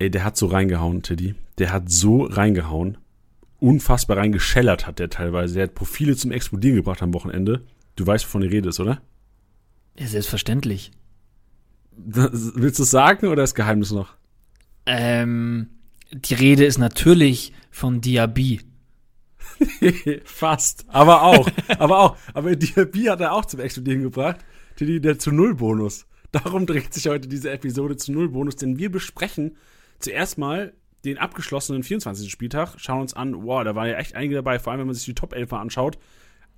[0.00, 1.34] Ey, der hat so reingehauen, Teddy.
[1.58, 2.96] Der hat so reingehauen.
[3.58, 5.54] Unfassbar reingeschellert hat der teilweise.
[5.54, 7.66] Der hat Profile zum Explodieren gebracht am Wochenende.
[7.96, 9.02] Du weißt, wovon die Rede ist, oder?
[9.98, 10.90] Ja, selbstverständlich.
[11.92, 14.14] Das, willst du es sagen oder ist Geheimnis noch?
[14.86, 15.68] Ähm,
[16.10, 18.62] die Rede ist natürlich von Diaby.
[20.24, 20.86] Fast.
[20.88, 21.46] Aber auch.
[21.78, 22.16] aber auch.
[22.32, 24.38] Aber Diaby hat er auch zum Explodieren gebracht.
[24.76, 26.06] Teddy, der zu Null Bonus.
[26.32, 29.58] Darum dreht sich heute diese Episode zu Null Bonus, denn wir besprechen
[30.00, 30.74] zuerst mal
[31.04, 32.30] den abgeschlossenen 24.
[32.30, 34.94] Spieltag, schauen uns an, wow, da war ja echt einige dabei, vor allem wenn man
[34.94, 35.98] sich die Top 11 anschaut.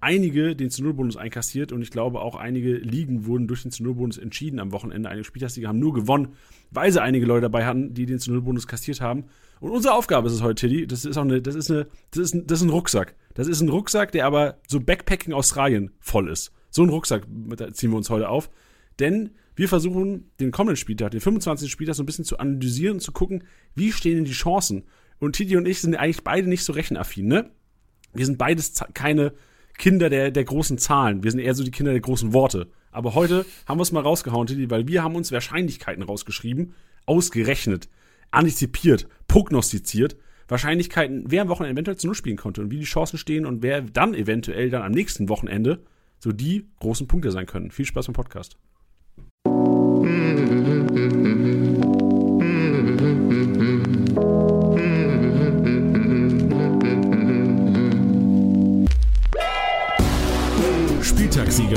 [0.01, 3.71] Einige den zu Null Bonus einkassiert und ich glaube auch einige Ligen wurden durch den
[3.71, 5.09] zu Null Bonus entschieden am Wochenende.
[5.09, 6.35] Einige Spieltagssieger haben nur gewonnen,
[6.73, 9.27] weil sie einige Leute dabei hatten, die den zu Null Bonus kassiert haben.
[9.61, 12.19] Und unsere Aufgabe ist es heute, Teddy, das ist auch eine, das ist eine, das
[12.19, 13.15] ist ein, das ist ein Rucksack.
[13.35, 16.51] Das ist ein Rucksack, der aber so Backpacking Australien voll ist.
[16.71, 17.29] So ein Rucksack
[17.73, 18.51] ziehen wir uns heute auf.
[18.99, 21.71] Denn wir versuchen, den kommenden Spieltag, den 25.
[21.71, 23.45] Spieltag, so ein bisschen zu analysieren und zu gucken,
[23.75, 24.85] wie stehen denn die Chancen.
[25.19, 27.51] Und Titi und ich sind eigentlich beide nicht so rechenaffin, ne?
[28.15, 29.33] Wir sind beides keine
[29.79, 31.23] Kinder der, der großen Zahlen.
[31.23, 32.69] Wir sind eher so die Kinder der großen Worte.
[32.91, 36.75] Aber heute haben wir es mal rausgehauen, Titi, weil wir haben uns Wahrscheinlichkeiten rausgeschrieben,
[37.07, 37.89] ausgerechnet,
[38.31, 40.17] antizipiert, prognostiziert.
[40.49, 43.63] Wahrscheinlichkeiten, wer am Wochenende eventuell zu Null spielen konnte und wie die Chancen stehen und
[43.63, 45.83] wer dann eventuell dann am nächsten Wochenende
[46.19, 47.71] so die großen Punkte sein können.
[47.71, 48.59] Viel Spaß beim Podcast.
[50.43, 50.67] Spieltagssieger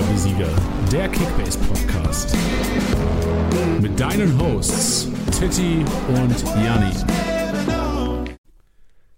[0.09, 0.49] wie Sieger,
[0.91, 2.35] der Kickbase Podcast.
[3.81, 6.91] Mit deinen Hosts Titti und Janni.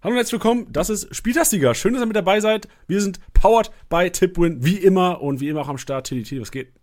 [0.01, 1.73] Hallo und herzlich willkommen, das ist Spieltagssieger.
[1.73, 2.67] Schön, dass ihr mit dabei seid.
[2.87, 6.07] Wir sind powered by Tipwin, wie immer und wie immer auch am Start.
[6.07, 6.73] Titti, was geht?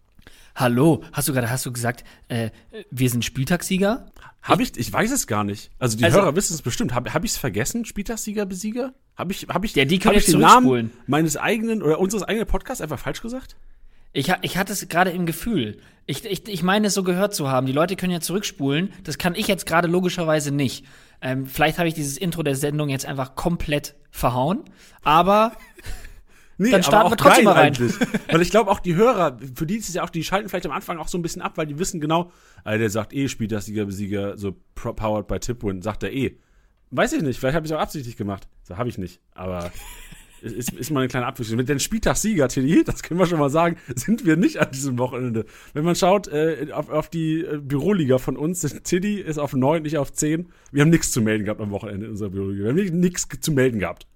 [0.54, 2.50] Hallo, hast du gerade, hast du gesagt, äh,
[2.90, 4.06] wir sind Spieltagssieger?
[4.40, 5.70] Habe ich, ich weiß es gar nicht.
[5.78, 6.94] Also die Also- Hörer wissen es bestimmt.
[6.94, 7.84] Habe hab ich es vergessen?
[7.84, 8.92] Spieltagssieger, Besieger?
[9.16, 10.90] Habe ich, hab ich, Ja, die hab ich den Namen zurückspulen.
[11.06, 13.56] meines eigenen oder unseres eigenen Podcasts einfach falsch gesagt?
[14.12, 15.78] Ich, ich hatte es gerade im Gefühl.
[16.06, 17.66] Ich, ich, ich meine es so gehört zu haben.
[17.66, 18.92] Die Leute können ja zurückspulen.
[19.02, 20.84] Das kann ich jetzt gerade logischerweise nicht.
[21.20, 24.60] Ähm, vielleicht habe ich dieses Intro der Sendung jetzt einfach komplett verhauen.
[25.02, 25.52] Aber
[26.56, 27.66] Nee, Dann starten wir trotzdem mal rein.
[27.66, 27.92] eigentlich.
[28.28, 30.66] Weil ich glaube auch die Hörer, für die ist es ja auch, die schalten vielleicht
[30.66, 32.30] am Anfang auch so ein bisschen ab, weil die wissen genau,
[32.62, 36.36] also der sagt eh Spieltagssieger, Besieger, so pro- powered by Tipwin, sagt er eh.
[36.90, 38.46] Weiß ich nicht, vielleicht habe ich es auch absichtlich gemacht.
[38.62, 39.72] So habe ich nicht, aber
[40.42, 41.56] es ist, ist mal eine kleine Abwechslung.
[41.56, 44.96] Mit den Spieltagssieger, Tilly, das können wir schon mal sagen, sind wir nicht an diesem
[44.98, 45.46] Wochenende.
[45.72, 49.84] Wenn man schaut äh, auf, auf die äh, Büroliga von uns, Tilly ist auf 9,
[49.86, 50.50] ich auf 10.
[50.70, 52.74] Wir haben nichts zu melden gehabt am Wochenende in unserer Büroliga.
[52.76, 54.06] Wir haben nichts zu melden gehabt.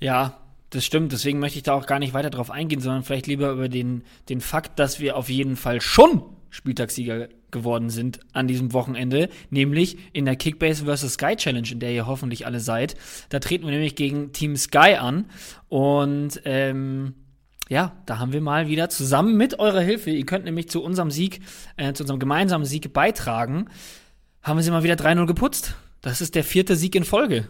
[0.00, 0.36] ja,
[0.70, 1.12] das stimmt.
[1.12, 4.04] Deswegen möchte ich da auch gar nicht weiter drauf eingehen, sondern vielleicht lieber über den,
[4.28, 9.98] den Fakt, dass wir auf jeden Fall schon Spieltagssieger geworden sind an diesem Wochenende, nämlich
[10.12, 11.14] in der Kickbase vs.
[11.14, 12.96] Sky Challenge, in der ihr hoffentlich alle seid.
[13.28, 15.26] Da treten wir nämlich gegen Team Sky an
[15.68, 17.14] und ähm,
[17.68, 21.10] ja, da haben wir mal wieder zusammen mit eurer Hilfe, ihr könnt nämlich zu unserem
[21.10, 21.40] Sieg,
[21.76, 23.66] äh, zu unserem gemeinsamen Sieg beitragen,
[24.42, 25.76] haben wir sie mal wieder 3-0 geputzt.
[26.02, 27.48] Das ist der vierte Sieg in Folge.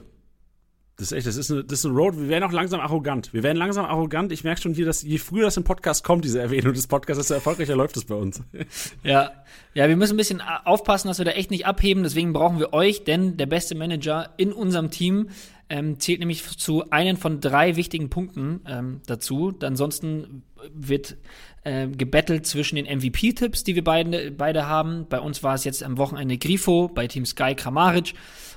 [1.01, 2.19] Das ist echt, das ist eine, das ist eine Road.
[2.19, 3.33] Wir werden auch langsam arrogant.
[3.33, 4.33] Wir werden langsam arrogant.
[4.33, 7.21] Ich merke schon hier, dass je früher das im Podcast kommt, diese Erwähnung des Podcasts,
[7.23, 8.43] desto erfolgreicher läuft es bei uns.
[9.03, 9.31] Ja,
[9.73, 12.03] ja, wir müssen ein bisschen a- aufpassen, dass wir da echt nicht abheben.
[12.03, 15.31] Deswegen brauchen wir euch, denn der beste Manager in unserem Team
[15.71, 19.55] ähm, zählt nämlich zu einem von drei wichtigen Punkten ähm, dazu.
[19.63, 20.43] Ansonsten
[20.75, 21.17] wird
[21.65, 25.07] äh, gebettelt zwischen den MVP-Tipps, die wir beide, beide haben.
[25.09, 28.13] Bei uns war es jetzt am Wochenende Grifo, bei Team Sky Kramaric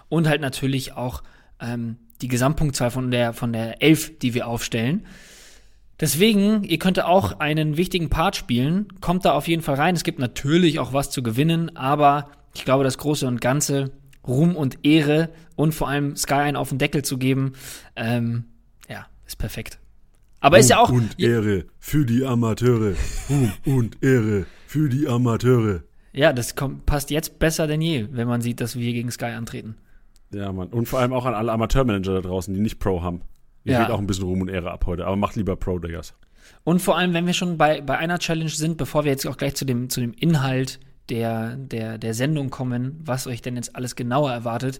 [0.10, 1.24] und halt natürlich auch
[1.62, 5.06] ähm, die Gesamtpunktzahl von der, von der Elf, die wir aufstellen.
[6.00, 8.88] Deswegen, ihr könnt auch einen wichtigen Part spielen.
[9.00, 9.96] Kommt da auf jeden Fall rein.
[9.96, 13.92] Es gibt natürlich auch was zu gewinnen, aber ich glaube, das Große und Ganze,
[14.28, 17.54] Ruhm und Ehre und vor allem Sky einen auf den Deckel zu geben,
[17.96, 18.46] ähm,
[18.90, 19.80] ja, ist perfekt.
[20.40, 20.90] Aber ist ja auch.
[20.90, 22.96] Und Ehre für die Amateure.
[23.30, 25.84] Ruhm und Ehre für die Amateure.
[26.12, 29.28] Ja, das kommt, passt jetzt besser denn je, wenn man sieht, dass wir gegen Sky
[29.28, 29.76] antreten.
[30.34, 30.70] Ja, Mann.
[30.70, 33.22] Und vor allem auch an alle Amateurmanager da draußen, die nicht Pro haben.
[33.66, 33.82] Ihr Ja.
[33.84, 36.14] geht auch ein bisschen Ruhm und Ehre ab heute, aber macht lieber Pro, Diggas.
[36.66, 39.38] Und vor allem, wenn wir schon bei, bei einer Challenge sind, bevor wir jetzt auch
[39.38, 43.76] gleich zu dem, zu dem Inhalt der, der, der Sendung kommen, was euch denn jetzt
[43.76, 44.80] alles genauer erwartet,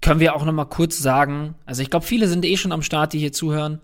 [0.00, 2.82] können wir auch noch mal kurz sagen, also ich glaube, viele sind eh schon am
[2.82, 3.80] Start, die hier zuhören,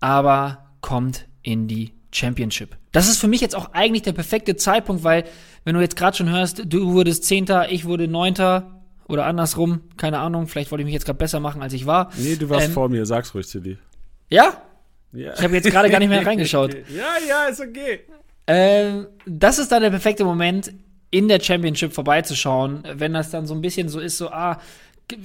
[0.00, 2.76] aber kommt in die Championship.
[2.92, 5.24] Das ist für mich jetzt auch eigentlich der perfekte Zeitpunkt, weil
[5.64, 8.77] wenn du jetzt gerade schon hörst, du wurdest Zehnter, ich wurde Neunter
[9.08, 12.10] oder andersrum, keine Ahnung, vielleicht wollte ich mich jetzt gerade besser machen, als ich war.
[12.16, 13.78] Nee, du warst Ähm, vor mir, sag's ruhig, Tilly.
[14.28, 14.62] Ja?
[15.12, 15.32] Ja.
[15.34, 16.74] Ich habe jetzt gerade gar nicht mehr reingeschaut.
[16.94, 18.00] Ja, ja, ist okay.
[18.46, 20.72] Ähm, das ist dann der perfekte Moment.
[21.10, 24.60] in der Championship vorbeizuschauen, wenn das dann so ein bisschen so ist, so, ah,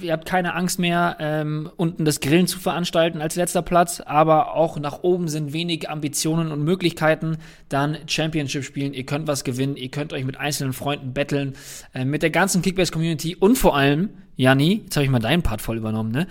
[0.00, 4.54] ihr habt keine Angst mehr, ähm, unten das Grillen zu veranstalten als letzter Platz, aber
[4.54, 7.38] auch nach oben sind wenig Ambitionen und Möglichkeiten,
[7.68, 8.94] dann Championship spielen.
[8.94, 11.54] Ihr könnt was gewinnen, ihr könnt euch mit einzelnen Freunden betteln,
[11.94, 15.60] äh, mit der ganzen Kickbase-Community und vor allem, Janni, jetzt habe ich mal deinen Part
[15.60, 16.26] voll übernommen, ne?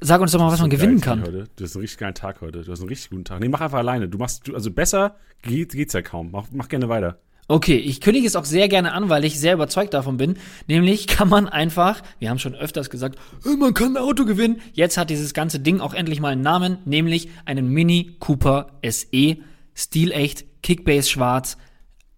[0.00, 1.22] Sag uns doch mal, was man gewinnen kann.
[1.22, 1.48] Heute.
[1.56, 2.62] Du hast einen richtig geilen Tag heute.
[2.62, 3.40] Du hast einen richtig guten Tag.
[3.40, 4.08] Nee, mach einfach alleine.
[4.08, 6.30] Du machst, du, also besser geht, geht's ja kaum.
[6.30, 7.20] Mach, mach gerne weiter.
[7.46, 10.38] Okay, ich kündige es auch sehr gerne an, weil ich sehr überzeugt davon bin.
[10.66, 13.18] Nämlich kann man einfach, wir haben schon öfters gesagt,
[13.58, 14.62] man kann ein Auto gewinnen.
[14.72, 19.36] Jetzt hat dieses ganze Ding auch endlich mal einen Namen, nämlich einen Mini Cooper SE,
[19.74, 21.58] stilecht, Kickbase schwarz,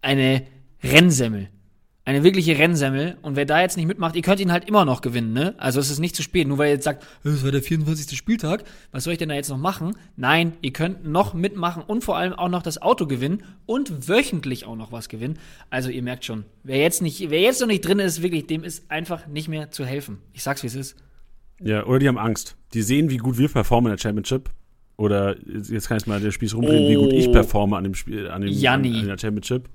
[0.01, 0.47] eine
[0.85, 1.49] Rennsemmel.
[2.07, 3.19] Eine wirkliche Rennsemmel.
[3.21, 5.55] Und wer da jetzt nicht mitmacht, ihr könnt ihn halt immer noch gewinnen, ne?
[5.59, 6.47] Also es ist nicht zu spät.
[6.47, 8.17] Nur weil ihr jetzt sagt, äh, es war der 24.
[8.17, 8.63] Spieltag,
[8.93, 9.97] was soll ich denn da jetzt noch machen?
[10.17, 14.65] Nein, ihr könnt noch mitmachen und vor allem auch noch das Auto gewinnen und wöchentlich
[14.67, 15.39] auch noch was gewinnen.
[15.69, 18.63] Also ihr merkt schon, wer jetzt nicht, wer jetzt noch nicht drin ist, wirklich, dem
[18.63, 20.19] ist einfach nicht mehr zu helfen.
[20.33, 20.97] Ich sag's, wie es ist.
[21.61, 22.55] Ja, oder die haben Angst.
[22.73, 24.49] Die sehen, wie gut wir performen in der Championship.
[24.97, 26.89] Oder jetzt kann ich mal den Spieß rumdrehen, Oh.
[26.89, 28.91] wie gut ich performe an dem Spiel, an dem Janni.
[28.95, 29.69] an, an der Championship.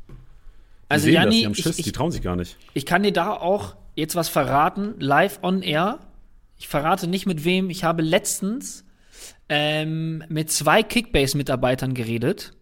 [0.91, 2.57] Die Also sehen das, Janni, die haben Schiss, ich, die ich, trauen sich gar nicht.
[2.73, 5.99] ich kann dir da auch jetzt was verraten, live on air.
[6.57, 7.69] Ich verrate nicht mit wem.
[7.69, 8.85] Ich habe letztens
[9.49, 12.53] ähm, mit zwei Kickbase-Mitarbeitern geredet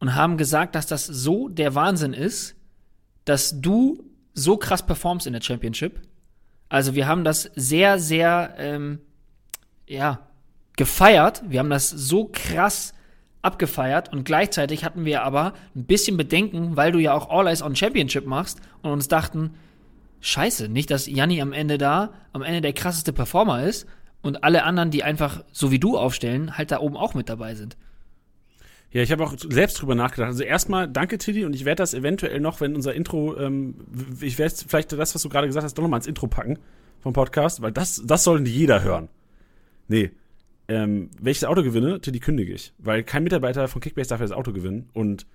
[0.00, 2.56] und haben gesagt, dass das so der Wahnsinn ist,
[3.24, 4.04] dass du
[4.34, 6.00] so krass performst in der Championship.
[6.68, 9.00] Also wir haben das sehr, sehr, ähm,
[9.86, 10.28] ja,
[10.76, 11.42] gefeiert.
[11.48, 12.94] Wir haben das so krass
[13.42, 17.62] abgefeiert und gleichzeitig hatten wir aber ein bisschen Bedenken, weil du ja auch All Eyes
[17.62, 19.54] on Championship machst und uns dachten,
[20.20, 23.86] scheiße, nicht, dass Janni am Ende da, am Ende der krasseste Performer ist
[24.22, 27.54] und alle anderen, die einfach so wie du aufstellen, halt da oben auch mit dabei
[27.54, 27.76] sind.
[28.90, 30.28] Ja, ich habe auch selbst drüber nachgedacht.
[30.28, 33.74] Also erstmal danke, Tilly, und ich werde das eventuell noch, wenn unser Intro, ähm,
[34.20, 36.58] ich werde vielleicht das, was du gerade gesagt hast, doch nochmal ins Intro packen
[37.00, 39.08] vom Podcast, weil das, das soll nicht jeder hören.
[39.88, 40.10] Nee.
[40.68, 42.72] Ähm, wenn ich das Auto gewinne, Tilly kündige ich.
[42.78, 45.26] Weil kein Mitarbeiter von Kickbase darf ja das Auto gewinnen und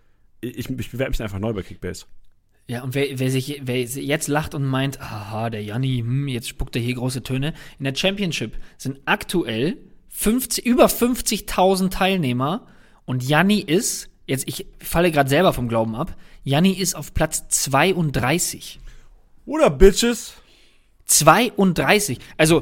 [0.42, 2.06] ich, ich bewerbe mich einfach neu bei Kickbase.
[2.68, 6.48] Ja, und wer, wer sich wer jetzt lacht und meint, aha, der Janni, hm, jetzt
[6.48, 7.54] spuckt er hier große Töne.
[7.78, 9.78] In der Championship sind aktuell
[10.10, 12.68] 50, über 50.000 Teilnehmer
[13.06, 17.48] und Janni ist, jetzt ich falle gerade selber vom Glauben ab, Janni ist auf Platz
[17.50, 18.80] 32.
[19.46, 20.36] Oder Bitches?
[21.06, 22.20] 32.
[22.38, 22.62] Also,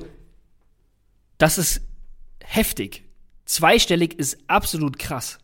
[1.38, 1.82] das ist
[2.52, 3.06] heftig.
[3.46, 5.40] Zweistellig ist absolut krass.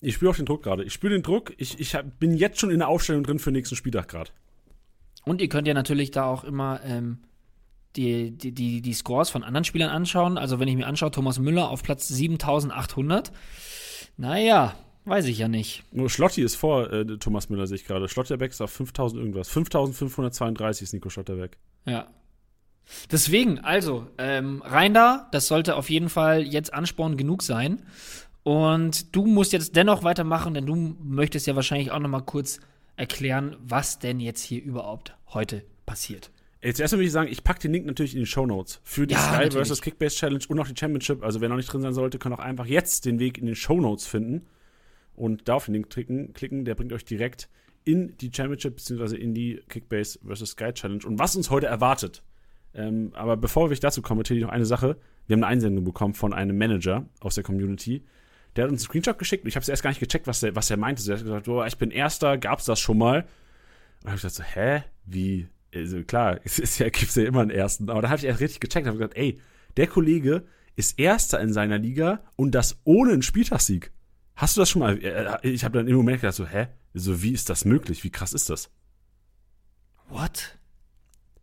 [0.00, 0.84] Ich spüre auch den Druck gerade.
[0.84, 1.52] Ich spüre den Druck.
[1.58, 4.30] Ich, ich hab, bin jetzt schon in der Aufstellung drin für den nächsten Spieltag gerade.
[5.24, 7.18] Und ihr könnt ja natürlich da auch immer ähm,
[7.94, 10.38] die, die, die, die Scores von anderen Spielern anschauen.
[10.38, 13.32] Also wenn ich mir anschaue, Thomas Müller auf Platz 7800.
[14.16, 14.74] Naja,
[15.04, 15.84] weiß ich ja nicht.
[15.92, 18.08] Nur Schlotti ist vor äh, Thomas Müller, sehe ich gerade.
[18.08, 19.48] Schlotterbeck ist auf 5000 irgendwas.
[19.48, 21.58] 5532 ist Nico Schlotterbeck.
[21.86, 22.08] Ja.
[23.10, 27.82] Deswegen, also, ähm, rein da, das sollte auf jeden Fall jetzt Ansporn genug sein.
[28.42, 32.58] Und du musst jetzt dennoch weitermachen, denn du möchtest ja wahrscheinlich auch noch mal kurz
[32.96, 36.30] erklären, was denn jetzt hier überhaupt heute passiert.
[36.60, 39.06] Jetzt erstmal würde ich sagen, ich packe den Link natürlich in die Show Notes für
[39.06, 39.68] die Ja, Sky natürlich.
[39.68, 39.82] vs.
[39.82, 41.24] Kickbase Challenge und auch die Championship.
[41.24, 43.56] Also wer noch nicht drin sein sollte, kann auch einfach jetzt den Weg in den
[43.56, 44.46] Show Notes finden
[45.16, 46.32] und da auf den Link klicken.
[46.34, 46.64] klicken.
[46.64, 47.48] Der bringt euch direkt
[47.84, 49.16] in die Championship bzw.
[49.16, 50.50] in die Kickbase vs.
[50.50, 52.22] Sky Challenge und was uns heute erwartet.
[52.74, 54.96] Ähm, aber bevor ich dazu komme, Tilly, noch eine Sache.
[55.26, 58.04] Wir haben eine Einsendung bekommen von einem Manager aus der Community.
[58.56, 60.42] Der hat uns einen Screenshot geschickt und ich habe es erst gar nicht gecheckt, was
[60.42, 61.02] er was er meinte.
[61.10, 63.24] Er hat gesagt, oh, ich bin Erster, gab's das schon mal?
[64.02, 64.82] Und habe ich gedacht so, hä?
[65.06, 65.48] Wie?
[65.74, 67.88] Also klar, es ist ja, gibt's ja immer einen Ersten.
[67.90, 69.40] Aber da habe ich erst richtig gecheckt und habe gesagt, ey,
[69.76, 70.44] der Kollege
[70.76, 73.92] ist Erster in seiner Liga und das ohne einen Spieltagssieg.
[74.34, 74.98] Hast du das schon mal?
[75.02, 76.68] äh, Ich habe dann im Moment gedacht so, hä?
[76.94, 78.04] So, wie ist das möglich?
[78.04, 78.70] Wie krass ist das?
[80.08, 80.58] What?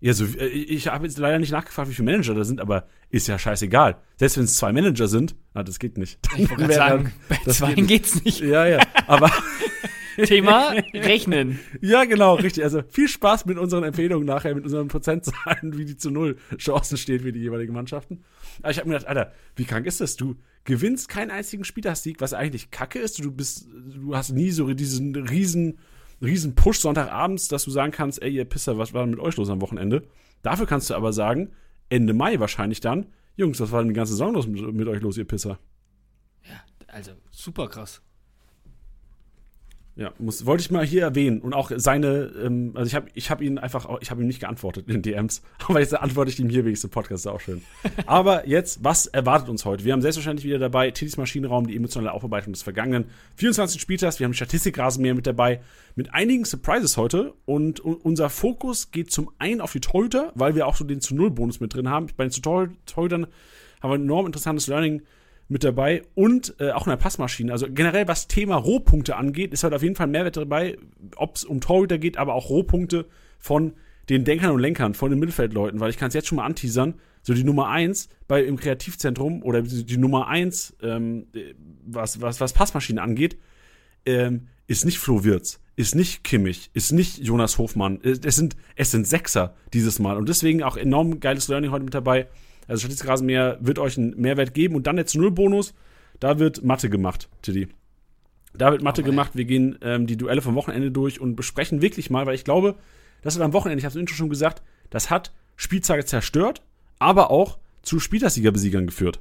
[0.01, 2.87] Ja, so, äh, ich habe jetzt leider nicht nachgefragt, wie viele Manager da sind, aber
[3.09, 3.97] ist ja scheißegal.
[4.15, 6.19] Selbst wenn es zwei Manager sind, ah, das geht nicht.
[6.37, 8.39] Ich wollte sagen, dann- bei zweien geht geht's nicht.
[8.41, 9.29] Ja, ja, aber
[10.25, 11.59] Thema Rechnen.
[11.81, 12.63] ja, genau, richtig.
[12.63, 16.97] Also viel Spaß mit unseren Empfehlungen nachher, mit unseren Prozentzahlen, wie die zu null Chancen
[16.97, 18.23] stehen für die jeweiligen Mannschaften.
[18.61, 20.15] Aber ich habe mir gedacht, Alter, wie krank ist das?
[20.15, 23.23] Du gewinnst keinen einzigen Spieltagssieg, was eigentlich Kacke ist.
[23.23, 25.79] Du bist, du hast nie so diesen riesen,
[26.21, 29.37] riesen Push Sonntagabends, dass du sagen kannst, ey, ihr Pisser, was war denn mit euch
[29.37, 30.07] los am Wochenende?
[30.41, 31.51] Dafür kannst du aber sagen,
[31.89, 35.01] Ende Mai wahrscheinlich dann, Jungs, was war denn die ganze Saison los mit, mit euch
[35.01, 35.59] los, ihr Pisser?
[36.87, 38.01] Also, super krass.
[39.95, 43.29] Ja, muss, wollte ich mal hier erwähnen und auch seine, ähm, also ich habe ich
[43.29, 46.39] hab ihn einfach, ich habe ihm nicht geantwortet in den DMs, aber jetzt antworte ich
[46.39, 47.63] ihm hier wenigstens im Podcast, ist auch schön.
[48.05, 49.83] aber jetzt, was erwartet uns heute?
[49.83, 53.05] Wir haben selbstverständlich wieder dabei Titis Maschinenraum, die emotionale Aufarbeitung des vergangenen
[53.35, 55.59] 24 Spieltags, wir haben Statistikrasenmäher mit dabei,
[55.95, 60.67] mit einigen Surprises heute und, unser Fokus geht zum einen auf die Torhüter, weil wir
[60.67, 62.07] auch so den zu Null Bonus mit drin haben.
[62.15, 63.27] Bei den Torhütern
[63.81, 65.01] haben wir ein enorm interessantes Learning
[65.49, 67.51] mit dabei und äh, auch in der Passmaschine.
[67.51, 70.77] Also generell, was Thema Rohpunkte angeht, ist halt auf jeden Fall Mehrwert dabei,
[71.15, 73.07] ob es um Torhüter geht, aber auch Rohpunkte
[73.39, 73.73] von
[74.09, 76.95] den Denkern und Lenkern, von den Mittelfeldleuten, weil ich kann es jetzt schon mal anteasern,
[77.21, 81.27] so die Nummer eins bei im Kreativzentrum oder die Nummer eins, ähm,
[81.85, 83.37] was, was, was Passmaschinen angeht,
[84.05, 87.99] ähm, ist nicht Flo Wirz, ist nicht Kimmich, ist nicht Jonas Hofmann.
[88.03, 90.15] Es sind, es sind Sechser dieses Mal.
[90.15, 92.27] Und deswegen auch enorm geiles Learning heute mit dabei.
[92.69, 95.73] Also Statistikrasenmäher wird euch einen Mehrwert geben und dann jetzt Null-Bonus.
[96.19, 97.67] Da wird Mathe gemacht, Tiddy.
[98.53, 99.31] Da wird Mathe oh, gemacht.
[99.35, 102.75] Wir gehen ähm, die Duelle vom Wochenende durch und besprechen wirklich mal, weil ich glaube,
[103.21, 106.61] das hat am Wochenende, ich habe es im Intro schon gesagt, das hat Spieltage zerstört,
[106.99, 109.19] aber auch zu Spieltagssiegerbesiegern geführt.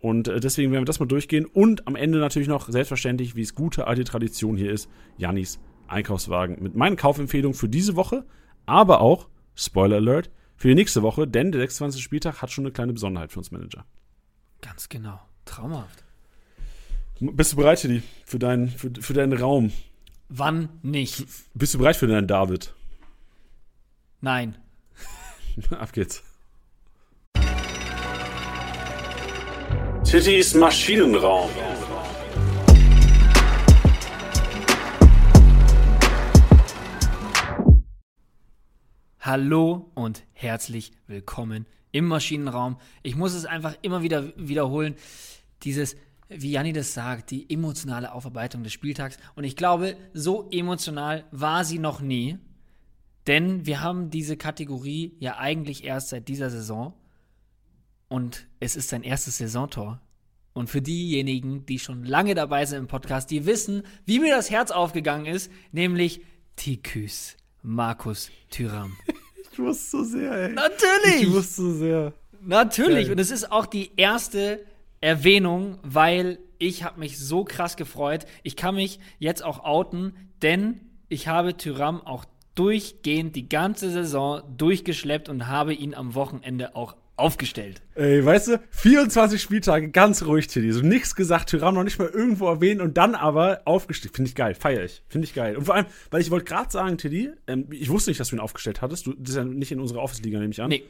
[0.00, 1.46] Und äh, deswegen werden wir das mal durchgehen.
[1.46, 6.62] Und am Ende natürlich noch, selbstverständlich, wie es gute alte Tradition hier ist, Janis Einkaufswagen
[6.62, 8.24] mit meinen Kaufempfehlungen für diese Woche,
[8.66, 10.30] aber auch, Spoiler Alert,
[10.60, 12.02] für die nächste Woche, denn der 26.
[12.02, 13.86] Spieltag hat schon eine kleine Besonderheit für uns Manager.
[14.60, 15.18] Ganz genau.
[15.46, 16.04] Traumhaft.
[17.18, 19.72] Bist du bereit, Teddy, für deinen, für, für deinen Raum?
[20.28, 21.24] Wann nicht?
[21.54, 22.74] Bist du bereit für deinen David?
[24.20, 24.54] Nein.
[25.70, 26.22] Ab geht's.
[30.04, 31.48] Tittys Maschinenraum.
[39.22, 42.78] Hallo und herzlich willkommen im Maschinenraum.
[43.02, 44.94] Ich muss es einfach immer wieder wiederholen.
[45.62, 45.94] Dieses,
[46.30, 49.18] wie Janni das sagt, die emotionale Aufarbeitung des Spieltags.
[49.34, 52.38] Und ich glaube, so emotional war sie noch nie.
[53.26, 56.94] Denn wir haben diese Kategorie ja eigentlich erst seit dieser Saison.
[58.08, 60.00] Und es ist sein erstes Saisontor.
[60.54, 64.50] Und für diejenigen, die schon lange dabei sind im Podcast, die wissen, wie mir das
[64.50, 66.22] Herz aufgegangen ist, nämlich
[66.56, 67.36] Tiküs.
[67.62, 68.96] Markus Thüram.
[69.52, 70.52] ich wusste so sehr, ey.
[70.52, 71.22] Natürlich!
[71.22, 72.12] Ich wusste so sehr.
[72.40, 73.04] Natürlich.
[73.04, 73.12] Geil.
[73.12, 74.64] Und es ist auch die erste
[75.00, 78.26] Erwähnung, weil ich habe mich so krass gefreut.
[78.42, 82.24] Ich kann mich jetzt auch outen, denn ich habe Tyram auch
[82.54, 87.82] durchgehend die ganze Saison durchgeschleppt und habe ihn am Wochenende auch aufgestellt.
[87.94, 90.72] Ey, weißt du, 24 Spieltage, ganz ruhig, Tilly.
[90.72, 94.14] So nichts gesagt, Tyrann noch nicht mal irgendwo erwähnt und dann aber aufgestellt.
[94.14, 95.02] Finde ich geil, feiere ich.
[95.08, 95.56] Finde ich geil.
[95.56, 98.36] Und vor allem, weil ich wollte gerade sagen, Tilly, ähm, ich wusste nicht, dass du
[98.36, 99.06] ihn aufgestellt hattest.
[99.06, 100.70] Du, das ist ja nicht in unserer Office-Liga, nehme ich an.
[100.70, 100.82] Nee.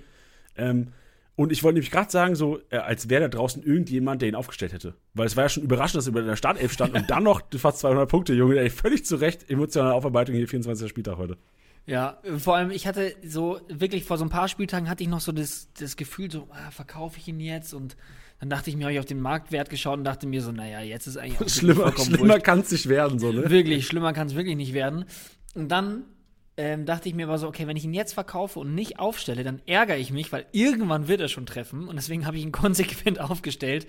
[0.57, 0.89] Ähm,
[1.37, 4.35] und ich wollte nämlich gerade sagen, so, äh, als wäre da draußen irgendjemand, der ihn
[4.35, 4.95] aufgestellt hätte.
[5.15, 7.41] Weil es war ja schon überraschend, dass er über der Startelf stand und dann noch
[7.57, 8.59] fast 200 Punkte, Junge.
[8.59, 10.89] Ey, völlig zu Recht, emotionale Aufarbeitung hier, 24.
[10.89, 11.39] Spieltag heute.
[11.87, 15.21] Ja, vor allem, ich hatte so, wirklich vor so ein paar Spieltagen hatte ich noch
[15.21, 17.75] so das, das Gefühl, so, ah, verkaufe ich ihn jetzt?
[17.75, 17.97] Und
[18.39, 20.81] dann dachte ich mir, habe ich auf den Marktwert geschaut und dachte mir so, naja,
[20.81, 23.51] jetzt ist eigentlich auch schlimmer, schlimmer kann es nicht werden, so, ne?
[23.51, 25.05] Wirklich, schlimmer kann es wirklich nicht werden.
[25.55, 26.05] Und dann
[26.57, 29.45] ähm, dachte ich mir aber so, okay, wenn ich ihn jetzt verkaufe und nicht aufstelle,
[29.45, 31.89] dann ärgere ich mich, weil irgendwann wird er schon treffen.
[31.89, 33.87] Und deswegen habe ich ihn konsequent aufgestellt.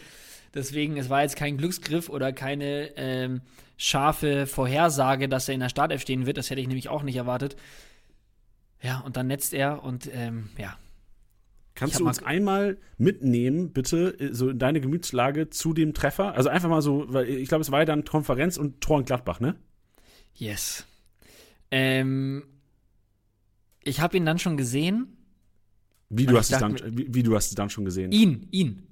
[0.54, 3.42] Deswegen, es war jetzt kein Glücksgriff oder keine ähm,
[3.78, 6.38] scharfe Vorhersage, dass er in der Startelf stehen wird.
[6.38, 7.56] Das hätte ich nämlich auch nicht erwartet.
[8.82, 10.78] Ja, und dann netzt er und ähm, ja.
[11.74, 16.36] Kannst du uns einmal mitnehmen, bitte, äh, so in deine Gemütslage zu dem Treffer?
[16.36, 19.06] Also einfach mal so, weil ich glaube, es war ja dann Konferenz und Tor in
[19.06, 19.56] Gladbach, ne?
[20.36, 20.86] Yes.
[21.70, 22.44] Ähm,
[23.84, 25.18] ich habe ihn dann schon gesehen.
[26.10, 28.12] Wie du, hast es dann, wie, wie, du hast es dann schon gesehen?
[28.12, 28.84] Ihn, ihn.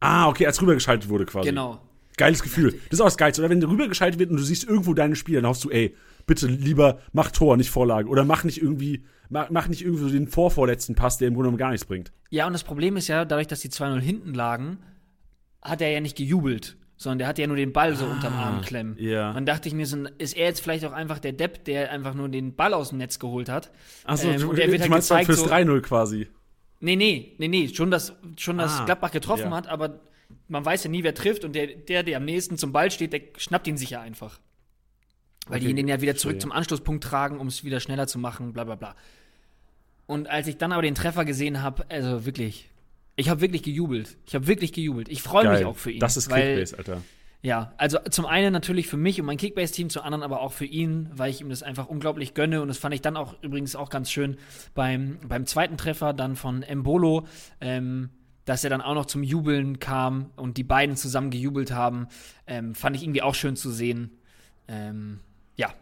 [0.00, 1.48] Ah, okay, als rübergeschaltet wurde quasi.
[1.48, 1.80] Genau.
[2.16, 2.72] Geiles Gefühl.
[2.72, 3.42] Das ist auch das Geilste.
[3.42, 5.94] Oder wenn rübergeschaltet wird und du siehst irgendwo deine Spieler, dann hoffst du, ey,
[6.26, 8.08] bitte lieber mach Tor, nicht Vorlage.
[8.08, 11.48] Oder mach nicht irgendwie, mach, mach nicht irgendwie so den vorvorletzten Pass, der im Grunde
[11.48, 12.12] genommen gar nichts bringt.
[12.30, 14.78] Ja, und das Problem ist ja, dadurch, dass die 2-0 hinten lagen,
[15.62, 18.34] hat er ja nicht gejubelt sondern der hatte ja nur den Ball so ah, unterm
[18.34, 18.96] Arm klemmen.
[18.98, 19.32] Ja.
[19.32, 22.12] Dann dachte ich mir so, ist er jetzt vielleicht auch einfach der Depp, der einfach
[22.14, 23.70] nur den Ball aus dem Netz geholt hat?
[24.04, 26.28] Achso, ähm, der wird halt gezeigt, fürs so, 3-0 quasi.
[26.80, 29.56] Nee, nee, nee, nee, schon, dass, schon, dass ah, Gladbach getroffen ja.
[29.56, 30.00] hat, aber
[30.46, 33.12] man weiß ja nie, wer trifft und der, der, der am nächsten zum Ball steht,
[33.12, 34.40] der schnappt ihn sicher einfach.
[35.46, 38.18] Weil okay, die ihn ja wieder zurück zum Anschlusspunkt tragen, um es wieder schneller zu
[38.18, 38.94] machen, bla bla bla.
[40.06, 42.68] Und als ich dann aber den Treffer gesehen habe, also wirklich,
[43.16, 44.16] ich habe wirklich gejubelt.
[44.26, 45.08] Ich habe wirklich gejubelt.
[45.08, 46.00] Ich freue mich auch für ihn.
[46.00, 47.02] Das ist Kickbase, Alter.
[47.42, 50.64] Ja, also zum einen natürlich für mich und mein Kickbase-Team, zum anderen aber auch für
[50.64, 52.62] ihn, weil ich ihm das einfach unglaublich gönne.
[52.62, 54.38] Und das fand ich dann auch übrigens auch ganz schön
[54.74, 57.26] beim, beim zweiten Treffer dann von Embolo,
[57.60, 58.10] ähm,
[58.44, 62.08] dass er dann auch noch zum Jubeln kam und die beiden zusammen gejubelt haben.
[62.46, 64.18] Ähm, fand ich irgendwie auch schön zu sehen.
[64.66, 65.20] Ähm,
[65.56, 65.72] ja,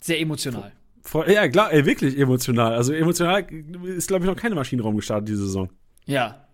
[0.00, 0.72] Sehr emotional.
[1.02, 2.74] Voll, ja, klar, ey, wirklich emotional.
[2.74, 3.46] Also emotional
[3.84, 5.70] ist, glaube ich, noch keine Maschinenraum gestartet diese Saison.
[6.06, 6.46] Ja.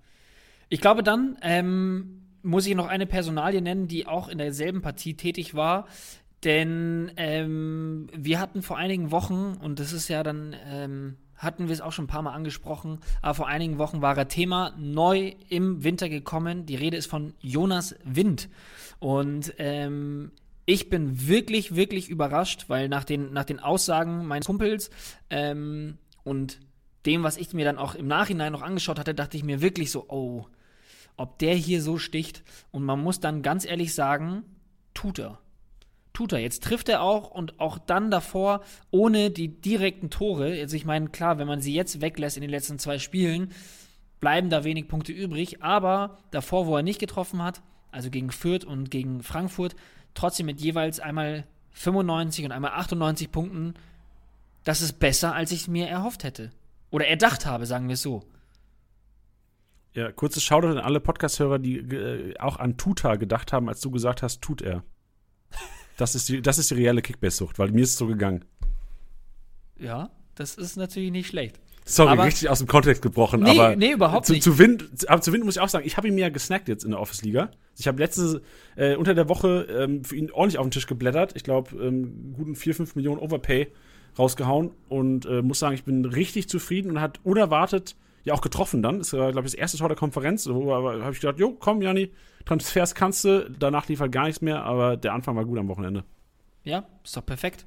[0.69, 5.15] Ich glaube dann, ähm, muss ich noch eine Personalie nennen, die auch in derselben Partie
[5.15, 5.87] tätig war.
[6.45, 11.73] Denn ähm, wir hatten vor einigen Wochen, und das ist ja dann, ähm, hatten wir
[11.73, 15.33] es auch schon ein paar Mal angesprochen, aber vor einigen Wochen war er Thema neu
[15.49, 16.65] im Winter gekommen.
[16.65, 18.49] Die Rede ist von Jonas Wind.
[19.01, 20.31] Und ähm,
[20.67, 24.91] ich bin wirklich, wirklich überrascht, weil nach den, nach den Aussagen meines Kumpels
[25.31, 26.61] ähm, und
[27.07, 29.91] dem, was ich mir dann auch im Nachhinein noch angeschaut hatte, dachte ich mir wirklich
[29.91, 30.47] so, oh,
[31.17, 32.43] ob der hier so sticht.
[32.71, 34.45] Und man muss dann ganz ehrlich sagen,
[34.95, 35.39] tut er.
[36.13, 36.39] Tut er.
[36.39, 40.59] Jetzt trifft er auch und auch dann davor ohne die direkten Tore.
[40.61, 43.53] Also ich meine, klar, wenn man sie jetzt weglässt in den letzten zwei Spielen,
[44.21, 45.63] bleiben da wenig Punkte übrig.
[45.63, 49.77] Aber davor, wo er nicht getroffen hat, also gegen Fürth und gegen Frankfurt,
[50.15, 53.75] trotzdem mit jeweils einmal 95 und einmal 98 Punkten,
[54.65, 56.51] das ist besser, als ich mir erhofft hätte.
[56.91, 58.25] Oder erdacht habe, sagen wir es so.
[59.97, 63.91] Ja, kurzes Shoutout an alle Podcast-Hörer, die äh, auch an Tuta gedacht haben, als du
[63.91, 64.85] gesagt hast, tut er.
[65.97, 68.45] Das ist die, das ist die reelle Kickbase-Sucht, weil mir ist es so gegangen.
[69.79, 71.59] Ja, das ist natürlich nicht schlecht.
[71.87, 74.43] Sorry, Aber- richtig aus dem Kontext gebrochen, Nee, aber nee, überhaupt zu, nicht.
[74.43, 76.69] Zu Wind, aber zu Wind muss ich auch sagen, ich habe ihn mir ja gesnackt
[76.69, 77.51] jetzt in der Office-Liga.
[77.79, 78.43] Ich habe letzte,
[78.75, 81.33] äh, unter der Woche ähm, für ihn ordentlich auf den Tisch geblättert.
[81.37, 83.69] Ich glaube, ähm, guten 4, 5 Millionen Overpay
[84.19, 88.83] rausgehauen und äh, muss sagen, ich bin richtig zufrieden und hat unerwartet ja auch getroffen
[88.83, 88.99] dann.
[88.99, 90.47] Das war, glaube ich, das erste Tor der Konferenz.
[90.49, 92.13] Wo habe ich gedacht, jo, komm, Jani,
[92.45, 93.49] Transfers kannst du.
[93.59, 96.05] Danach lief halt gar nichts mehr, aber der Anfang war gut am Wochenende.
[96.65, 97.67] Ja, ist doch perfekt.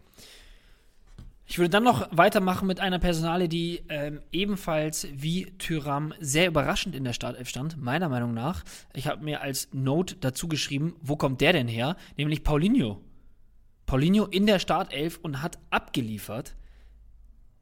[1.45, 6.93] Ich würde dann noch weitermachen mit einer Personale, die ähm, ebenfalls wie Tyram sehr überraschend
[6.93, 8.63] in der Startelf stand, meiner Meinung nach.
[8.93, 11.95] Ich habe mir als Note dazu geschrieben, wo kommt der denn her?
[12.17, 13.01] Nämlich Paulinho.
[13.85, 16.55] Paulinho in der Startelf und hat abgeliefert.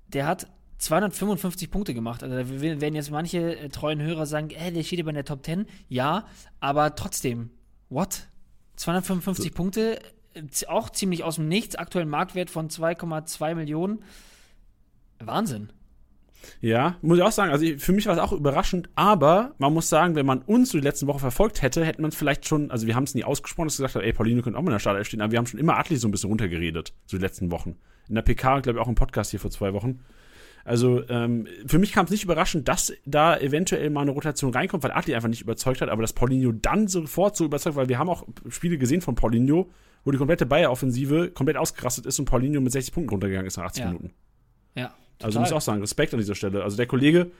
[0.07, 0.47] Der hat
[0.77, 2.23] 255 Punkte gemacht.
[2.23, 5.25] Also da werden jetzt manche äh, treuen Hörer sagen, äh, der steht über in der
[5.25, 5.65] Top 10.
[5.89, 6.25] Ja,
[6.59, 7.49] aber trotzdem,
[7.89, 8.27] what?
[8.75, 9.99] 255 Punkte,
[10.33, 14.03] äh, auch ziemlich aus dem Nichts, aktuellen Marktwert von 2,2 Millionen.
[15.19, 15.71] Wahnsinn.
[16.61, 17.51] Ja, muss ich auch sagen.
[17.51, 20.69] Also ich, für mich war es auch überraschend, aber man muss sagen, wenn man uns
[20.69, 23.15] so die letzten Woche verfolgt hätte, hätte man es vielleicht schon, also wir haben es
[23.15, 25.31] nie ausgesprochen, dass gesagt haben, ey, Pauline könnte auch mal in der Startelf stehen, aber
[25.31, 27.75] wir haben schon immer Atli so ein bisschen runtergeredet, so die letzten Wochen.
[28.07, 29.99] In der PK, glaube ich, auch im Podcast hier vor zwei Wochen.
[30.67, 34.83] Also ähm, für mich kam es nicht überraschend, dass da eventuell mal eine Rotation reinkommt,
[34.83, 37.97] weil Atli einfach nicht überzeugt hat, aber dass Paulinho dann sofort so überzeugt, weil wir
[37.99, 39.69] haben auch Spiele gesehen von Paulinho,
[40.03, 43.63] wo die komplette Bayer-Offensive komplett ausgerastet ist und Paulinho mit 60 Punkten runtergegangen ist nach
[43.65, 43.87] 80 Ja.
[43.87, 44.11] Minuten.
[44.75, 44.93] Ja.
[45.19, 45.39] Also total.
[45.39, 46.63] muss ich auch sagen, Respekt an dieser Stelle.
[46.63, 47.31] Also der Kollege,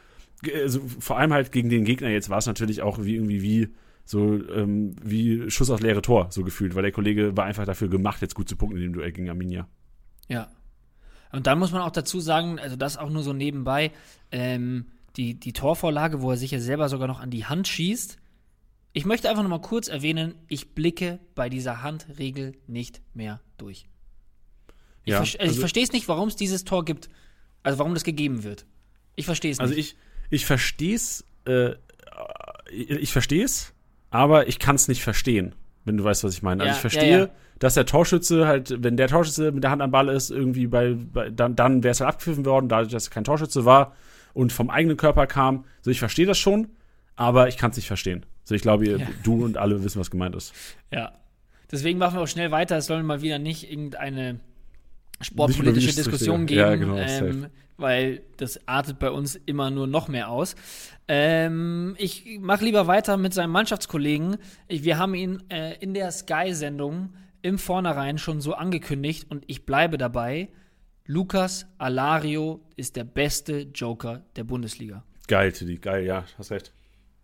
[0.41, 3.41] ge- also vor allem halt gegen den Gegner jetzt war es natürlich auch wie irgendwie
[3.41, 3.67] wie
[4.05, 7.89] so ähm, wie Schuss aufs leere Tor so gefühlt, weil der Kollege war einfach dafür
[7.89, 9.67] gemacht, jetzt gut zu punkten in dem Duell gegen Arminia.
[10.29, 10.47] Ja.
[11.31, 13.91] Und dann muss man auch dazu sagen, also das auch nur so nebenbei,
[14.31, 14.85] ähm,
[15.15, 18.17] die, die Torvorlage, wo er sich ja selber sogar noch an die Hand schießt.
[18.93, 23.87] Ich möchte einfach noch mal kurz erwähnen, ich blicke bei dieser Handregel nicht mehr durch.
[25.03, 27.09] Ich, Ja, verste- also ich also- verstehe es nicht, warum es dieses Tor gibt.
[27.63, 28.65] Also warum das gegeben wird.
[29.15, 29.91] Ich verstehe es Also nicht.
[29.91, 29.97] ich
[30.29, 31.75] ich verstehe es, äh,
[32.71, 33.73] ich verstehe es,
[34.09, 36.63] aber ich kann es nicht verstehen, wenn du weißt, was ich meine.
[36.63, 37.29] Also Ja, ich verstehe, ja.
[37.59, 40.93] Dass der Torschütze halt, wenn der Torschütze mit der Hand am Ball ist, irgendwie bei,
[40.95, 43.93] bei dann, dann wäre es halt abgepfiffen worden, dadurch, dass er kein Torschütze war
[44.33, 45.65] und vom eigenen Körper kam.
[45.81, 46.69] So, ich verstehe das schon,
[47.15, 48.25] aber ich kann es nicht verstehen.
[48.43, 49.07] So, ich glaube, ihr, Ja.
[49.23, 50.53] du und alle wissen, was gemeint ist.
[50.91, 51.11] Ja.
[51.71, 52.77] Deswegen machen wir auch schnell weiter.
[52.77, 54.39] Es soll mal wieder nicht irgendeine
[55.19, 60.29] sportpolitische Diskussion geben, Ja, genau, ähm, weil das artet bei uns immer nur noch mehr
[60.29, 60.55] aus.
[61.07, 64.37] Ähm, ich mache lieber weiter mit seinem Mannschaftskollegen.
[64.67, 69.65] Ich, wir haben ihn äh, in der Sky-Sendung im Vornherein schon so angekündigt und ich
[69.65, 70.49] bleibe dabei.
[71.05, 75.03] Lukas Alario ist der beste Joker der Bundesliga.
[75.27, 76.73] Geil, Tiddy, geil, ja, hast recht.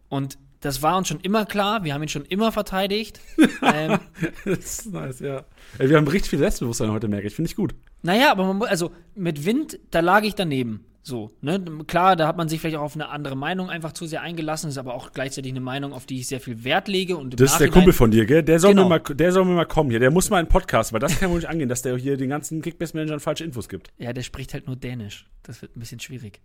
[0.10, 1.84] Und das war uns schon immer klar.
[1.84, 3.20] Wir haben ihn schon immer verteidigt.
[3.62, 4.00] ähm,
[4.46, 5.44] das ist nice, ja.
[5.78, 7.36] Ey, wir haben richtig viel Selbstbewusstsein heute, merke ich.
[7.36, 7.76] Finde ich gut.
[8.02, 10.86] Naja, aber man, also mit Wind, da lag ich daneben.
[11.06, 11.62] So, ne?
[11.86, 14.70] Klar, da hat man sich vielleicht auch auf eine andere Meinung einfach zu sehr eingelassen,
[14.70, 17.18] ist aber auch gleichzeitig eine Meinung, auf die ich sehr viel Wert lege.
[17.18, 18.42] Und Das ist der Kumpel von dir, gell?
[18.42, 18.84] Der soll, Genau.
[18.84, 20.00] mir mal, der soll mir mal kommen hier.
[20.00, 22.16] Der muss mal in den Podcast, weil das kann wohl nicht angehen, dass der hier
[22.16, 23.92] den ganzen Kickbase-Managern falsche Infos gibt.
[23.98, 25.26] Ja, der spricht halt nur Dänisch.
[25.44, 26.40] Das wird ein bisschen schwierig.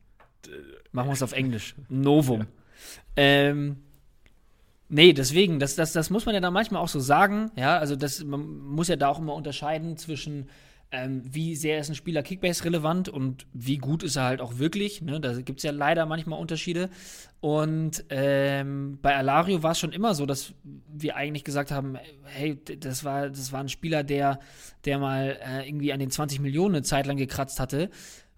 [0.91, 1.77] Machen wir es auf Englisch.
[1.89, 2.47] Novum.
[3.15, 3.77] Ähm,
[4.89, 7.53] nee, deswegen, das, das, das muss man ja da manchmal auch so sagen.
[7.55, 10.49] Ja, also das, man muss ja da auch immer unterscheiden zwischen
[10.91, 14.59] ähm, wie sehr ist ein Spieler Kickbase relevant und wie gut ist er halt auch
[14.59, 15.03] wirklich.
[15.03, 15.21] Ne?
[15.21, 16.89] Da gibt es ja leider manchmal Unterschiede.
[17.41, 22.59] Und ähm, bei Alario war es schon immer so, dass wir eigentlich gesagt haben, hey,
[22.81, 24.41] das war, das war ein Spieler, der,
[24.87, 27.91] der mal äh, irgendwie an den 20 Millionen eine Zeit lang gekratzt hatte.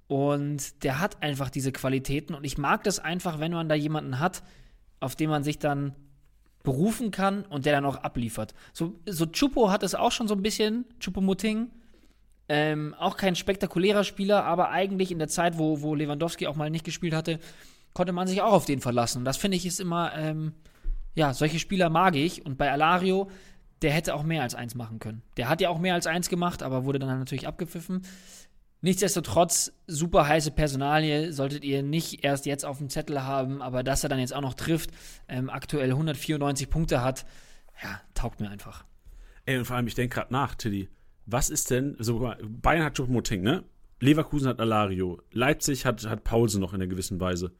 [0.08, 2.34] Und der hat einfach diese Qualitäten.
[2.34, 4.42] Und ich mag das einfach, wenn man da jemanden hat,
[4.98, 5.94] auf den man sich dann
[6.64, 8.54] berufen kann und der dann auch abliefert.
[8.72, 11.70] So, so Chupo hat es auch schon so ein bisschen, Chupo Muting.
[12.52, 16.68] Ähm, auch kein spektakulärer Spieler, aber eigentlich in der Zeit, wo, wo Lewandowski auch mal
[16.68, 17.38] nicht gespielt hatte,
[17.92, 19.18] konnte man sich auch auf den verlassen.
[19.18, 20.54] Und das finde ich ist immer, ähm,
[21.14, 22.44] ja, solche Spieler mag ich.
[22.44, 23.30] Und bei Alario,
[23.82, 25.22] der hätte auch mehr als eins machen können.
[25.36, 28.02] Der hat ja auch mehr als eins gemacht, aber wurde dann natürlich abgepfiffen.
[28.80, 34.02] Nichtsdestotrotz, super heiße Personalie, solltet ihr nicht erst jetzt auf dem Zettel haben, aber dass
[34.02, 34.90] er dann jetzt auch noch trifft,
[35.28, 37.26] ähm, aktuell 194 Punkte hat,
[37.80, 38.84] ja, taugt mir einfach.
[39.46, 40.88] Ey, und vor allem, ich denke gerade nach, Tilly,
[41.30, 43.64] was ist denn, so, Bayern hat Choupo-Moting, ne?
[44.00, 47.52] Leverkusen hat Alario, Leipzig hat, hat Paulsen noch in einer gewissen Weise.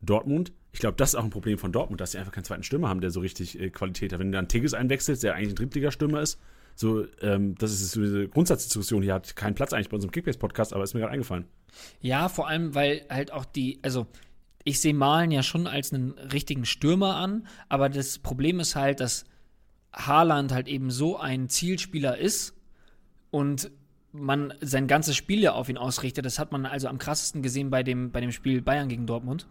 [0.00, 2.62] Dortmund, ich glaube, das ist auch ein Problem von Dortmund, dass sie einfach keinen zweiten
[2.62, 4.20] Stürmer haben, der so richtig äh, Qualität hat.
[4.20, 6.38] Wenn du dann Tigges einwechselst, der eigentlich ein Drittligastürmer ist,
[6.74, 10.72] so, ähm, das ist so diese Grundsatzdiskussion hier, hat keinen Platz eigentlich bei unserem Kickbase-Podcast,
[10.72, 11.44] aber ist mir gerade eingefallen.
[12.00, 14.06] Ja, vor allem, weil halt auch die, also
[14.64, 19.00] ich sehe Malen ja schon als einen richtigen Stürmer an, aber das Problem ist halt,
[19.00, 19.24] dass
[19.92, 22.54] Haaland halt eben so ein Zielspieler ist
[23.30, 23.70] und
[24.12, 26.24] man sein ganzes Spiel ja auf ihn ausrichtet.
[26.24, 29.46] Das hat man also am krassesten gesehen bei dem, bei dem Spiel Bayern gegen Dortmund.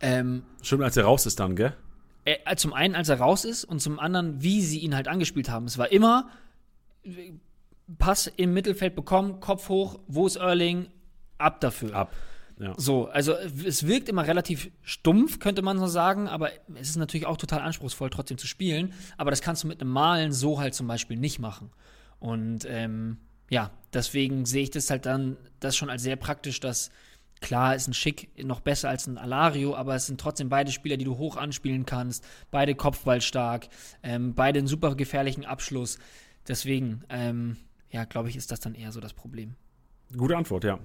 [0.00, 1.76] Ähm, Stimmt, als er raus ist dann, gell?
[2.24, 5.08] er, äh, zum einen, als er raus ist und zum anderen, wie sie ihn halt
[5.08, 5.66] angespielt haben.
[5.66, 6.28] Es war immer
[7.98, 10.88] Pass im Mittelfeld bekommen, Kopf hoch, wo ist Erling?
[11.38, 11.94] Ab dafür.
[11.94, 12.14] Ab.
[12.58, 12.74] Ja.
[12.76, 17.26] So, also es wirkt immer relativ stumpf, könnte man so sagen, aber es ist natürlich
[17.26, 18.92] auch total anspruchsvoll, trotzdem zu spielen.
[19.16, 21.70] Aber das kannst du mit einem Malen so halt zum Beispiel nicht machen.
[22.22, 23.18] Und ähm,
[23.50, 26.90] ja, deswegen sehe ich das halt dann das schon als sehr praktisch, dass
[27.42, 30.96] Klar ist ein Schick noch besser als ein Alario, aber es sind trotzdem beide Spieler,
[30.96, 32.24] die du hoch anspielen kannst.
[32.52, 33.68] Beide Kopfballstark,
[34.04, 35.98] ähm, beide einen super gefährlichen Abschluss.
[36.46, 37.56] Deswegen, ähm,
[37.90, 39.56] ja, glaube ich, ist das dann eher so das Problem.
[40.16, 40.78] Gute Antwort, ja.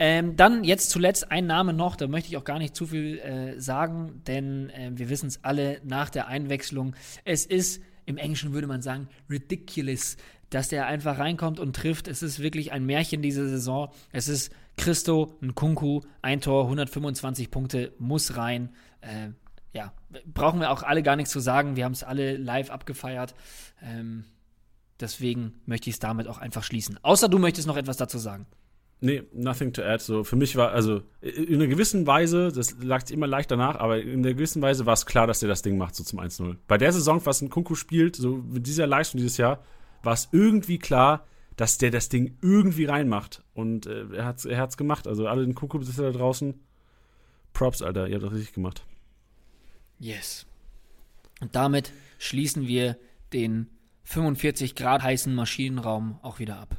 [0.00, 3.18] Ähm, dann jetzt zuletzt ein Name noch, da möchte ich auch gar nicht zu viel
[3.20, 6.96] äh, sagen, denn äh, wir wissen es alle nach der Einwechslung.
[7.24, 10.16] Es ist, im Englischen würde man sagen, ridiculous,
[10.50, 12.08] dass der einfach reinkommt und trifft.
[12.08, 13.90] Es ist wirklich ein Märchen diese Saison.
[14.12, 18.70] Es ist Christo, ein Kunku, ein Tor, 125 Punkte, muss rein.
[19.00, 19.30] Äh,
[19.72, 19.92] ja,
[20.26, 21.76] brauchen wir auch alle gar nichts zu sagen.
[21.76, 23.34] Wir haben es alle live abgefeiert.
[23.82, 24.24] Ähm,
[25.00, 26.98] deswegen möchte ich es damit auch einfach schließen.
[27.02, 28.46] Außer du möchtest noch etwas dazu sagen.
[29.00, 30.02] Nee, nothing to add.
[30.02, 34.00] So, für mich war, also in einer gewissen Weise, das lag immer leicht danach, aber
[34.00, 36.56] in einer gewissen Weise war es klar, dass der das Ding macht, so zum 1-0.
[36.66, 39.62] Bei der Saison, was ein Kunku spielt, so mit dieser Leistung dieses Jahr,
[40.02, 43.42] war es irgendwie klar, dass der das Ding irgendwie reinmacht.
[43.54, 45.06] Und äh, er hat es er hat's gemacht.
[45.06, 46.54] Also alle den Kuckucksbesitzer da draußen,
[47.52, 48.84] Props, Alter, ihr habt das richtig gemacht.
[49.98, 50.46] Yes.
[51.40, 52.98] Und damit schließen wir
[53.32, 53.70] den
[54.04, 56.76] 45 Grad heißen Maschinenraum auch wieder ab.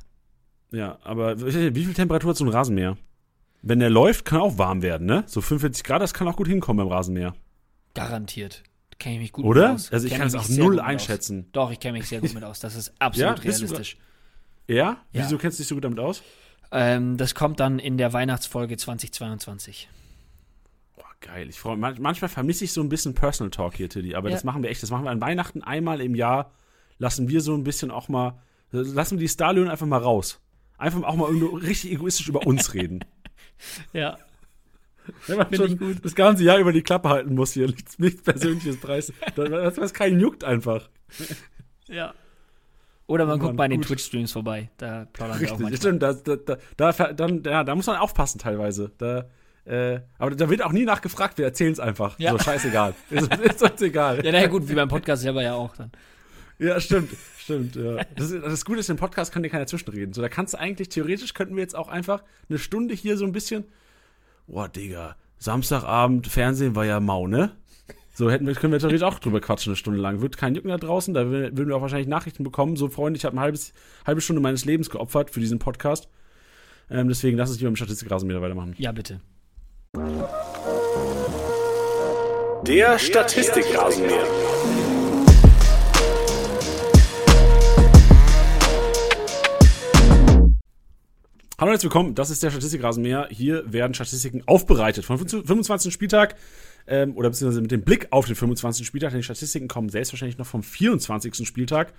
[0.72, 2.98] Ja, aber wie viel Temperatur hat so ein Rasenmäher?
[3.62, 5.24] Wenn der läuft, kann auch warm werden, ne?
[5.28, 7.36] So 45 Grad, das kann auch gut hinkommen beim Rasenmäher.
[7.94, 8.64] Garantiert.
[9.00, 9.74] Kenne ich mich gut Oder?
[9.74, 9.92] aus.
[9.92, 11.42] Also ich kann es auch null einschätzen.
[11.42, 11.52] Aus.
[11.52, 12.60] Doch, ich kenne mich sehr gut mit aus.
[12.60, 13.98] Das ist absolut ja, realistisch.
[14.68, 14.76] Ja?
[14.76, 14.98] ja?
[15.12, 16.24] Wieso kennst du dich so gut damit aus?
[16.72, 19.88] Ähm, das kommt dann in der Weihnachtsfolge 2022.
[20.96, 21.48] Boah, geil.
[21.50, 24.16] Ich freu, manchmal vermisse ich so ein bisschen Personal Talk hier, Tilly.
[24.16, 24.36] Aber ja.
[24.36, 24.84] das machen wir echt.
[24.84, 26.52] Das machen wir an Weihnachten einmal im Jahr.
[26.98, 28.42] Lassen wir so ein bisschen auch mal.
[28.72, 30.42] Lassen wir die Starlöhne einfach mal raus.
[30.78, 33.06] Einfach auch mal richtig egoistisch über uns reden.
[33.94, 34.18] ja.
[35.28, 35.98] Wenn man schon gut.
[36.04, 39.14] das ganze Jahr über die Klappe halten muss hier, nichts, nichts Persönliches Preis.
[39.36, 40.90] Das, was keinen juckt einfach.
[41.88, 42.14] Ja.
[43.06, 44.70] Oder man oh guckt bei den Twitch-Streams vorbei.
[44.78, 45.78] Da plaudern Richtig, wir auch manchmal.
[45.78, 48.92] Stimmt, da, da, da, dann, ja, da muss man aufpassen teilweise.
[48.98, 49.30] Da,
[49.66, 52.18] äh, aber da wird auch nie nachgefragt, wir erzählen es einfach.
[52.20, 52.32] Ja.
[52.32, 52.94] So, scheißegal.
[53.10, 54.26] ist, ist uns egal.
[54.26, 55.92] Ja, naja, gut, wie beim Podcast selber ja auch dann.
[56.60, 58.04] Ja, stimmt, stimmt, ja.
[58.16, 60.14] Das, ist, das Gute ist, im Podcast kann dir keiner zwischenreden.
[60.14, 63.26] So, da kannst du eigentlich, theoretisch könnten wir jetzt auch einfach eine Stunde hier so
[63.26, 63.66] ein bisschen
[64.48, 67.52] boah, Digga, Samstagabend Fernsehen war ja mau, ne?
[68.14, 70.22] So hätten wir, können wir natürlich auch drüber quatschen, eine Stunde lang.
[70.22, 72.76] Wird kein Jucken da draußen, da würden wir auch wahrscheinlich Nachrichten bekommen.
[72.76, 73.74] So, Freunde, ich habe eine halbes,
[74.08, 76.10] halbe Stunde meines Lebens geopfert für diesen Podcast.
[76.90, 78.74] Ähm, deswegen lass uns lieber mit Statistikrasenmäher weitermachen.
[78.80, 79.22] Ja, bitte.
[82.64, 84.87] Der Statistikrasenmäher.
[91.60, 93.30] Hallo und herzlich willkommen, das ist der Statistikrasenmäher.
[93.32, 95.92] Hier werden Statistiken aufbereitet vom 25.
[95.92, 96.36] Spieltag
[96.86, 98.86] ähm, oder beziehungsweise mit dem Blick auf den 25.
[98.86, 101.48] Spieltag, denn die Statistiken kommen selbstverständlich noch vom 24.
[101.48, 101.94] Spieltag.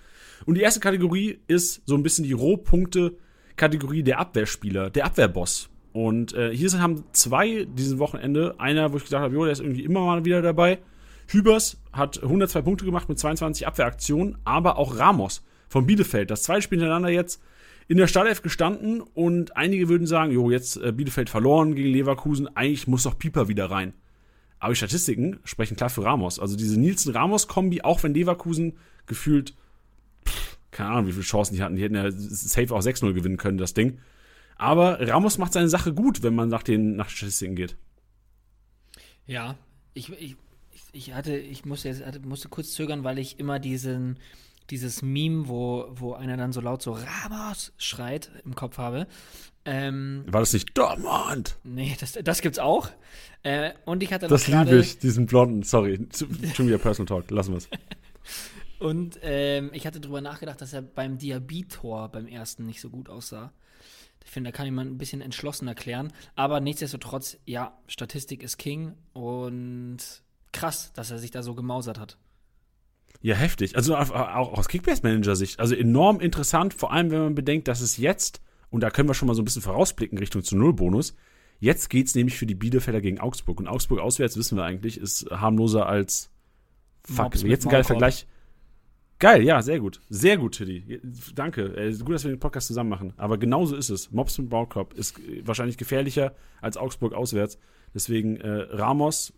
[0.45, 3.17] Und die erste Kategorie ist so ein bisschen die Rohpunkte
[3.57, 5.69] Kategorie der Abwehrspieler, der Abwehrboss.
[5.91, 8.55] Und äh, hier sind, haben zwei dieses Wochenende.
[8.59, 10.79] Einer, wo ich gedacht habe, jo, der ist irgendwie immer mal wieder dabei.
[11.27, 16.31] Hübers hat 102 Punkte gemacht mit 22 Abwehraktionen, aber auch Ramos von Bielefeld.
[16.31, 17.41] Das zweite Spiel hintereinander jetzt
[17.89, 22.47] in der Startelf gestanden und einige würden sagen, jo, jetzt äh, Bielefeld verloren gegen Leverkusen,
[22.55, 23.93] eigentlich muss doch Pieper wieder rein.
[24.59, 26.39] Aber die Statistiken sprechen klar für Ramos.
[26.39, 29.55] Also diese Nielsen-Ramos-Kombi, auch wenn Leverkusen gefühlt,
[30.23, 33.37] pff, keine Ahnung, wie viele Chancen die hatten, die hätten ja safe auch 6-0 gewinnen
[33.37, 33.97] können, das Ding.
[34.55, 37.75] Aber Ramos macht seine Sache gut, wenn man nach den nach Statistiken geht.
[39.25, 39.55] Ja,
[39.95, 40.35] ich, ich,
[40.91, 44.19] ich hatte, ich musste jetzt hatte, musste kurz zögern, weil ich immer diesen,
[44.69, 49.07] dieses Meme, wo, wo einer dann so laut so Ramos schreit, im Kopf habe.
[49.65, 51.57] Ähm, War das nicht Dortmund?
[51.63, 52.89] nee, das, das gibt's auch.
[53.43, 56.07] Äh, und ich hatte Das liebe ich, diesen blonden, sorry,
[56.53, 57.69] schon wieder Personal Talk, lassen wir es.
[58.79, 63.09] Und ähm, ich hatte drüber nachgedacht, dass er beim Diaby-Tor beim ersten nicht so gut
[63.09, 63.51] aussah.
[64.23, 66.13] Ich finde, da kann jemand ein bisschen entschlossen erklären.
[66.35, 69.97] Aber nichtsdestotrotz, ja, Statistik ist King und
[70.53, 72.17] krass, dass er sich da so gemausert hat.
[73.21, 73.75] Ja, heftig.
[73.75, 75.59] Also auch aus Kickbase-Manager-Sicht.
[75.59, 79.13] Also enorm interessant, vor allem wenn man bedenkt, dass es jetzt, und da können wir
[79.13, 81.15] schon mal so ein bisschen vorausblicken Richtung zu Null-Bonus,
[81.59, 83.59] jetzt geht's nämlich für die Bielefelder gegen Augsburg.
[83.59, 86.31] Und Augsburg auswärts, wissen wir eigentlich, ist harmloser als
[87.03, 87.35] Fuck.
[87.43, 87.83] Jetzt ein geiler.
[87.83, 88.27] Vergleich.
[89.19, 89.99] Geil, ja, sehr gut.
[90.09, 91.01] Sehr gut, Tiddy.
[91.35, 91.75] Danke.
[91.75, 93.13] Äh, gut, dass wir den Podcast zusammen machen.
[93.17, 94.11] Aber genauso ist es.
[94.11, 97.57] Mops mit Maulkorb ist wahrscheinlich gefährlicher als Augsburg auswärts.
[97.93, 99.33] Deswegen äh, Ramos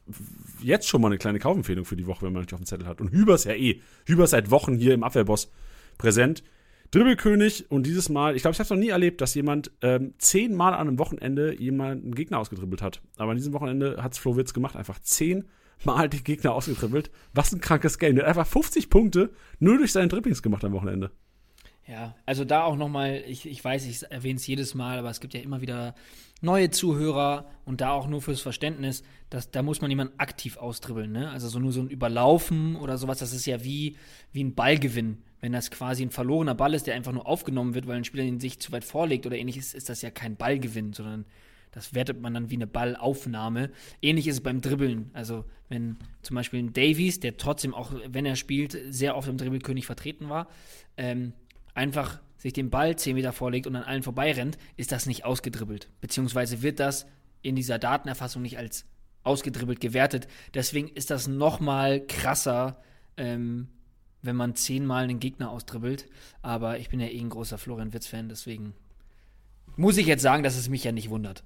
[0.62, 2.88] jetzt schon mal eine kleine Kaufempfehlung für die Woche, wenn man nicht auf dem Zettel
[2.88, 3.02] hat.
[3.02, 3.82] Und Hübers ja eh.
[4.06, 5.52] Hübers seit Wochen hier im Abwehrboss
[5.98, 6.44] präsent.
[6.92, 10.14] Dribbelkönig und dieses Mal, ich glaube, ich habe es noch nie erlebt, dass jemand ähm,
[10.18, 13.02] zehnmal an einem Wochenende jemanden Gegner ausgedribbelt hat.
[13.16, 17.10] Aber an diesem Wochenende hat es Flo Witz gemacht, einfach zehnmal die Gegner ausgedribbelt.
[17.34, 18.16] Was ein krankes Game.
[18.16, 21.12] Der hat einfach 50 Punkte nur durch seine Dribblings gemacht am Wochenende.
[21.88, 25.20] Ja, also da auch nochmal, ich, ich weiß, ich erwähne es jedes Mal, aber es
[25.20, 25.96] gibt ja immer wieder
[26.42, 31.12] neue Zuhörer und da auch nur fürs Verständnis, dass, da muss man jemanden aktiv austribbeln,
[31.12, 31.30] ne?
[31.30, 33.98] Also so nur so ein Überlaufen oder sowas, das ist ja wie,
[34.32, 35.24] wie ein Ballgewinn.
[35.40, 38.24] Wenn das quasi ein verlorener Ball ist, der einfach nur aufgenommen wird, weil ein Spieler
[38.24, 41.26] den sich zu weit vorlegt oder ähnliches, ist das ja kein Ballgewinn, sondern
[41.72, 43.72] das wertet man dann wie eine Ballaufnahme.
[44.02, 45.10] Ähnlich ist es beim Dribbeln.
[45.14, 49.38] Also, wenn zum Beispiel ein Davies, der trotzdem auch, wenn er spielt, sehr oft im
[49.38, 50.50] Dribbelkönig vertreten war,
[50.98, 51.34] ähm,
[51.74, 55.90] einfach sich den Ball 10 Meter vorlegt und an allen vorbeirennt, ist das nicht ausgedribbelt.
[56.02, 57.06] Beziehungsweise wird das
[57.42, 58.86] in dieser Datenerfassung nicht als
[59.24, 60.28] ausgedribbelt gewertet.
[60.54, 62.82] Deswegen ist das noch mal krasser,
[63.18, 63.68] ähm,
[64.24, 66.08] wenn man zehnmal einen Gegner ausdribbelt.
[66.42, 68.74] Aber ich bin ja eh ein großer Florian Witz-Fan, deswegen
[69.76, 71.44] muss ich jetzt sagen, dass es mich ja nicht wundert.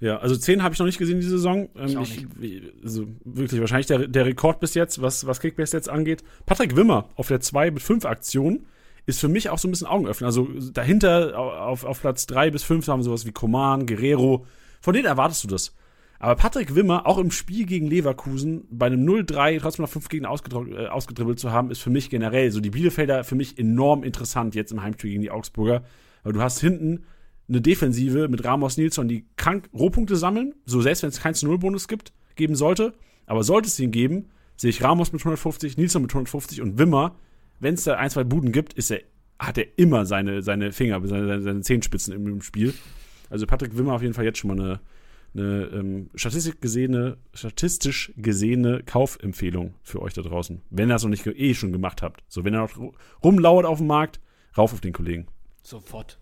[0.00, 1.68] Ja, also 10 habe ich noch nicht gesehen diese Saison.
[1.76, 2.06] Ähm, Ich auch
[2.40, 6.24] ich, also wirklich wahrscheinlich der, der Rekord bis jetzt, was, was Kickbase jetzt angeht.
[6.46, 8.66] Patrick Wimmer auf der 2 mit 5 Aktionen
[9.06, 10.26] ist für mich auch so ein bisschen Augenöffner.
[10.26, 14.46] Also dahinter auf, auf Platz 3 bis 5 haben wir sowas wie Coman, Guerrero.
[14.80, 15.74] Von denen erwartest du das.
[16.18, 20.30] Aber Patrick Wimmer, auch im Spiel gegen Leverkusen, bei einem 0-3 trotzdem noch fünf Gegner
[20.30, 24.04] ausgedr- äh, ausgedribbelt zu haben, ist für mich generell so die Bielefelder für mich enorm
[24.04, 25.84] interessant jetzt im Heimspiel gegen die Augsburger.
[26.22, 27.04] Weil du hast hinten
[27.48, 31.46] eine Defensive mit Ramos Nilsson, die krank Rohpunkte sammeln, so selbst wenn es keinen zu
[31.46, 32.94] Null-Bonus gibt, geben sollte.
[33.26, 37.16] Aber sollte es ihn geben, sehe ich Ramos mit 150, Nilsson mit 150 und Wimmer,
[37.64, 39.00] wenn es da ein, zwei Buden gibt, ist er,
[39.38, 42.74] hat er immer seine, seine Finger, seine, seine, Zehenspitzen im, im Spiel.
[43.30, 44.80] Also Patrick Wimmer auf jeden Fall jetzt schon mal eine,
[45.34, 50.62] eine ähm, Statistik gesehene, statistisch gesehene Kaufempfehlung für euch da draußen.
[50.70, 52.22] Wenn ihr das noch nicht eh schon gemacht habt.
[52.28, 52.92] So, wenn er noch ru-
[53.24, 54.20] rumlauert auf dem Markt,
[54.56, 55.26] rauf auf den Kollegen.
[55.62, 56.18] Sofort.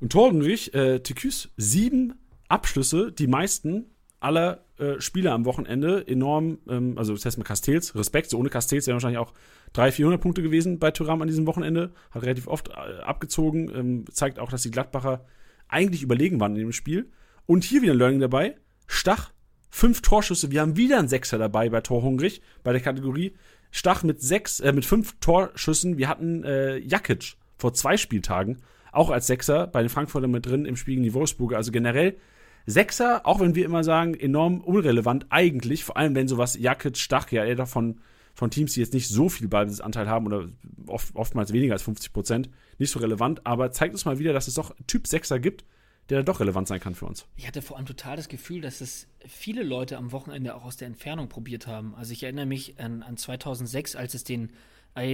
[0.00, 2.12] Und Torgenrich, äh, Tiküs, sieben
[2.48, 3.86] Abschlüsse, die meisten
[4.24, 6.06] aller äh, Spieler am Wochenende.
[6.08, 9.34] Enorm, ähm, also das heißt mit Castells, Respekt, so ohne Castells wären wahrscheinlich auch
[9.74, 11.92] 300, 400 Punkte gewesen bei Thuram an diesem Wochenende.
[12.10, 15.24] Hat relativ oft äh, abgezogen, ähm, zeigt auch, dass die Gladbacher
[15.68, 17.10] eigentlich überlegen waren in dem Spiel.
[17.46, 18.56] Und hier wieder ein Learning dabei.
[18.86, 19.30] Stach,
[19.70, 20.50] fünf Torschüsse.
[20.50, 23.36] Wir haben wieder einen Sechser dabei bei Torhungrig, bei der Kategorie.
[23.70, 25.98] Stach mit sechs, äh, mit fünf Torschüssen.
[25.98, 30.64] Wir hatten äh, Jakic vor zwei Spieltagen, auch als Sechser, bei den Frankfurter mit drin
[30.64, 31.56] im Spiel gegen die Wolfsburger.
[31.56, 32.16] Also generell
[32.66, 37.30] Sechser, auch wenn wir immer sagen, enorm unrelevant eigentlich, vor allem wenn sowas Jakic, Stach,
[37.30, 38.00] ja eher davon
[38.34, 40.48] von Teams, die jetzt nicht so viel Ballbesitzanteil haben oder
[40.86, 44.48] oft, oftmals weniger als 50 Prozent, nicht so relevant, aber zeigt uns mal wieder, dass
[44.48, 45.64] es doch Typ Sechser gibt,
[46.08, 47.26] der doch relevant sein kann für uns.
[47.36, 50.76] Ich hatte vor allem total das Gefühl, dass es viele Leute am Wochenende auch aus
[50.76, 51.94] der Entfernung probiert haben.
[51.94, 54.50] Also ich erinnere mich an, an 2006, als es den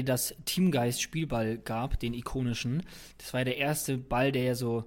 [0.05, 2.83] das Teamgeist Spielball gab, den ikonischen.
[3.17, 4.85] Das war ja der erste Ball, der ja so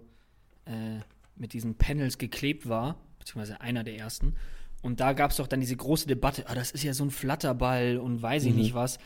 [0.65, 0.99] äh,
[1.35, 4.35] mit diesen Panels geklebt war, beziehungsweise einer der ersten.
[4.81, 7.11] Und da gab es doch dann diese große Debatte, ah, das ist ja so ein
[7.11, 8.97] Flatterball und weiß ich nicht was.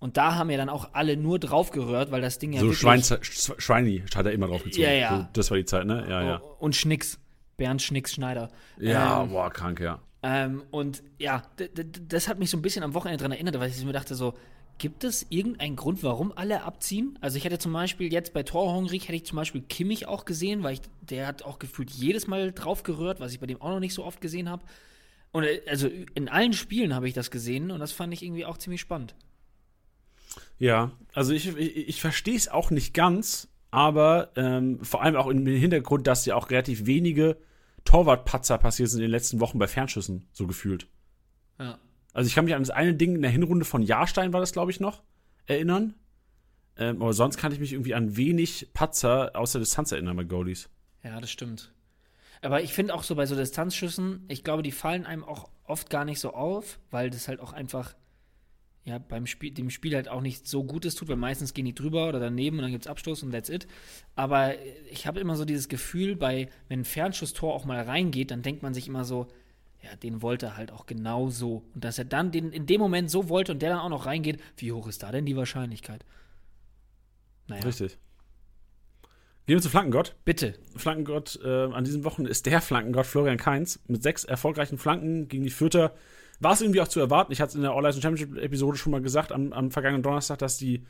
[0.00, 2.66] Und da haben ja dann auch alle nur drauf gerührt, weil das Ding ja so
[2.70, 4.84] Sch- Schweini hat er immer drauf gezogen.
[4.84, 5.16] Ja, ja.
[5.18, 6.06] So, das war die Zeit, ne?
[6.08, 6.36] Ja, ja.
[6.58, 7.18] Und Schnicks.
[7.56, 8.50] Bernd Schnicks Schneider.
[8.78, 10.00] Ja, Ähm, boah, krank, ja.
[10.22, 11.42] Ähm, und ja,
[12.08, 14.34] das hat mich so ein bisschen am Wochenende daran erinnert, weil ich mir dachte so,
[14.78, 17.18] gibt es irgendeinen Grund, warum alle abziehen?
[17.20, 20.62] Also ich hätte zum Beispiel jetzt bei Torhungrig hätte ich zum Beispiel Kimmich auch gesehen,
[20.62, 23.70] weil ich, der hat auch gefühlt jedes Mal drauf gerührt, was ich bei dem auch
[23.70, 24.64] noch nicht so oft gesehen habe.
[25.32, 28.46] Und äh, also in allen Spielen habe ich das gesehen und das fand ich irgendwie
[28.46, 29.14] auch ziemlich spannend.
[30.58, 35.26] Ja, also ich, ich, ich verstehe es auch nicht ganz, aber ähm, vor allem auch
[35.26, 37.36] im Hintergrund, dass ja auch relativ wenige
[37.84, 40.88] Torwartpatzer passiert sind in den letzten Wochen bei Fernschüssen, so gefühlt.
[41.58, 41.78] Ja.
[42.18, 44.50] Also ich kann mich an das eine Ding in der Hinrunde von Jahrstein war das,
[44.50, 45.04] glaube ich, noch,
[45.46, 45.94] erinnern.
[46.76, 50.24] Ähm, aber sonst kann ich mich irgendwie an wenig Patzer aus der Distanz erinnern bei
[50.24, 50.68] Goalies.
[51.04, 51.72] Ja, das stimmt.
[52.42, 55.90] Aber ich finde auch so bei so Distanzschüssen, ich glaube, die fallen einem auch oft
[55.90, 57.94] gar nicht so auf, weil das halt auch einfach
[58.82, 61.74] ja, beim Spiel, dem Spiel halt auch nicht so Gutes tut, weil meistens gehen die
[61.74, 63.68] drüber oder daneben und dann gibt es Abstoß und that's it.
[64.16, 64.54] Aber
[64.90, 68.64] ich habe immer so dieses Gefühl, bei, wenn ein Fernschusstor auch mal reingeht, dann denkt
[68.64, 69.28] man sich immer so,
[69.82, 71.64] ja, den wollte er halt auch genau so.
[71.74, 74.06] Und dass er dann den in dem Moment so wollte und der dann auch noch
[74.06, 76.04] reingeht, wie hoch ist da denn die Wahrscheinlichkeit?
[77.46, 77.98] Naja, Richtig.
[79.46, 80.14] Gehen wir zu Flankengott.
[80.26, 80.54] bitte.
[80.76, 85.44] Flankengott äh, an diesem Wochenende ist der Flankengott Florian Kainz mit sechs erfolgreichen Flanken gegen
[85.44, 85.94] die Fürther.
[86.40, 87.32] War es irgendwie auch zu erwarten.
[87.32, 90.58] Ich hatte es in der All-Leistung Championship-Episode schon mal gesagt, am, am vergangenen Donnerstag, dass
[90.58, 90.84] die,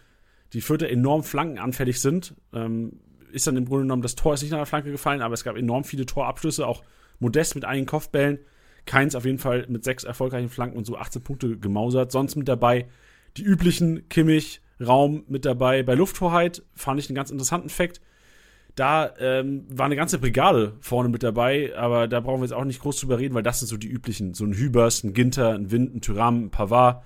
[0.54, 2.34] die Fürther enorm flankenanfällig sind.
[2.52, 2.98] Ähm,
[3.30, 5.44] ist dann im Grunde genommen, das Tor ist nicht nach der Flanke gefallen, aber es
[5.44, 6.82] gab enorm viele Torabschlüsse, auch
[7.20, 8.40] modest mit einigen Kopfbällen.
[8.88, 12.10] Keins auf jeden Fall mit sechs erfolgreichen Flanken und so 18 Punkte gemausert.
[12.10, 12.88] Sonst mit dabei
[13.36, 15.82] die üblichen Kimmich, Raum mit dabei.
[15.82, 18.00] Bei Lufthoheit fand ich einen ganz interessanten Fakt.
[18.74, 22.64] Da ähm, war eine ganze Brigade vorne mit dabei, aber da brauchen wir jetzt auch
[22.64, 24.34] nicht groß drüber reden, weil das sind so die üblichen.
[24.34, 27.02] So ein Hübers, ein Ginter, ein Wind, ein Tyram, ein Pavard.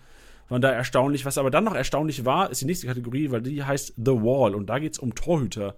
[0.49, 1.25] Waren da erstaunlich.
[1.25, 4.55] Was aber dann noch erstaunlich war, ist die nächste Kategorie, weil die heißt The Wall
[4.55, 5.77] und da geht es um Torhüter.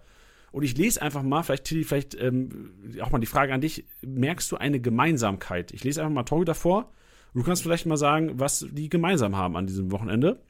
[0.55, 3.87] Und ich lese einfach mal, vielleicht, Tilly, vielleicht ähm, auch mal die Frage an dich:
[4.03, 5.73] Merkst du eine Gemeinsamkeit?
[5.73, 6.93] Ich lese einfach mal Torhüter vor.
[7.35, 10.45] Du kannst vielleicht mal sagen, was die gemeinsam haben an diesem Wochenende.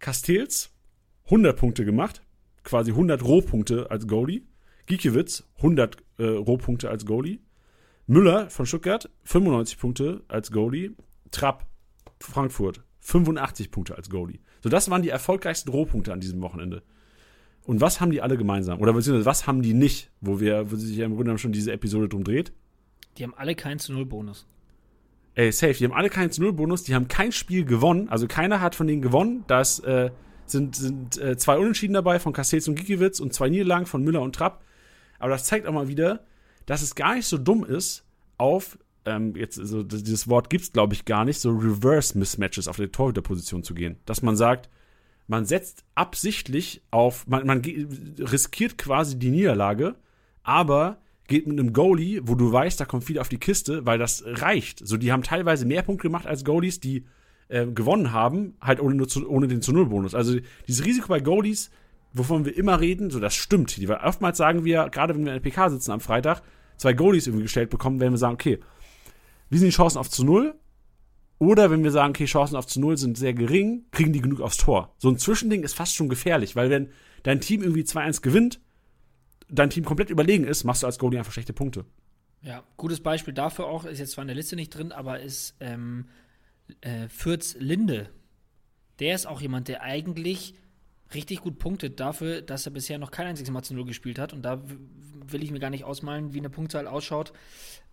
[0.00, 0.76] Castells
[1.24, 2.20] 100 Punkte gemacht,
[2.62, 4.42] quasi 100 Rohpunkte als Goalie.
[4.84, 7.40] Gikiewicz 100 äh, Rohpunkte als Goalie.
[8.06, 10.90] Müller von Stuttgart 95 Punkte als Goalie.
[11.30, 11.66] Trapp
[12.20, 14.40] Frankfurt 85 Punkte als Goalie.
[14.60, 16.82] So, das waren die erfolgreichsten Rohpunkte an diesem Wochenende.
[17.64, 18.80] Und was haben die alle gemeinsam?
[18.80, 21.52] Oder beziehungsweise was haben die nicht, wo wir, wo sich ja im Grunde genommen schon
[21.52, 22.52] diese Episode drum dreht?
[23.18, 24.46] Die haben alle keinen zu Null Bonus.
[25.34, 28.26] Ey, safe, die haben alle keinen zu Null Bonus, die haben kein Spiel gewonnen, also
[28.26, 29.44] keiner hat von denen gewonnen.
[29.46, 30.10] Da ist, äh,
[30.46, 34.20] sind, sind äh, zwei Unentschieden dabei von Castells und Gikiewicz und zwei Niederlagen von Müller
[34.22, 34.62] und Trapp.
[35.18, 36.24] Aber das zeigt auch mal wieder,
[36.66, 38.04] dass es gar nicht so dumm ist,
[38.38, 42.76] auf, ähm, jetzt, also das- dieses Wort gibt's glaube ich gar nicht, so Reverse-Mismatches auf
[42.76, 43.96] der Torhüterposition zu gehen.
[44.04, 44.68] Dass man sagt,
[45.26, 47.62] man setzt absichtlich auf, man, man
[48.18, 49.94] riskiert quasi die Niederlage,
[50.42, 53.98] aber geht mit einem Goalie, wo du weißt, da kommt viel auf die Kiste, weil
[53.98, 54.86] das reicht.
[54.86, 57.04] So, die haben teilweise mehr Punkte gemacht als Goalies, die
[57.48, 60.14] äh, gewonnen haben, halt ohne, zu, ohne den zu Null Bonus.
[60.14, 61.70] Also dieses Risiko bei Goalies,
[62.12, 63.76] wovon wir immer reden, so das stimmt.
[63.76, 66.42] Die, oftmals sagen wir, gerade wenn wir in der PK sitzen am Freitag,
[66.76, 68.58] zwei Goalies irgendwie gestellt bekommen, werden wir sagen, okay,
[69.48, 70.54] wie sind die Chancen auf zu Null?
[71.42, 74.40] Oder wenn wir sagen, okay, Chancen auf zu Null sind sehr gering, kriegen die genug
[74.40, 74.94] aufs Tor.
[74.98, 76.90] So ein Zwischending ist fast schon gefährlich, weil wenn
[77.24, 78.60] dein Team irgendwie 2-1 gewinnt,
[79.48, 81.84] dein Team komplett überlegen ist, machst du als Goalie einfach schlechte Punkte.
[82.42, 85.56] Ja, gutes Beispiel dafür auch, ist jetzt zwar in der Liste nicht drin, aber ist
[85.58, 86.06] ähm,
[86.80, 88.10] äh, Fürz Linde.
[89.00, 90.54] Der ist auch jemand, der eigentlich
[91.12, 94.32] richtig gut punktet dafür, dass er bisher noch kein einziges Mal zu Null gespielt hat.
[94.32, 94.62] Und da
[95.26, 97.32] will ich mir gar nicht ausmalen, wie eine Punktzahl ausschaut,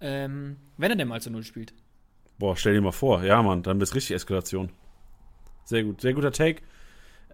[0.02, 1.74] ähm, wenn er denn mal zu Null spielt.
[2.40, 3.24] Boah, stell dir mal vor.
[3.24, 4.72] Ja, Mann, dann wird's richtig Eskalation.
[5.66, 6.62] Sehr gut, sehr guter Take.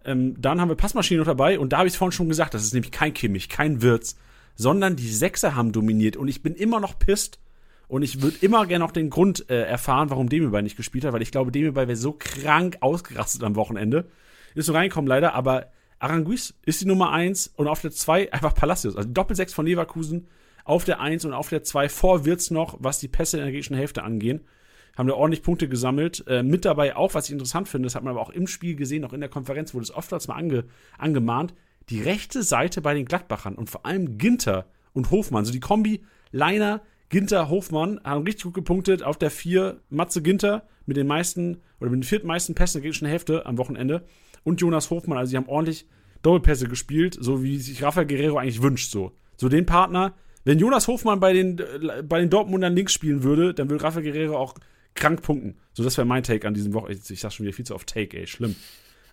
[0.04, 2.56] Ähm, dann haben wir Passmaschine noch dabei und da habe ich es vorhin schon gesagt,
[2.56, 4.18] das ist nämlich kein Kimmich, kein Wirtz,
[4.56, 7.40] sondern die Sechser haben dominiert und ich bin immer noch pisst
[7.88, 11.14] und ich würde immer gerne noch den Grund äh, erfahren, warum Demirbay nicht gespielt hat,
[11.14, 14.06] weil ich glaube, Demirbay wäre so krank ausgerastet am Wochenende.
[14.56, 15.68] Ist so reingekommen leider, aber
[16.00, 18.96] Aranguiz ist die Nummer 1 und auf der 2 einfach Palacios.
[18.96, 20.28] Also Doppelsechs von Leverkusen
[20.64, 23.52] auf der 1 und auf der 2 vor Wirtz noch, was die Pässe in der
[23.52, 24.42] gegnerischen Hälfte angehen
[24.96, 26.24] haben da ordentlich Punkte gesammelt.
[26.28, 28.76] Äh, mit dabei auch, was ich interessant finde, das hat man aber auch im Spiel
[28.76, 30.66] gesehen, auch in der Konferenz wurde es oftmals mal ange,
[30.98, 31.54] angemahnt,
[31.90, 36.04] die rechte Seite bei den Gladbachern und vor allem Ginter und Hofmann, so die Kombi
[36.32, 41.62] Leiner, Ginter, Hofmann haben richtig gut gepunktet auf der 4 Matze Ginter mit den meisten
[41.80, 44.04] oder mit den viertmeisten Pässen der gegnerischen Hälfte am Wochenende
[44.44, 45.88] und Jonas Hofmann, also sie haben ordentlich
[46.22, 49.12] Doppelpässe gespielt, so wie sich Rafael Guerrero eigentlich wünscht, so.
[49.38, 50.14] So den Partner,
[50.44, 54.04] wenn Jonas Hofmann bei den, äh, bei den Dortmundern links spielen würde, dann würde Rafael
[54.04, 54.56] Guerrero auch
[54.96, 55.58] krank punkten.
[55.74, 57.02] So, das wäre mein Take an diesem Wochenende.
[57.10, 58.56] Ich sag schon wieder viel zu oft Take, ey, schlimm.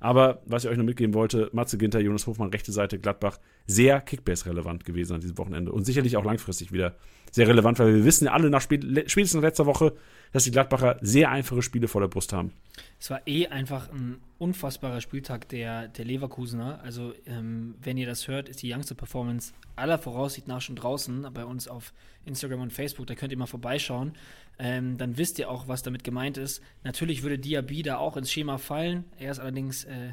[0.00, 4.00] Aber was ich euch noch mitgeben wollte, Matze Ginter, Jonas Hofmann, rechte Seite, Gladbach, sehr
[4.00, 6.96] Kickbase-relevant gewesen an diesem Wochenende und sicherlich auch langfristig wieder
[7.30, 9.94] sehr relevant, weil wir wissen ja alle nach spätestens letzter Woche,
[10.32, 12.52] dass die Gladbacher sehr einfache Spiele vor der Brust haben.
[12.98, 16.80] Es war eh einfach ein unfassbarer Spieltag der, der Leverkusener.
[16.82, 21.28] Also, ähm, wenn ihr das hört, ist die Youngster Performance aller Voraussicht nach schon draußen
[21.34, 21.92] bei uns auf
[22.24, 23.06] Instagram und Facebook.
[23.06, 24.12] Da könnt ihr mal vorbeischauen.
[24.58, 26.62] Ähm, dann wisst ihr auch, was damit gemeint ist.
[26.82, 29.04] Natürlich würde Diaby da auch ins Schema fallen.
[29.18, 30.12] Er ist allerdings äh,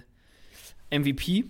[0.92, 1.46] MVP.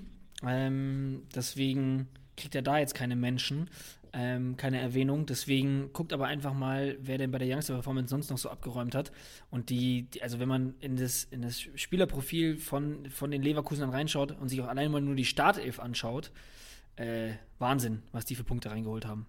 [0.45, 2.07] Ähm, deswegen
[2.38, 3.70] kriegt er da jetzt keine Menschen
[4.14, 5.26] ähm, keine Erwähnung.
[5.26, 8.95] Deswegen guckt aber einfach mal, wer denn bei der Youngster Performance sonst noch so abgeräumt
[8.95, 9.12] hat.
[9.49, 13.89] Und die, die also wenn man in das, in das Spielerprofil von, von den Leverkusenern
[13.89, 16.32] reinschaut und sich auch allein mal nur die Startelf anschaut,
[16.95, 19.26] äh, Wahnsinn, was die für Punkte reingeholt haben.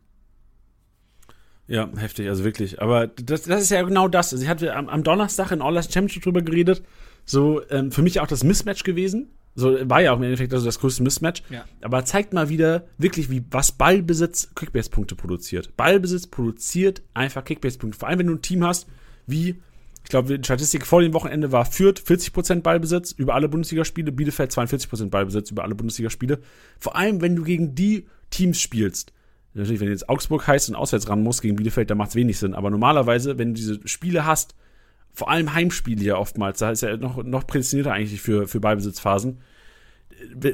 [1.66, 2.82] Ja, heftig, also wirklich.
[2.82, 4.32] Aber das, das ist ja genau das.
[4.32, 6.82] Also ich hatte am, am Donnerstag in All Last Championship drüber geredet.
[7.24, 10.64] So, ähm, für mich auch das Mismatch gewesen so war ja auch im Endeffekt also
[10.64, 11.42] das größte Mismatch.
[11.50, 11.64] Ja.
[11.82, 15.76] Aber zeigt mal wieder wirklich, wie was Ballbesitz Kickbase-Punkte produziert.
[15.76, 17.98] Ballbesitz produziert einfach Kickbase-Punkte.
[17.98, 18.86] Vor allem, wenn du ein Team hast,
[19.26, 19.60] wie,
[20.04, 24.52] ich glaube, die Statistik vor dem Wochenende war Fürth 40% Ballbesitz über alle Bundesligaspiele, Bielefeld
[24.52, 26.38] 42% Ballbesitz über alle Bundesligaspiele.
[26.78, 29.12] Vor allem, wenn du gegen die Teams spielst.
[29.54, 32.38] Natürlich, wenn jetzt Augsburg heißt und auswärts ran muss gegen Bielefeld, da macht es wenig
[32.38, 32.54] Sinn.
[32.54, 34.54] Aber normalerweise, wenn du diese Spiele hast,
[35.12, 39.40] vor allem Heimspiele ja oftmals, da ist ja noch, noch prädestinierter eigentlich für, für Ballbesitzphasen.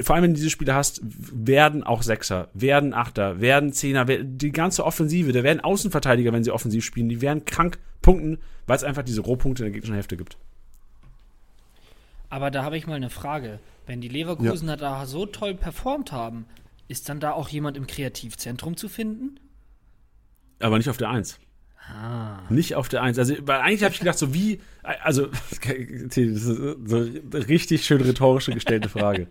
[0.03, 4.53] Vor allem, wenn du diese Spiele hast, werden auch Sechser, werden Achter, werden Zehner, die
[4.53, 8.85] ganze Offensive, da werden Außenverteidiger, wenn sie offensiv spielen, die werden krank punkten, weil es
[8.85, 10.39] einfach diese Rohpunkte in der gegnerischen Hälfte gibt.
[12.29, 13.61] Aber da habe ich mal eine Frage.
[13.87, 14.77] Wenn die Leverkusener ja.
[14.77, 16.47] da so toll performt haben,
[16.89, 19.41] ist dann da auch jemand im Kreativzentrum zu finden?
[20.61, 21.39] Aber nicht auf der Eins.
[21.89, 22.43] Ah.
[22.49, 23.19] Nicht auf der Eins.
[23.19, 25.27] Also, weil eigentlich habe ich gedacht, so wie, also,
[25.63, 29.29] das ist so eine richtig schön rhetorische gestellte Frage.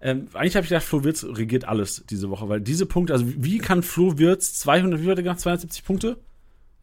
[0.00, 3.26] ähm, eigentlich habe ich gedacht, Flo Wirtz regiert alles diese Woche, weil diese Punkte, also
[3.26, 6.18] wie kann Flo Wirtz 200, wie hat er gemacht, 270 Punkte?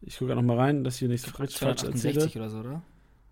[0.00, 2.28] Ich gucke noch mal rein, dass hier nichts falsch erzähle.
[2.34, 2.82] oder so, oder?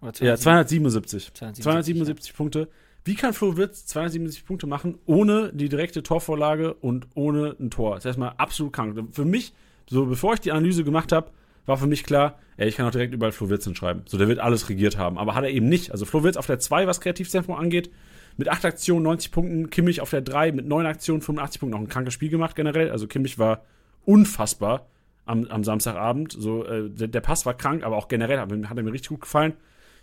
[0.00, 0.20] oder 277?
[0.20, 1.34] ja, 277.
[1.34, 2.36] 277, 277 ja.
[2.36, 2.68] Punkte.
[3.04, 7.94] Wie kann Flo Wirtz 277 Punkte machen, ohne die direkte Torvorlage und ohne ein Tor?
[7.94, 8.96] Das ist erstmal absolut krank.
[9.12, 9.52] Für mich,
[9.88, 11.32] so bevor ich die Analyse gemacht habe,
[11.66, 14.02] war für mich klar, ey, ich kann auch direkt überall Flo Wirtz hinschreiben.
[14.06, 15.18] So, der wird alles regiert haben.
[15.18, 15.92] Aber hat er eben nicht.
[15.92, 17.90] Also Flo Wirtz auf der 2, was Kreativzentrum angeht,
[18.36, 21.82] mit 8 Aktionen 90 Punkten, Kimmich auf der 3 mit 9 Aktionen 85 Punkten, auch
[21.82, 22.90] ein krankes Spiel gemacht generell.
[22.90, 23.64] Also Kimmich war
[24.04, 24.86] unfassbar
[25.26, 26.32] am, am Samstagabend.
[26.32, 29.10] So, äh, der, der, Pass war krank, aber auch generell hat, hat er mir richtig
[29.10, 29.54] gut gefallen.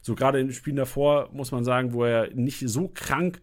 [0.01, 3.41] So gerade in den Spielen davor muss man sagen, wo er nicht so krank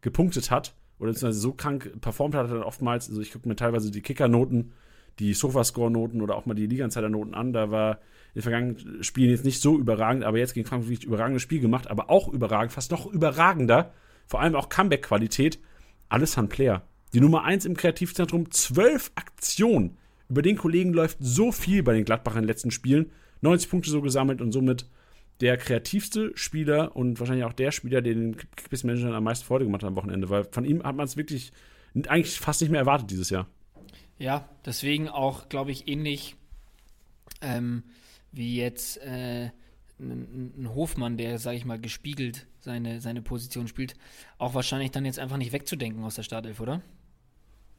[0.00, 3.56] gepunktet hat oder beziehungsweise so krank performt hat, hat er oftmals, also ich gucke mir
[3.56, 4.72] teilweise die Kickernoten
[5.18, 7.52] die Sofascore-Noten oder auch mal die Liganzeiger-Noten an.
[7.52, 7.92] Da war
[8.34, 11.60] in den vergangenen Spielen jetzt nicht so überragend, aber jetzt gegen Frankfurt wirklich überragendes Spiel
[11.60, 13.92] gemacht, aber auch überragend, fast noch überragender.
[14.26, 15.58] Vor allem auch Comeback-Qualität.
[16.08, 16.82] Alles Handplayer.
[17.14, 19.96] Die Nummer 1 im Kreativzentrum, zwölf Aktionen.
[20.28, 23.10] Über den Kollegen läuft so viel bei den Gladbachern in den letzten Spielen.
[23.42, 24.86] 90 Punkte so gesammelt und somit
[25.40, 29.82] der kreativste Spieler und wahrscheinlich auch der Spieler, der den Kickbiss-Managern am meisten Freude gemacht
[29.82, 31.52] hat am Wochenende, weil von ihm hat man es wirklich
[31.94, 33.46] eigentlich fast nicht mehr erwartet dieses Jahr.
[34.18, 36.36] Ja, deswegen auch, glaube ich, ähnlich
[37.42, 37.82] ähm,
[38.32, 39.50] wie jetzt äh,
[39.98, 43.94] ein, Hofmann, der, sage ich mal, gespiegelt seine, seine Position spielt,
[44.38, 46.82] auch wahrscheinlich dann jetzt einfach nicht wegzudenken aus der Startelf, oder?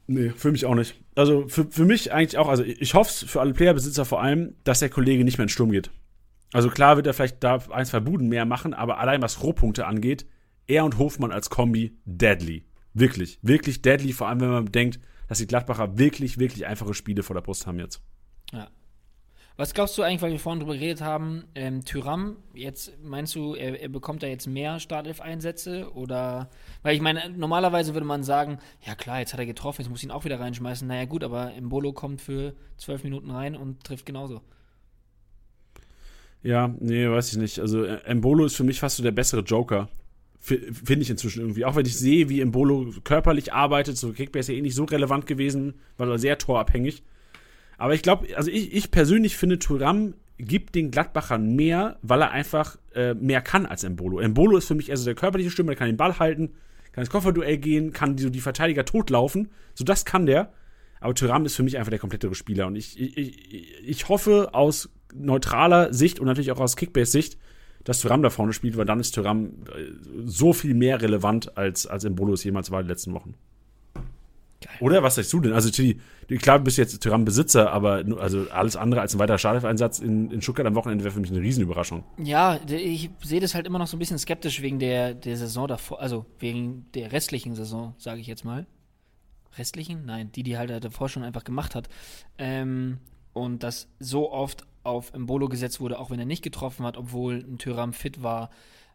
[0.08, 0.96] Nee, für mich auch nicht.
[1.16, 4.56] Also für, für mich eigentlich auch, also ich hoffe es für alle Playerbesitzer vor allem,
[4.64, 5.92] dass der Kollege nicht mehr in Sturm geht.
[6.54, 9.86] Also klar wird er vielleicht da ein, zwei Buden mehr machen, aber allein was Rohpunkte
[9.86, 10.26] angeht,
[10.66, 12.64] er und Hofmann als Kombi deadly.
[12.94, 17.24] Wirklich, wirklich deadly, vor allem wenn man bedenkt, dass die Gladbacher wirklich, wirklich einfache Spiele
[17.24, 18.02] vor der Brust haben jetzt.
[18.52, 18.70] Ja.
[19.60, 23.56] Was glaubst du eigentlich, weil wir vorhin drüber geredet haben, ähm, Tyram, jetzt meinst du,
[23.56, 26.52] er, er bekommt da jetzt mehr Startelf-Einsätze oder,
[26.84, 30.00] weil ich meine, normalerweise würde man sagen, ja klar, jetzt hat er getroffen, jetzt muss
[30.02, 30.88] ich ihn auch wieder reinschmeißen.
[30.88, 34.42] Naja gut, aber Mbolo kommt für zwölf Minuten rein und trifft genauso.
[36.44, 37.60] Ja, nee, weiß ich nicht.
[37.60, 39.90] Also Mbolo ist für mich fast so der bessere Joker.
[40.48, 41.66] Finde ich inzwischen irgendwie.
[41.66, 45.26] Auch wenn ich sehe, wie Embolo körperlich arbeitet, so Kickbase ja eh nicht so relevant
[45.26, 47.04] gewesen, weil er sehr torabhängig.
[47.78, 52.32] Aber ich glaube, also ich, ich persönlich finde, Turam gibt den Gladbachern mehr, weil er
[52.32, 54.20] einfach äh, mehr kann als Embolo.
[54.20, 56.54] Embolo ist für mich also der körperliche Stürmer, der kann den Ball halten,
[56.94, 59.50] kann ins Kofferduell gehen, kann die, die Verteidiger totlaufen.
[59.74, 60.54] So, das kann der.
[61.02, 62.68] Aber Thuram ist für mich einfach der komplettere Spieler.
[62.68, 67.38] Und ich, ich, ich hoffe aus neutraler Sicht und natürlich auch aus Kickbase-Sicht,
[67.88, 69.94] dass Thuram da vorne spielt, weil dann ist Thuram äh,
[70.26, 73.36] so viel mehr relevant, als, als Embolo es jemals war in den letzten Wochen.
[74.60, 74.76] Geil.
[74.82, 75.54] Oder was sagst du denn?
[75.54, 75.98] Also, Tilly,
[76.40, 80.42] klar, du bist jetzt Tyrann-Besitzer, aber also alles andere als ein weiterer Startelf-Einsatz in, in
[80.42, 82.04] Stuttgart am Wochenende wäre für mich eine Riesenüberraschung.
[82.22, 85.70] Ja, ich sehe das halt immer noch so ein bisschen skeptisch wegen der, der Saison
[85.70, 88.66] davor, also wegen der restlichen Saison, sage ich jetzt mal.
[89.58, 90.06] Restlichen?
[90.06, 91.88] Nein, die, die halt davor schon einfach gemacht hat.
[92.38, 92.98] Ähm,
[93.32, 97.46] und das so oft auf Embolo gesetzt wurde, auch wenn er nicht getroffen hat, obwohl
[97.48, 98.50] ein Tyram fit war.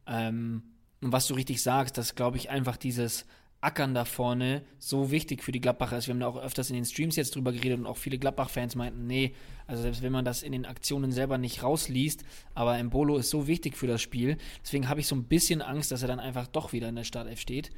[0.06, 0.62] Ähm,
[1.00, 3.26] und was du richtig sagst, dass, glaube ich, einfach dieses
[3.62, 6.08] Ackern da vorne so wichtig für die Gladbacher ist.
[6.08, 8.74] Wir haben da auch öfters in den Streams jetzt drüber geredet und auch viele Gladbach-Fans
[8.74, 9.34] meinten, nee,
[9.68, 12.24] also selbst wenn man das in den Aktionen selber nicht rausliest,
[12.54, 14.36] aber Embolo ist so wichtig für das Spiel.
[14.64, 17.04] Deswegen habe ich so ein bisschen Angst, dass er dann einfach doch wieder in der
[17.04, 17.70] Startelf steht.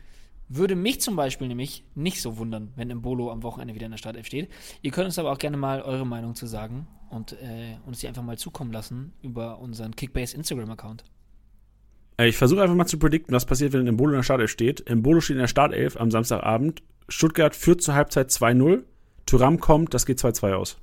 [0.48, 3.98] Würde mich zum Beispiel nämlich nicht so wundern, wenn Embolo am Wochenende wieder in der
[3.98, 4.50] Startelf steht.
[4.80, 8.08] Ihr könnt uns aber auch gerne mal eure Meinung zu sagen und äh, uns die
[8.08, 11.04] einfach mal zukommen lassen über unseren Kickbase Instagram-Account.
[12.18, 14.86] Ich versuche einfach mal zu predikten, was passiert, wenn Embolo in der Startelf steht.
[14.88, 16.82] Embolo steht in der Startelf am Samstagabend.
[17.08, 18.84] Stuttgart führt zur Halbzeit 2-0.
[19.26, 20.76] Turam kommt, das geht 2-2 aus.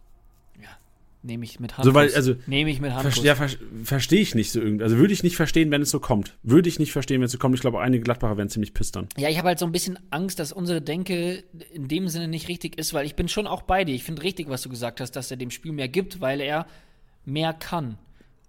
[1.24, 1.86] Nehme ich mit Handkuss.
[1.86, 3.24] So, weil, also, nehme ich mit Handkuss.
[3.24, 3.48] ja, ver
[3.84, 4.84] verstehe ich nicht so irgendwie.
[4.84, 6.36] Also würde ich nicht verstehen, wenn es so kommt.
[6.42, 7.54] Würde ich nicht verstehen, wenn es so kommt.
[7.54, 9.08] Ich glaube, einige Gladbacher werden ziemlich pistern.
[9.18, 11.44] Ja, ich habe halt so ein bisschen Angst, dass unsere Denke
[11.74, 13.94] in dem Sinne nicht richtig ist, weil ich bin schon auch bei dir.
[13.94, 16.66] Ich finde richtig, was du gesagt hast, dass er dem Spiel mehr gibt, weil er
[17.24, 18.00] mehr kann.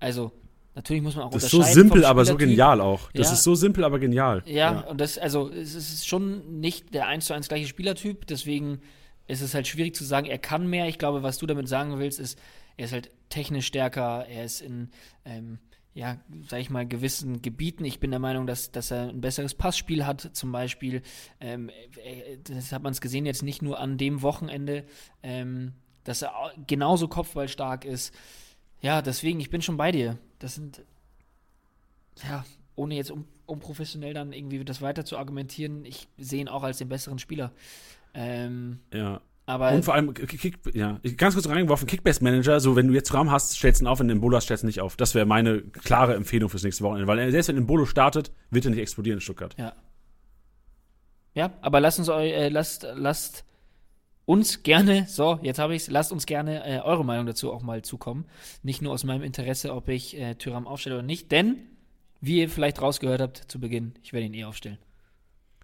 [0.00, 0.32] Also,
[0.74, 3.10] Natürlich muss man auch Das ist so simpel, aber so genial auch.
[3.12, 3.34] Das ja.
[3.34, 4.42] ist so simpel, aber genial.
[4.46, 8.26] Ja, ja, und das, also, es ist schon nicht der 1 zu 1 gleiche Spielertyp,
[8.26, 8.80] deswegen
[9.26, 10.88] ist es halt schwierig zu sagen, er kann mehr.
[10.88, 12.38] Ich glaube, was du damit sagen willst, ist,
[12.76, 14.90] er ist halt technisch stärker, er ist in,
[15.24, 15.58] ähm,
[15.94, 16.18] ja,
[16.48, 17.84] sag ich mal, gewissen Gebieten.
[17.84, 21.02] Ich bin der Meinung, dass, dass er ein besseres Passspiel hat, zum Beispiel.
[21.40, 21.70] Ähm,
[22.02, 24.84] äh, das hat man es gesehen jetzt nicht nur an dem Wochenende,
[25.22, 25.72] ähm,
[26.04, 26.32] dass er
[26.66, 28.14] genauso kopfballstark ist.
[28.80, 30.18] Ja, deswegen, ich bin schon bei dir.
[30.38, 30.82] Das sind,
[32.28, 32.44] ja,
[32.74, 36.78] ohne jetzt um, unprofessionell dann irgendwie das weiter zu argumentieren, ich sehe ihn auch als
[36.78, 37.52] den besseren Spieler.
[38.14, 39.20] Ähm, ja.
[39.44, 43.30] Aber und vor allem, Kick, ja, ganz kurz reingeworfen, Kickbase-Manager, so wenn du jetzt Raum
[43.30, 44.96] hast, stellst du ihn auf, wenn du den Bolo hast, stellst du ihn nicht auf.
[44.96, 48.64] Das wäre meine klare Empfehlung fürs nächste Wochenende, weil selbst wenn ein Bolo startet, wird
[48.64, 49.54] er nicht explodieren in Stuttgart.
[49.58, 49.74] Ja.
[51.34, 53.44] Ja, aber lasst uns euch, äh, lasst, lasst
[54.26, 57.62] uns gerne, so, jetzt habe ich es, lasst uns gerne äh, eure Meinung dazu auch
[57.62, 58.26] mal zukommen.
[58.62, 61.56] Nicht nur aus meinem Interesse, ob ich äh, Tyram aufstelle oder nicht, denn,
[62.20, 64.78] wie ihr vielleicht rausgehört habt zu Beginn, ich werde ihn eh aufstellen.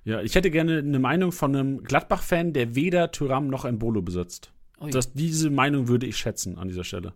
[0.04, 4.02] Ja, ich hätte gerne eine Meinung von einem Gladbach-Fan, der weder Tyram noch ein Bolo
[4.02, 4.52] besitzt.
[4.90, 7.14] Das, diese Meinung würde ich schätzen an dieser Stelle.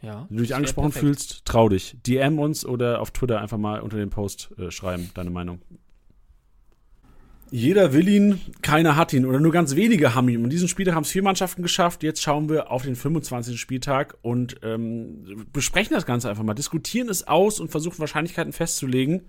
[0.00, 0.26] Ja.
[0.28, 1.96] Wenn du dich angesprochen fühlst, trau dich.
[2.06, 5.60] DM uns oder auf Twitter einfach mal unter dem Post äh, schreiben, deine Meinung.
[7.50, 10.44] Jeder will ihn, keiner hat ihn oder nur ganz wenige haben ihn.
[10.44, 12.02] Und diesen Spieltag haben es vier Mannschaften geschafft.
[12.02, 13.58] Jetzt schauen wir auf den 25.
[13.58, 19.22] Spieltag und ähm, besprechen das Ganze einfach mal, diskutieren es aus und versuchen Wahrscheinlichkeiten festzulegen.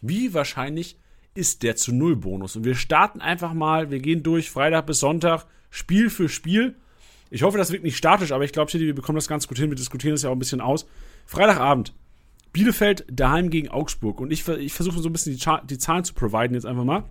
[0.00, 0.98] Wie wahrscheinlich
[1.36, 2.56] ist der zu Null Bonus?
[2.56, 6.76] Und wir starten einfach mal, wir gehen durch Freitag bis Sonntag, Spiel für Spiel.
[7.30, 9.70] Ich hoffe, das wirkt nicht statisch, aber ich glaube, wir bekommen das ganz gut hin.
[9.70, 10.86] Wir diskutieren das ja auch ein bisschen aus.
[11.26, 11.92] Freitagabend.
[12.52, 14.20] Bielefeld daheim gegen Augsburg.
[14.20, 17.04] Und ich, ich versuche so ein bisschen die, die Zahlen zu providen jetzt einfach mal.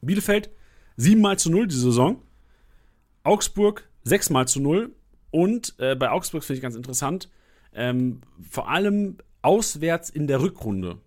[0.00, 0.50] Bielefeld
[0.96, 2.22] 7 mal zu 0 die Saison.
[3.24, 4.94] Augsburg 6 mal zu 0.
[5.30, 7.30] Und äh, bei Augsburg finde ich ganz interessant,
[7.74, 10.98] ähm, vor allem auswärts in der Rückrunde.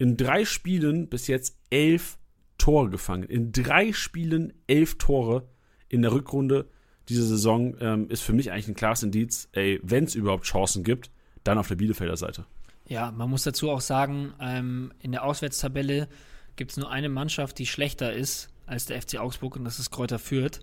[0.00, 2.16] In drei Spielen bis jetzt elf
[2.56, 3.24] Tore gefangen.
[3.24, 5.46] In drei Spielen elf Tore
[5.90, 6.70] in der Rückrunde
[7.10, 10.84] diese Saison ähm, ist für mich eigentlich ein klares Indiz, ey, wenn es überhaupt Chancen
[10.84, 11.10] gibt,
[11.44, 12.46] dann auf der Bielefelder Seite.
[12.86, 16.08] Ja, man muss dazu auch sagen, ähm, in der Auswärtstabelle
[16.56, 19.90] gibt es nur eine Mannschaft, die schlechter ist als der FC Augsburg und das ist
[19.90, 20.60] Kräuter Fürth.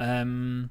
[0.00, 0.70] Ähm,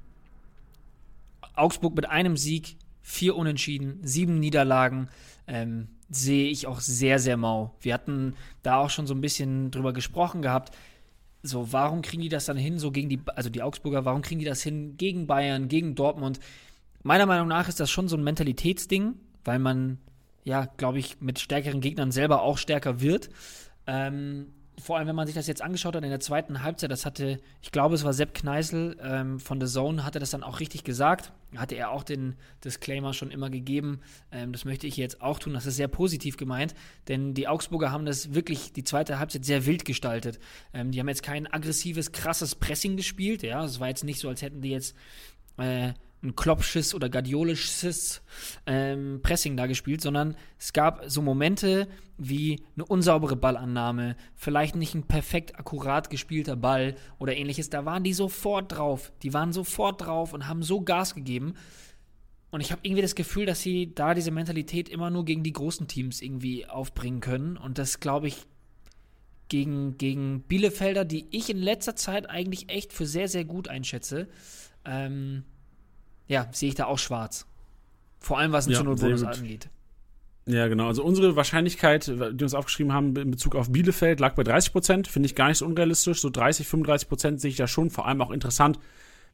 [1.56, 5.08] Augsburg mit einem Sieg, vier Unentschieden, sieben Niederlagen.
[5.48, 7.74] Ähm, sehe ich auch sehr, sehr mau.
[7.80, 10.76] Wir hatten da auch schon so ein bisschen drüber gesprochen gehabt.
[11.42, 14.40] So, warum kriegen die das dann hin, so gegen die, also die Augsburger, warum kriegen
[14.40, 16.40] die das hin gegen Bayern, gegen Dortmund?
[17.02, 19.98] Meiner Meinung nach ist das schon so ein Mentalitätsding, weil man,
[20.44, 23.30] ja, glaube ich, mit stärkeren Gegnern selber auch stärker wird.
[23.88, 24.48] Ähm,
[24.80, 27.40] vor allem, wenn man sich das jetzt angeschaut hat in der zweiten Halbzeit, das hatte,
[27.62, 30.84] ich glaube, es war Sepp Kneißl ähm, von The Zone, hatte das dann auch richtig
[30.84, 31.32] gesagt.
[31.56, 34.00] Hatte er auch den Disclaimer schon immer gegeben.
[34.32, 35.54] Ähm, das möchte ich jetzt auch tun.
[35.54, 36.74] Das ist sehr positiv gemeint,
[37.08, 40.40] denn die Augsburger haben das wirklich die zweite Halbzeit sehr wild gestaltet.
[40.74, 43.44] Ähm, die haben jetzt kein aggressives, krasses Pressing gespielt.
[43.44, 44.96] Ja, es war jetzt nicht so, als hätten die jetzt
[45.58, 45.94] äh,
[46.24, 48.22] ein Kloppsches oder Guardiolisches
[48.66, 54.94] ähm, Pressing da gespielt, sondern es gab so Momente wie eine unsaubere Ballannahme, vielleicht nicht
[54.94, 57.72] ein perfekt akkurat gespielter Ball oder ähnliches.
[57.72, 59.12] Da waren die sofort drauf.
[59.24, 61.56] Die waren sofort drauf und haben so Gas gegeben.
[62.52, 65.54] Und ich habe irgendwie das Gefühl, dass sie da diese Mentalität immer nur gegen die
[65.54, 67.58] großen Teams irgendwie aufbringen können.
[67.58, 68.46] Und das, glaube ich,
[69.48, 74.28] gegen, gegen Bielefelder, die ich in letzter Zeit eigentlich echt für sehr, sehr gut einschätze,
[74.86, 75.44] ähm,
[76.32, 77.46] ja, sehe ich da auch schwarz.
[78.20, 79.38] Vor allem, was ein Ja, zu Null sehr Bonus gut.
[79.38, 79.70] angeht.
[80.48, 80.88] Ja, genau.
[80.88, 84.72] Also unsere Wahrscheinlichkeit, die wir uns aufgeschrieben haben in Bezug auf Bielefeld, lag bei 30
[84.72, 85.08] Prozent.
[85.08, 86.22] Finde ich gar nicht so unrealistisch.
[86.22, 87.90] So 30, 35 Prozent sehe ich da schon.
[87.90, 88.80] Vor allem auch interessant,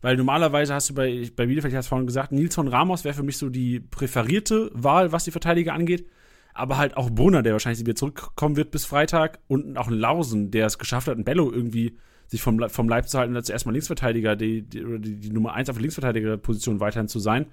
[0.02, 3.04] weil normalerweise hast du bei, bei Bielefeld, ich hatte es vorhin gesagt, Nils von Ramos
[3.04, 6.08] wäre für mich so die präferierte Wahl, was die Verteidiger angeht.
[6.54, 9.39] Aber halt auch Brunner, der wahrscheinlich wieder zurückkommen wird bis Freitag.
[9.48, 13.17] Und auch Lausen, der es geschafft hat, ein Bello irgendwie sich vom, vom Leib zu
[13.17, 17.19] halten, als erstmal Linksverteidiger, die, die, die, die Nummer 1 auf der Linksverteidigerposition weiterhin zu
[17.19, 17.47] sein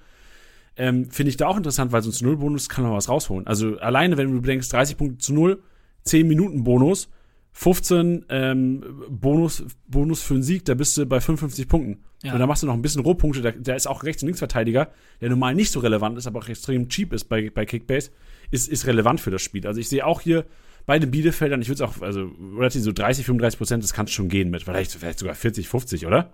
[0.76, 3.08] ähm, finde ich da auch interessant, weil so ein zu Null Bonus kann noch was
[3.08, 3.46] rausholen.
[3.46, 5.62] Also alleine, wenn du bedenkst, 30 Punkte zu Null,
[6.02, 7.08] 10 Minuten Bonus,
[7.52, 12.02] 15 ähm, Bonus, Bonus für einen Sieg, da bist du bei 55 Punkten.
[12.24, 12.32] Ja.
[12.32, 14.90] Und da machst du noch ein bisschen Rohpunkte, der, der ist auch Rechts- und Linksverteidiger,
[15.20, 18.10] der normal nicht so relevant ist, aber auch extrem cheap ist bei, bei Kickbase,
[18.50, 19.66] ist, ist relevant für das Spiel.
[19.66, 20.44] Also ich sehe auch hier
[20.86, 24.06] bei den Bielefeldern, ich würde es auch, also relativ so 30, 35 Prozent, das kann
[24.06, 26.32] schon gehen mit, vielleicht, vielleicht sogar 40, 50, oder?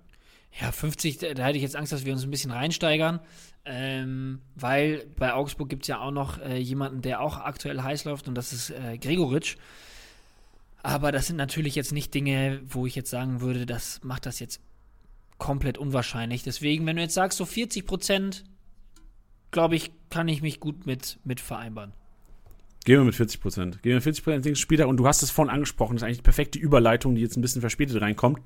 [0.60, 3.20] Ja, 50, da, da hätte ich jetzt Angst, dass wir uns ein bisschen reinsteigern,
[3.64, 8.04] ähm, weil bei Augsburg gibt es ja auch noch äh, jemanden, der auch aktuell heiß
[8.04, 9.56] läuft und das ist äh, Gregoritsch.
[10.82, 14.40] Aber das sind natürlich jetzt nicht Dinge, wo ich jetzt sagen würde, das macht das
[14.40, 14.60] jetzt
[15.38, 16.42] komplett unwahrscheinlich.
[16.42, 18.44] Deswegen, wenn du jetzt sagst, so 40 Prozent,
[19.50, 21.92] glaube ich, kann ich mich gut mit, mit vereinbaren.
[22.84, 23.82] Gehen wir mit 40 Prozent.
[23.82, 26.18] Gehen wir mit 40 Prozent Spieltag und du hast es vorhin angesprochen, das ist eigentlich
[26.18, 28.40] die perfekte Überleitung, die jetzt ein bisschen verspätet reinkommt.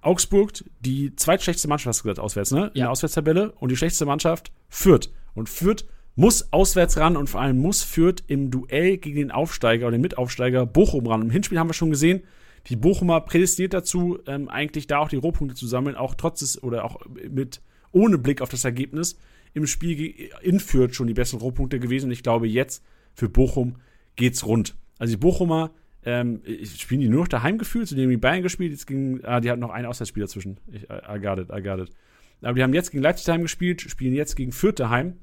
[0.00, 2.66] Augsburg, die zweitschlechteste Mannschaft, hast du gesagt, auswärts, ne?
[2.74, 2.84] In Ja.
[2.86, 5.10] der Auswärtstabelle und die schlechteste Mannschaft, Fürth.
[5.34, 5.84] Und Fürth
[6.16, 10.02] muss auswärts ran und vor allem muss Fürth im Duell gegen den Aufsteiger oder den
[10.02, 11.22] Mitaufsteiger Bochum ran.
[11.22, 12.22] Im Hinspiel haben wir schon gesehen,
[12.66, 16.62] die Bochumer prädestiniert dazu, ähm, eigentlich da auch die Rohpunkte zu sammeln, auch trotz des
[16.62, 17.00] oder auch
[17.30, 17.60] mit
[17.92, 19.16] ohne Blick auf das Ergebnis
[19.54, 22.06] im Spiel in Fürth schon die besten Rohpunkte gewesen.
[22.06, 22.82] Und ich glaube, jetzt
[23.14, 23.76] für Bochum
[24.16, 24.76] geht's rund.
[24.98, 25.70] Also die Bochumer
[26.04, 29.40] ähm, spielen die nur noch daheim gefühlt, zu denen die Bayern gespielt, jetzt gegen, ah,
[29.40, 30.58] die hatten noch einen Auswärtsspiel dazwischen.
[30.70, 31.90] Ich, I, got it, I got it.
[32.40, 35.18] Aber die haben jetzt gegen Leipzig daheim gespielt, spielen jetzt gegen Fürth daheim.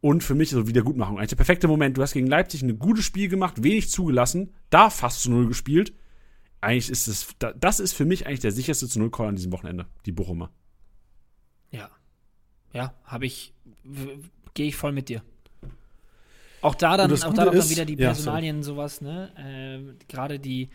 [0.00, 1.18] Und für mich so Wiedergutmachung.
[1.18, 1.98] Eigentlich der perfekte Moment.
[1.98, 5.92] Du hast gegen Leipzig ein gutes Spiel gemacht, wenig zugelassen, da fast zu Null gespielt.
[6.62, 9.36] Eigentlich ist es, da- das ist für mich eigentlich der sicherste zu Null Call an
[9.36, 10.50] diesem Wochenende, die Bochumer.
[11.70, 11.90] Ja.
[12.72, 13.52] Ja, habe ich,
[14.54, 15.22] gehe ich voll mit dir.
[16.62, 19.30] Auch da dann, auch da dann ist- wieder die ja, Personalien, sowas, ne?
[19.36, 20.68] Ähm, Gerade die,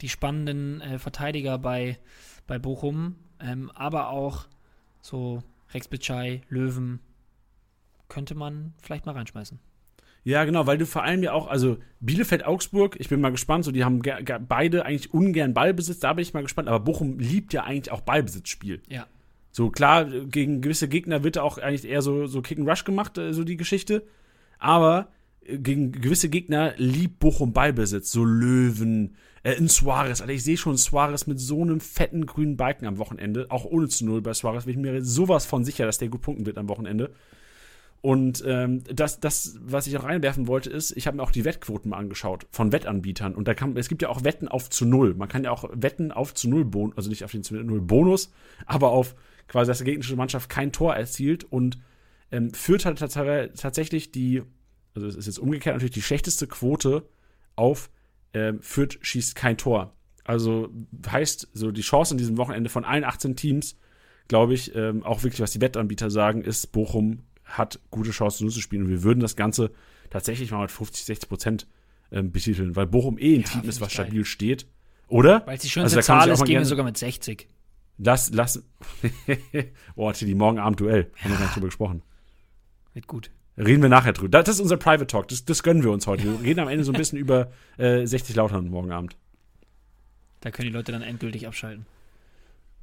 [0.00, 1.98] die spannenden äh, Verteidiger bei,
[2.46, 4.46] bei Bochum, ähm, aber auch
[5.00, 5.42] so
[5.74, 7.00] Rex Bitschei, Löwen,
[8.08, 9.58] könnte man vielleicht mal reinschmeißen.
[10.24, 13.72] Ja, genau, weil du vor allem ja auch, also Bielefeld-Augsburg, ich bin mal gespannt, so
[13.72, 14.00] die haben
[14.46, 18.02] beide eigentlich ungern Ballbesitz, da bin ich mal gespannt, aber Bochum liebt ja eigentlich auch
[18.02, 18.82] Ballbesitzspiel.
[18.88, 19.08] Ja.
[19.50, 23.18] So klar, gegen gewisse Gegner wird auch eigentlich eher so, so Kick and Rush gemacht,
[23.18, 24.06] äh, so die Geschichte.
[24.58, 28.12] Aber äh, gegen gewisse Gegner liebt Bochum Ballbesitz.
[28.12, 30.20] So Löwen, äh, in Suarez.
[30.20, 33.46] Alter, ich sehe schon Suarez mit so einem fetten grünen Balken am Wochenende.
[33.50, 36.22] Auch ohne zu Null bei Suarez bin ich mir sowas von sicher, dass der gut
[36.22, 37.12] punkten wird am Wochenende.
[38.00, 41.44] Und ähm, das, das, was ich auch reinwerfen wollte, ist, ich habe mir auch die
[41.44, 43.34] Wettquoten mal angeschaut von Wettanbietern.
[43.34, 45.14] Und da kann, es gibt ja auch Wetten auf zu Null.
[45.14, 47.80] Man kann ja auch Wetten auf zu Null Bonus, also nicht auf den zu Null
[47.80, 48.32] Bonus,
[48.66, 49.14] aber auf
[49.46, 51.44] quasi, dass die gegnerische Mannschaft kein Tor erzielt.
[51.44, 51.78] Und
[52.32, 54.42] ähm, Fürth hat tats tatsächlich die,
[54.94, 57.08] also es ist jetzt umgekehrt natürlich die schlechteste Quote
[57.56, 57.90] auf
[58.34, 59.94] ähm, Fürth schießt kein Tor.
[60.24, 60.70] Also
[61.10, 63.76] heißt, so die Chance in diesem Wochenende von allen 18 Teams,
[64.28, 68.52] glaube ich, ähm, auch wirklich, was die Wettanbieter sagen, ist, Bochum hat gute Chancen, nur
[68.52, 68.84] zu spielen.
[68.84, 69.72] Und wir würden das Ganze
[70.10, 71.66] tatsächlich mal mit 50, 60 Prozent
[72.10, 74.06] ähm, betiteln, weil Bochum eh ein Ja, Team ist, was geil.
[74.06, 74.66] stabil steht.
[75.08, 75.46] Oder?
[75.46, 77.48] Weil es die Also schönste man Zahl ist, gehen wir sogar mit 60.
[77.98, 78.62] Lass, lass.
[79.96, 81.10] oh, Tilly, morgen Abend Duell.
[81.20, 82.02] Haben wir gar nicht drüber gesprochen.
[82.94, 83.30] Wird gut.
[83.56, 84.42] Reden wir nachher drüber.
[84.42, 85.28] Das ist unser Private Talk.
[85.28, 86.24] Das, das gönnen wir uns heute.
[86.24, 89.16] Wir reden am Ende so ein bisschen über äh, 60 Lautern morgen Abend.
[90.40, 91.86] Da können die Leute dann endgültig abschalten.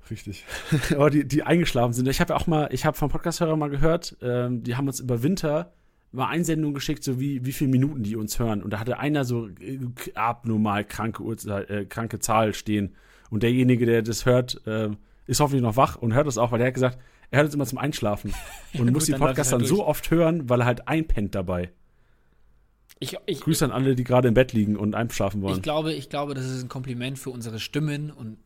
[0.09, 0.45] Richtig.
[0.91, 2.07] Aber die, die eingeschlafen sind.
[2.07, 4.99] Ich habe ja auch mal, ich habe vom Podcast-Hörer mal gehört, ähm, die haben uns
[4.99, 5.73] über Winter
[6.11, 8.63] mal Einsendungen geschickt, so wie, wie viele Minuten die uns hören.
[8.63, 9.79] Und da hatte einer so äh,
[10.15, 12.95] abnormal kranke, äh, kranke Zahl stehen.
[13.29, 14.89] Und derjenige, der das hört, äh,
[15.27, 16.97] ist hoffentlich noch wach und hört das auch, weil der hat gesagt,
[17.31, 18.33] er hört es immer zum Einschlafen.
[18.73, 20.65] Und gut, muss die dann läuft Podcasts es halt dann so oft hören, weil er
[20.65, 21.71] halt einpennt dabei.
[22.99, 25.55] Ich, ich, Grüße an alle, die gerade im Bett liegen und einschlafen wollen.
[25.55, 28.37] Ich glaube, ich glaube, das ist ein Kompliment für unsere Stimmen und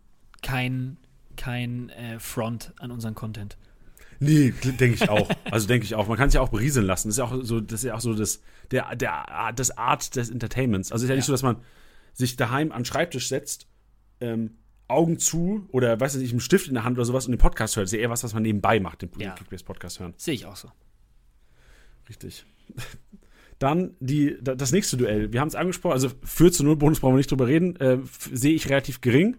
[0.44, 0.98] kein,
[1.38, 3.58] kein äh, Front an unseren Content.
[4.20, 5.28] Nee, denke ich auch.
[5.50, 6.08] Also denke ich auch.
[6.08, 7.08] Man kann sich ja auch berieseln lassen.
[7.08, 10.16] Das ist ja auch so, das ist ja auch so das, der, der, das Art
[10.16, 10.92] des Entertainments.
[10.92, 11.28] Also es ist ja nicht Ja.
[11.28, 11.58] so, dass man
[12.14, 13.68] sich daheim an den Schreibtisch setzt,
[14.22, 14.52] ähm,
[14.94, 17.76] Augen zu oder weiß ich, einen Stift in der Hand oder sowas und den Podcast
[17.76, 17.86] hört.
[17.86, 19.36] Das ist ja eher was, was man nebenbei macht, den Ja.
[19.66, 20.14] Podcast hören.
[20.18, 20.70] Sehe ich auch so.
[22.10, 22.46] Richtig.
[23.60, 25.32] Dann die, das nächste Duell.
[25.32, 28.00] Wir haben es angesprochen, also für zu null Bonus brauchen wir nicht drüber reden, äh,
[28.04, 29.38] sehe ich relativ gering.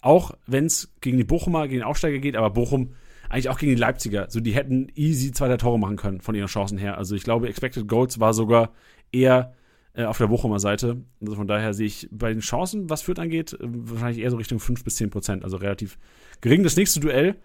[0.00, 2.94] Auch wenn es gegen die Bochumer, gegen den Aufsteiger geht, aber Bochum
[3.30, 4.26] eigentlich auch gegen die Leipziger.
[4.28, 6.98] So, die hätten easy zwei der Tore machen können von ihren Chancen her.
[6.98, 8.72] Also ich glaube, Expected Goals war sogar
[9.12, 9.54] eher
[9.94, 11.02] äh, auf der Bochumer Seite.
[11.20, 14.36] Also von daher sehe ich bei den Chancen, was Fürth angeht, äh, wahrscheinlich eher so
[14.36, 15.44] Richtung 5 bis 10 Prozent.
[15.44, 15.98] Also relativ
[16.40, 16.62] gering.
[16.62, 17.36] Das nächste Duell,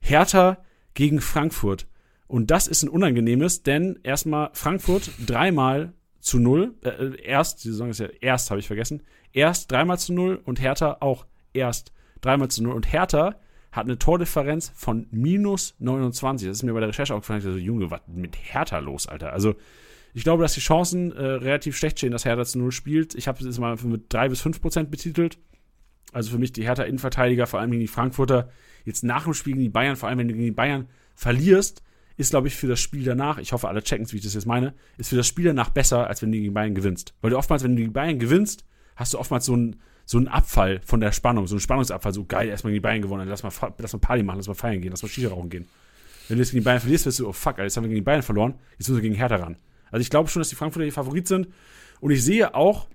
[0.00, 0.58] Hertha
[0.94, 1.86] gegen Frankfurt.
[2.26, 6.74] Und das ist ein unangenehmes, denn erstmal Frankfurt dreimal zu null.
[6.82, 9.02] Äh, erst, die Saison ist ja erst, habe ich vergessen.
[9.32, 12.74] Erst dreimal zu null und Hertha auch erst dreimal zu null.
[12.74, 13.36] Und Hertha
[13.72, 16.48] hat eine Tordifferenz von minus 29.
[16.48, 17.38] Das ist mir bei der Recherche aufgefallen.
[17.38, 19.32] Ich so, Junge, was mit Hertha los, Alter?
[19.32, 19.54] Also,
[20.14, 23.14] ich glaube, dass die Chancen äh, relativ schlecht stehen, dass Hertha zu null spielt.
[23.14, 25.38] Ich habe es mal mit drei bis fünf Prozent betitelt.
[26.12, 28.48] Also für mich die Hertha Innenverteidiger, vor allem gegen die Frankfurter,
[28.84, 31.82] jetzt nach dem Spiel gegen die Bayern, vor allem wenn du gegen die Bayern verlierst,
[32.16, 34.34] ist, glaube ich, für das Spiel danach, ich hoffe, alle checken es, wie ich das
[34.34, 37.14] jetzt meine, ist für das Spiel danach besser, als wenn du gegen Bayern gewinnst.
[37.20, 40.28] Weil du oftmals, wenn du gegen Bayern gewinnst, hast du oftmals so einen so einen
[40.28, 43.42] Abfall von der Spannung, so einen Spannungsabfall, so geil, erstmal gegen die Bayern gewonnen, lass
[43.42, 45.66] mal, lass mal Party machen, lass mal feiern gehen, lass mal Shisha rauchen gehen.
[46.28, 48.00] Wenn du jetzt gegen die Bayern verlierst, wirst du, oh fuck, jetzt haben wir gegen
[48.00, 49.56] die Bayern verloren, jetzt müssen wir gegen Hertha ran.
[49.90, 51.48] Also ich glaube schon, dass die Frankfurter die Favorit sind
[52.00, 52.88] und ich sehe auch,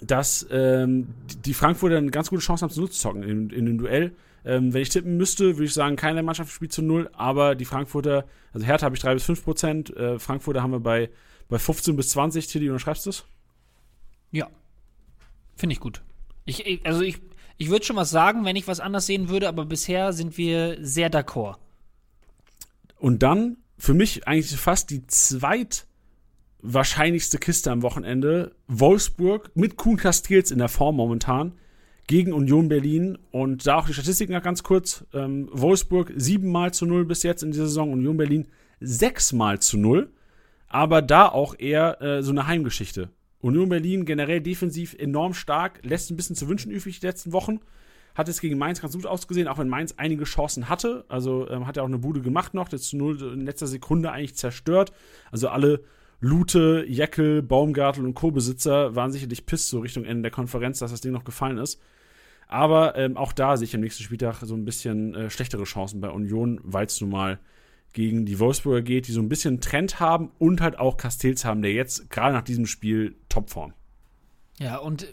[0.00, 1.08] dass ähm,
[1.44, 4.12] die Frankfurter eine ganz gute Chance haben zu Null zu zocken in, in dem Duell.
[4.44, 7.66] Ähm, wenn ich tippen müsste, würde ich sagen, keine Mannschaft spielt zu Null, aber die
[7.66, 11.10] Frankfurter, also Hertha habe ich 3 bis 5 Prozent, äh, Frankfurter haben wir bei,
[11.48, 12.46] bei 15 bis 20.
[12.46, 13.24] Tilly, unterschreibst du es?
[14.30, 14.48] Ja.
[15.56, 16.02] Finde ich gut.
[16.46, 17.18] Ich, also ich,
[17.58, 20.78] ich würde schon was sagen, wenn ich was anders sehen würde, aber bisher sind wir
[20.80, 21.56] sehr d'accord.
[22.96, 25.06] Und dann für mich eigentlich fast die
[26.60, 28.52] zweitwahrscheinlichste Kiste am Wochenende.
[28.68, 31.52] Wolfsburg mit Kuhn Castells in der Form momentan
[32.06, 33.18] gegen Union Berlin.
[33.30, 35.04] Und da auch die Statistiken noch ganz kurz.
[35.12, 38.48] Ähm, Wolfsburg siebenmal zu null bis jetzt in dieser Saison, Union Berlin
[38.80, 40.10] sechsmal zu null.
[40.68, 43.10] Aber da auch eher äh, so eine Heimgeschichte.
[43.40, 47.60] Union Berlin generell defensiv enorm stark, lässt ein bisschen zu wünschen übrig die letzten Wochen.
[48.14, 51.04] Hat es gegen Mainz ganz gut ausgesehen, auch wenn Mainz einige Chancen hatte.
[51.08, 54.12] Also ähm, hat er auch eine Bude gemacht noch, das zu null in letzter Sekunde
[54.12, 54.92] eigentlich zerstört.
[55.30, 55.84] Also alle
[56.20, 61.00] Lute, Jeckel, Baumgartel und Co-Besitzer waren sicherlich piss so Richtung Ende der Konferenz, dass das
[61.00, 61.80] Ding noch gefallen ist.
[62.46, 66.00] Aber ähm, auch da sehe ich am nächsten Spieltag so ein bisschen äh, schlechtere Chancen
[66.00, 67.38] bei Union, weil es nun mal
[67.92, 71.62] gegen die Wolfsburger geht, die so ein bisschen Trend haben und halt auch Castells haben,
[71.62, 73.72] der jetzt gerade nach diesem Spiel Topform.
[74.58, 75.06] Ja, und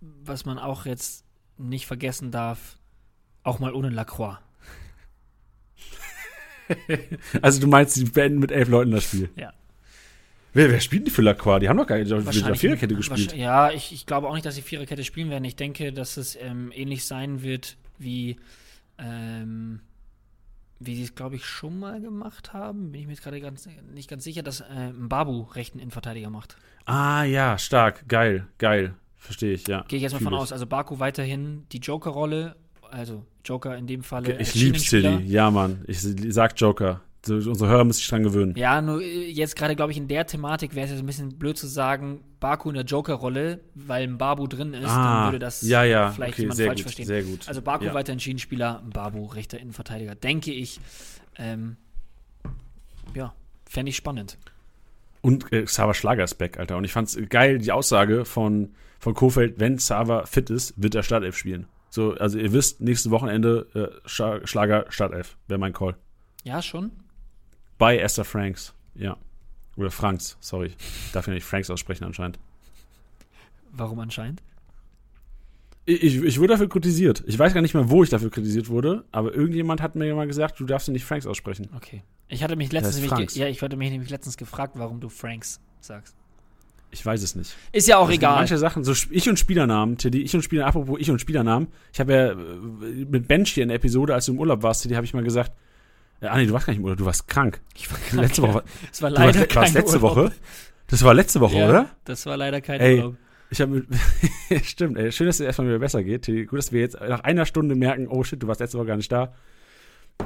[0.00, 1.24] was man auch jetzt
[1.56, 2.78] nicht vergessen darf,
[3.42, 4.38] auch mal ohne Lacroix.
[7.42, 9.30] also du meinst, die beenden mit elf Leuten das Spiel?
[9.36, 9.52] Ja.
[10.58, 11.60] Wer, wer spielt die für Lacroix?
[11.60, 13.32] Die haben doch gar nicht mit der Viererkette gespielt.
[13.36, 15.44] Ja, ich, ich glaube auch nicht, dass sie Viererkette spielen werden.
[15.44, 18.36] Ich denke, dass es ähm, ähnlich sein wird wie
[18.98, 19.80] ähm,
[20.80, 23.68] wie sie es, glaube ich, schon mal gemacht haben, bin ich mir jetzt gerade ganz,
[23.94, 26.56] nicht ganz sicher, dass äh, Mbabu rechten Innenverteidiger macht.
[26.86, 28.94] Ah ja, stark, geil, geil.
[29.16, 29.84] Verstehe ich, ja.
[29.86, 30.52] Gehe ich jetzt mal von aus.
[30.52, 32.56] Also Baku weiterhin die Joker-Rolle,
[32.90, 34.40] also Joker in dem Falle.
[34.40, 35.24] Ich lieb's, Tilly.
[35.24, 35.84] Ja, Mann.
[35.86, 37.00] Ich sag Joker.
[37.26, 38.54] Unsere Hörer müssen sich dran gewöhnen.
[38.56, 41.36] Ja, nur äh, jetzt gerade, glaube ich, in der Thematik wäre es jetzt ein bisschen
[41.38, 45.38] blöd zu sagen, Baku in der Joker-Rolle, weil ein Babu drin ist, ah, dann würde
[45.40, 46.12] das ja, ja.
[46.12, 47.06] vielleicht okay, jemand falsch gut, verstehen.
[47.06, 47.48] Sehr gut.
[47.48, 47.94] Also Baku ja.
[47.94, 50.80] weiterhin Schienenspieler, Babu rechter Innenverteidiger, denke ich.
[51.36, 51.76] Ähm,
[53.14, 53.34] ja,
[53.68, 54.38] fände ich spannend.
[55.20, 56.76] Und äh, Xaver Schlager ist back, Alter.
[56.76, 61.02] Und ich fand's geil, die Aussage von, von Kofeld, wenn Xaver fit ist, wird er
[61.02, 61.66] Startelf spielen.
[61.90, 65.96] So, also ihr wisst, nächstes Wochenende äh, Schlager Startelf, wäre mein Call.
[66.44, 66.92] Ja, schon.
[67.78, 69.16] Bei Esther Franks, ja.
[69.76, 70.72] Oder Franks, sorry.
[71.06, 72.38] Ich darf ja nicht Franks aussprechen anscheinend.
[73.70, 74.42] Warum anscheinend?
[75.84, 77.22] Ich, ich wurde dafür kritisiert.
[77.26, 80.26] Ich weiß gar nicht mehr, wo ich dafür kritisiert wurde, aber irgendjemand hat mir mal
[80.26, 81.68] gesagt, du darfst nicht Franks aussprechen.
[81.74, 82.02] Okay.
[82.28, 85.60] Ich hatte mich letztens nämlich, ja, ich hatte mich nämlich letztens gefragt, warum du Franks
[85.80, 86.14] sagst.
[86.90, 87.54] Ich weiß es nicht.
[87.72, 88.36] Ist ja auch egal.
[88.36, 91.68] Manche Sachen, so Ich und Spielernamen, Teddy, ich und Spieler, apropos Ich und Spielernamen.
[91.92, 94.82] Ich habe ja äh, mit Bench hier in der Episode, als du im Urlaub warst,
[94.82, 95.52] Teddy, habe ich mal gesagt,
[96.20, 97.60] Ah, nee, du warst gar nicht im Urlaub, du warst krank.
[97.74, 98.22] Ich war krank.
[98.22, 98.64] Letzte Woche.
[98.90, 100.16] Das war leider warst, kein warst letzte Urlaub.
[100.16, 100.32] Woche?
[100.88, 101.90] Das war letzte Woche, ja, oder?
[102.04, 103.16] Das war leider kein Ey, Urlaub.
[103.50, 103.86] Ich habe
[104.62, 105.12] Stimmt, ey.
[105.12, 106.26] Schön, dass es erstmal wieder besser geht.
[106.26, 108.96] Gut, dass wir jetzt nach einer Stunde merken, oh shit, du warst letzte Woche gar
[108.96, 109.32] nicht da.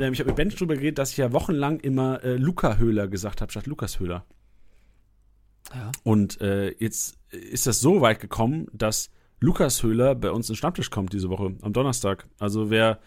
[0.01, 3.09] Ähm, ich habe mit Ben drüber geredet, dass ich ja wochenlang immer äh, Luca Höhler
[3.09, 4.25] gesagt habe, statt Lukas Höhler.
[5.75, 5.93] Ja.
[6.03, 10.59] Und äh, jetzt ist das so weit gekommen, dass Lukas Höhler bei uns in den
[10.59, 12.27] Stammtisch kommt diese Woche, am Donnerstag.
[12.39, 12.99] Also wer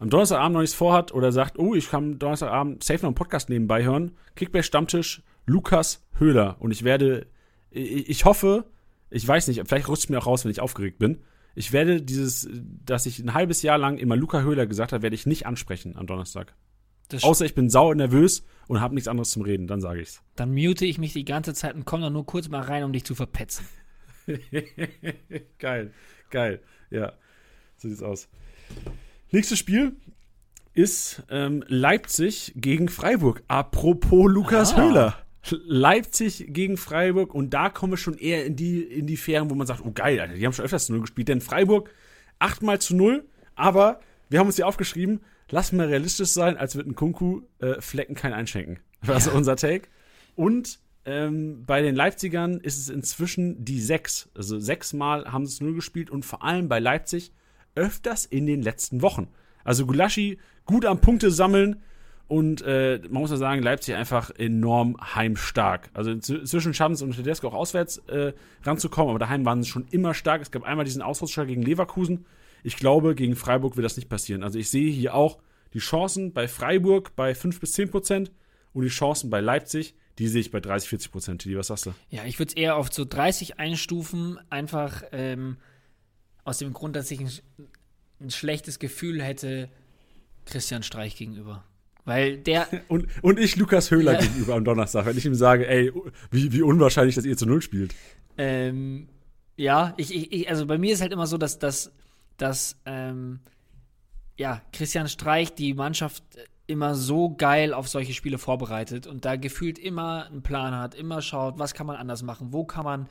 [0.00, 3.50] am Donnerstagabend noch nichts vorhat oder sagt, oh, ich kann Donnerstagabend safe noch einen Podcast
[3.50, 6.56] nebenbei hören, Kickback Stammtisch Lukas Höhler.
[6.58, 7.26] Und ich werde,
[7.70, 8.64] ich, ich hoffe,
[9.10, 11.20] ich weiß nicht, vielleicht rutscht es mir auch raus, wenn ich aufgeregt bin.
[11.54, 12.48] Ich werde dieses,
[12.84, 15.96] dass ich ein halbes Jahr lang immer Luca Höhler gesagt habe, werde ich nicht ansprechen
[15.96, 16.54] am Donnerstag.
[17.08, 20.22] Das Außer ich bin sau nervös und habe nichts anderes zum Reden, dann sage ich's.
[20.36, 22.92] Dann mute ich mich die ganze Zeit und komme dann nur kurz mal rein, um
[22.92, 23.66] dich zu verpetzen.
[25.58, 25.92] geil,
[26.30, 26.62] geil.
[26.90, 27.12] Ja,
[27.76, 28.28] so sieht's aus.
[29.32, 29.96] Nächstes Spiel
[30.74, 33.42] ist ähm, Leipzig gegen Freiburg.
[33.48, 34.82] Apropos Lukas Ah.
[34.82, 35.26] Höhler.
[35.64, 39.54] Leipzig gegen Freiburg und da kommen wir schon eher in die, in die Fähren, wo
[39.54, 41.28] man sagt, oh geil, Alter, die haben schon öfters zu Null gespielt.
[41.28, 41.90] Denn Freiburg
[42.38, 43.24] achtmal zu Null,
[43.54, 47.80] aber wir haben uns hier aufgeschrieben, lass mal realistisch sein, als wird ein Kunku äh,
[47.80, 48.80] Flecken kein einschenken.
[49.06, 49.88] Das ist unser Take.
[50.36, 54.28] Und ähm, bei den Leipzigern ist es inzwischen die sechs.
[54.34, 57.32] Also sechsmal haben sie es null gespielt und vor allem bei Leipzig
[57.74, 59.28] öfters in den letzten Wochen.
[59.64, 61.82] Also Gulaschi gut am Punkte sammeln
[62.30, 65.90] und äh, man muss ja sagen, Leipzig einfach enorm heimstark.
[65.94, 66.12] Also
[66.72, 70.40] schaffen es und Tedesco auch auswärts äh, ranzukommen, aber daheim waren sie schon immer stark.
[70.40, 72.26] Es gab einmal diesen Ausrutscher gegen Leverkusen.
[72.62, 74.44] Ich glaube, gegen Freiburg wird das nicht passieren.
[74.44, 75.38] Also ich sehe hier auch
[75.74, 78.32] die Chancen bei Freiburg bei 5 bis 10 Prozent
[78.72, 81.56] und die Chancen bei Leipzig, die sehe ich bei 30, 40 Prozent.
[81.56, 81.94] Was sagst du?
[82.10, 85.56] Ja, ich würde es eher auf so 30 einstufen, einfach ähm,
[86.44, 87.30] aus dem Grund, dass ich ein,
[88.20, 89.68] ein schlechtes Gefühl hätte
[90.46, 91.64] Christian Streich gegenüber.
[92.04, 94.20] Weil der, Und, und ich Lukas Höhler Ja.
[94.20, 95.92] gegenüber am Donnerstag, wenn ich ihm sage, ey,
[96.30, 97.94] wie, wie unwahrscheinlich, dass ihr zu Null spielt.
[98.38, 99.08] ähm,
[99.56, 101.92] ja, ich, ich, ich, also bei mir ist halt immer so, dass, dass,
[102.38, 103.40] dass ähm,
[104.38, 106.22] ja, Christian Streich die Mannschaft
[106.70, 111.20] immer so geil auf solche Spiele vorbereitet und da gefühlt immer einen Plan hat, immer
[111.20, 113.08] schaut, was kann man anders machen, wo kann man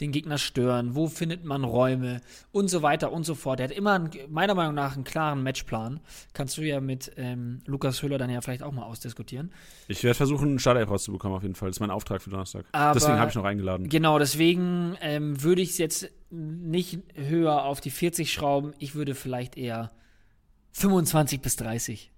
[0.00, 3.60] den Gegner stören, wo findet man Räume und so weiter und so fort.
[3.60, 6.00] Er hat immer, einen, meiner Meinung nach, einen klaren Matchplan.
[6.32, 9.52] Kannst du ja mit ähm, Lukas Höhler dann ja vielleicht auch mal ausdiskutieren.
[9.86, 11.68] Ich werde versuchen, einen Startelf rauszubekommen, auf jeden Fall.
[11.68, 12.64] Das ist mein Auftrag für Donnerstag.
[12.72, 13.88] Aber- Deswegen habe ich noch eingeladen.
[13.88, 18.72] Genau, deswegen ähm, würde ich es jetzt nicht höher auf die 40 schrauben.
[18.80, 19.92] Ich würde vielleicht eher
[20.72, 22.13] 25 bis 30 machen.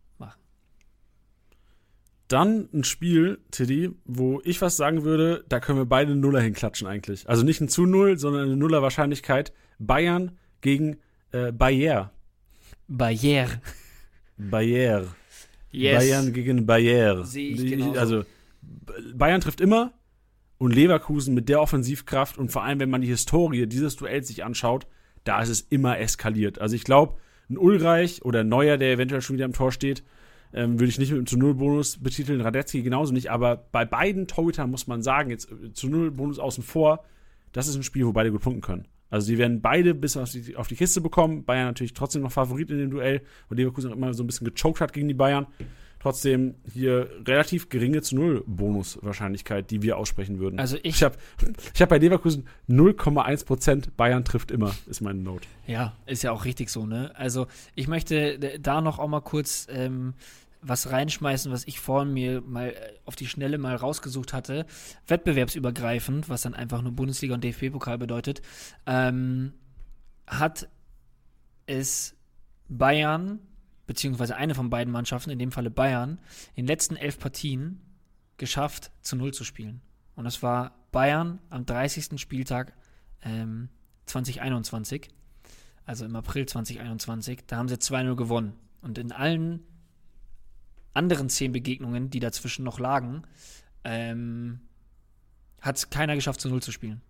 [2.28, 6.88] Dann ein Spiel, Tiddy, wo ich was sagen würde, da können wir beide Nuller hinklatschen
[6.88, 7.28] eigentlich.
[7.28, 9.52] Also nicht ein zu Null, sondern eine Nuller Wahrscheinlichkeit.
[9.78, 10.96] Bayern gegen
[11.32, 12.12] äh, Bayer.
[12.88, 13.60] Barriere.
[14.36, 15.06] Bayer.
[15.70, 15.98] Yes.
[15.98, 17.24] Bayern gegen Bayer.
[17.24, 17.98] Sehe ich.
[17.98, 18.24] Also
[19.14, 19.92] Bayern trifft immer
[20.58, 24.44] und Leverkusen mit der Offensivkraft und vor allem, wenn man die Historie dieses Duells sich
[24.44, 24.86] anschaut,
[25.24, 26.60] da ist es immer eskaliert.
[26.60, 27.18] Also ich glaube,
[27.50, 30.02] ein Ulreich oder ein Neuer, der eventuell schon wieder im Tor steht,
[30.52, 33.84] ähm, würde ich nicht mit einem zu Null Bonus betiteln, Radetzky genauso nicht, aber bei
[33.84, 37.04] beiden Torhütern muss man sagen, jetzt äh, zu Null Bonus außen vor,
[37.52, 38.88] das ist ein Spiel, wo beide gut punkten können.
[39.08, 41.44] Also die werden beide bis auf die, auf die Kiste bekommen.
[41.44, 44.46] Bayern natürlich trotzdem noch Favorit in dem Duell, weil Leverkusen auch immer so ein bisschen
[44.46, 45.46] gechoked hat gegen die Bayern.
[46.06, 50.60] Trotzdem hier relativ geringe zu Null Bonuswahrscheinlichkeit, die wir aussprechen würden.
[50.60, 51.16] Also ich- ich habe
[51.74, 55.48] ich hab bei Leverkusen 0,1% Bayern trifft immer, ist meine Note.
[55.66, 57.10] Ja, ist ja auch richtig so, ne?
[57.16, 60.14] Also ich möchte da noch auch mal kurz ähm,
[60.62, 62.72] was reinschmeißen, was ich vorhin mir mal
[63.04, 64.64] auf die Schnelle mal rausgesucht hatte.
[65.08, 68.42] Wettbewerbsübergreifend, was dann einfach nur Bundesliga und DFB-Pokal bedeutet,
[68.86, 69.54] ähm,
[70.28, 70.68] hat
[71.66, 72.14] es
[72.68, 73.40] Bayern,
[73.86, 76.18] beziehungsweise eine von beiden Mannschaften, in dem Falle Bayern,
[76.54, 77.80] in den letzten elf Partien
[78.36, 79.80] geschafft, zu Null zu spielen.
[80.14, 82.20] Und das war Bayern am 30.
[82.20, 82.74] Spieltag
[83.22, 83.68] ähm,
[84.06, 85.10] 2021
[85.86, 88.54] also im April 2021, da haben sie 2-0 gewonnen.
[88.82, 89.60] Und in allen
[90.92, 93.22] anderen zehn Begegnungen, die dazwischen noch lagen,
[93.84, 94.60] ähm,
[95.60, 97.02] hat es keiner geschafft, zu Null zu spielen.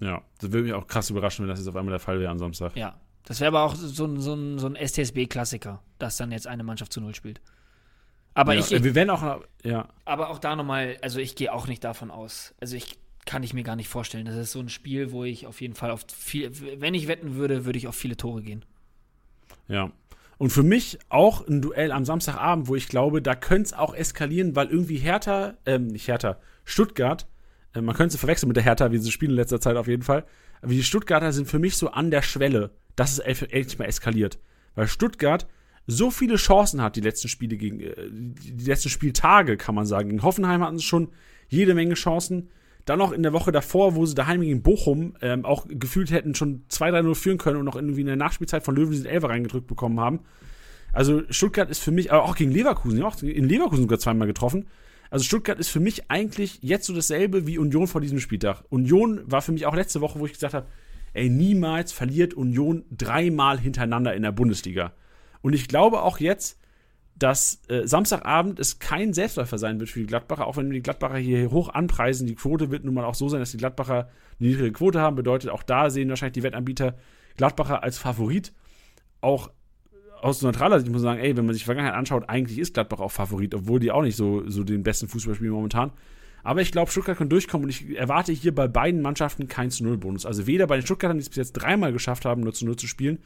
[0.00, 2.30] Ja, das würde mich auch krass überraschen, wenn das jetzt auf einmal der Fall wäre
[2.30, 2.76] am Samstag.
[2.76, 3.00] Ja.
[3.24, 6.64] Das wäre aber auch so ein, so ein, so ein STSB-Klassiker, dass dann jetzt eine
[6.64, 7.40] Mannschaft zu Null spielt.
[8.34, 11.66] Aber ja, ich, wir werden auch, ja, aber auch da nochmal, also ich gehe auch
[11.66, 12.54] nicht davon aus.
[12.60, 14.24] Also ich kann ich mir gar nicht vorstellen.
[14.24, 16.50] Das ist so ein Spiel, wo ich auf jeden Fall auf viel,
[16.80, 18.64] wenn ich wetten würde, würde ich auf viele Tore gehen.
[19.68, 19.92] Ja.
[20.38, 23.94] Und für mich auch ein Duell am Samstagabend, wo ich glaube, da könnte es auch
[23.94, 27.28] eskalieren, weil irgendwie Hertha, ähm, nicht Hertha, Stuttgart,
[27.74, 29.86] äh, man könnte sie verwechseln mit der Hertha, wie sie spielen in letzter Zeit auf
[29.86, 30.24] jeden Fall.
[30.60, 34.38] Aber die Stuttgarter sind für mich so an der Schwelle, dass es echt mal eskaliert.
[34.74, 35.46] Weil Stuttgart
[35.86, 40.10] so viele Chancen hat, die letzten Spiele gegen, äh, die letzten Spieltage, kann man sagen.
[40.10, 41.08] Gegen Hoffenheim hatten sie schon
[41.48, 42.50] jede Menge Chancen.
[42.84, 46.34] Dann noch in der Woche davor, wo sie daheim gegen Bochum ähm, auch gefühlt hätten
[46.34, 49.68] schon 2-3-0 führen können und noch irgendwie in der Nachspielzeit von Löwen diesen Elfer reingedrückt
[49.68, 50.20] bekommen haben.
[50.92, 54.26] Also Stuttgart ist für mich, aber auch gegen Leverkusen, ja, auch in Leverkusen sogar zweimal
[54.26, 54.66] getroffen.
[55.10, 58.64] Also Stuttgart ist für mich eigentlich jetzt so dasselbe wie Union vor diesem Spieltag.
[58.70, 60.66] Union war für mich auch letzte Woche, wo ich gesagt habe,
[61.14, 64.92] ey, niemals verliert Union dreimal hintereinander in der Bundesliga.
[65.42, 66.58] Und ich glaube auch jetzt,
[67.14, 71.18] dass äh, Samstagabend es kein Selbstläufer sein wird für die Gladbacher, auch wenn die Gladbacher
[71.18, 72.26] hier hoch anpreisen.
[72.26, 74.08] Die Quote wird nun mal auch so sein, dass die Gladbacher
[74.40, 75.16] eine niedrige Quote haben.
[75.16, 76.96] Bedeutet, auch da sehen wahrscheinlich die Wettanbieter
[77.36, 78.52] Gladbacher als Favorit.
[79.20, 79.50] Auch
[80.20, 82.74] aus neutraler Sicht muss man sagen, ey, wenn man sich die Vergangenheit anschaut, eigentlich ist
[82.74, 85.92] Gladbach auch Favorit, obwohl die auch nicht so, so den besten Fußball spielen momentan.
[86.42, 89.84] Aber ich glaube, Stuttgart kann durchkommen und ich erwarte hier bei beiden Mannschaften keinen zu
[89.84, 90.26] Null Bonus.
[90.26, 92.76] Also weder bei den Stuttgartern, die es bis jetzt dreimal geschafft haben, nur zu Null
[92.76, 93.18] zu spielen,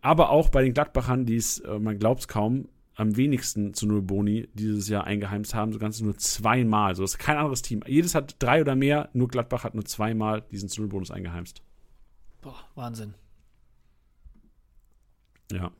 [0.00, 3.86] aber auch bei den Gladbachern, die es, äh, man glaubt es kaum, am wenigsten zu
[3.86, 6.88] Null Boni dieses Jahr eingeheimst haben, so ganz nur zweimal.
[6.88, 7.82] Also das ist kein anderes Team.
[7.86, 11.62] Jedes hat drei oder mehr, nur Gladbach hat nur zweimal diesen zu Null Bonus eingeheimst.
[12.40, 13.14] Boah, Wahnsinn.
[15.52, 15.70] Ja.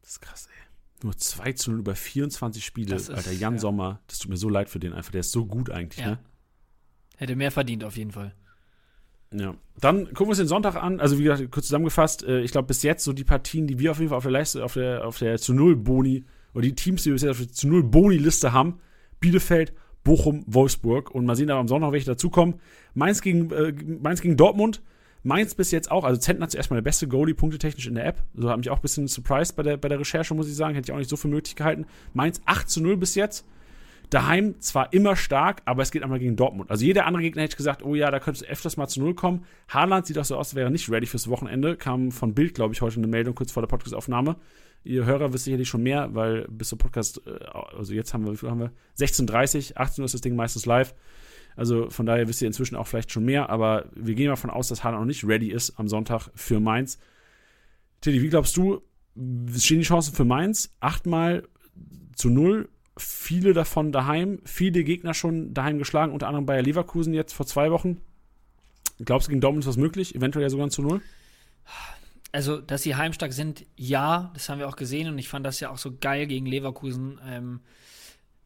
[0.00, 0.63] Das ist krass, ey.
[1.04, 2.96] Nur 2 zu 0 über 24 Spiele.
[2.96, 3.60] Ist- Alter, Jan ja.
[3.60, 5.12] Sommer, das tut mir so leid für den einfach.
[5.12, 6.12] Der ist so gut eigentlich, Ja.
[6.12, 6.18] ne?
[7.18, 8.34] Hätte mehr verdient auf jeden Fall.
[9.32, 9.54] Ja.
[9.80, 11.00] Dann gucken wir uns den Sonntag an.
[11.00, 13.90] Also, wie gesagt, kurz zusammengefasst, äh, ich glaube, bis jetzt so die Partien, die wir
[13.90, 16.24] auf jeden Fall auf der Leiste, auf der, auf der zu Null Boni,
[16.54, 18.78] oder die Teams, die wir bis jetzt auf der zu Null Boni-Liste haben,
[19.20, 19.74] Bielefeld,
[20.04, 21.10] Bochum, Wolfsburg.
[21.10, 22.60] Und mal sehen, aber am Sonntag welche dazukommen.
[22.94, 24.82] Mainz gegen, äh, Mainz gegen Dortmund.
[25.24, 28.06] Mainz bis jetzt auch, also Zentner hat zuerst mal der beste Goalie punktetechnisch in der
[28.06, 28.22] App.
[28.34, 30.74] So hat mich auch ein bisschen surprised bei der, bei der Recherche, muss ich sagen.
[30.74, 31.86] Hätte ich auch nicht so für möglich gehalten.
[32.12, 33.46] Mainz 8 zu 0 bis jetzt.
[34.10, 36.70] Daheim zwar immer stark, aber es geht einmal gegen Dortmund.
[36.70, 39.14] Also jeder andere Gegner hätte gesagt, oh ja, da könnte es öfters mal zu Null
[39.14, 39.44] kommen.
[39.68, 41.74] Haaland sieht auch so aus, wäre nicht ready fürs Wochenende.
[41.74, 44.36] Kam von Bild, glaube ich, heute eine Meldung kurz vor der Podcast-Aufnahme.
[44.84, 47.44] Ihr Hörer wisst sicherlich schon mehr, weil bis zum Podcast, äh,
[47.76, 48.72] also jetzt haben wir, wie viel haben wir?
[48.98, 50.94] 16.30, 18 Uhr ist das Ding meistens live.
[51.56, 54.68] Also von daher wisst ihr inzwischen auch vielleicht schon mehr, aber wir gehen davon aus,
[54.68, 56.98] dass Haaland noch nicht ready ist am Sonntag für Mainz.
[58.00, 58.82] Teddy, wie glaubst du,
[59.56, 60.74] stehen die Chancen für Mainz?
[60.80, 61.46] Achtmal
[62.16, 67.32] zu null, viele davon daheim, viele Gegner schon daheim geschlagen, unter anderem Bayer Leverkusen jetzt
[67.32, 68.00] vor zwei Wochen.
[69.04, 70.14] Glaubst du, gegen Dortmund ist was möglich?
[70.14, 71.00] Eventuell ja sogar zu null?
[72.30, 75.60] Also, dass sie heimstark sind, ja, das haben wir auch gesehen und ich fand das
[75.60, 77.60] ja auch so geil gegen Leverkusen, ähm,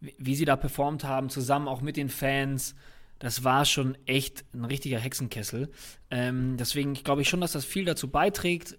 [0.00, 2.74] wie sie da performt haben, zusammen auch mit den Fans.
[3.18, 5.70] Das war schon echt ein richtiger Hexenkessel.
[6.10, 8.78] Ähm, deswegen glaube ich schon, dass das viel dazu beiträgt.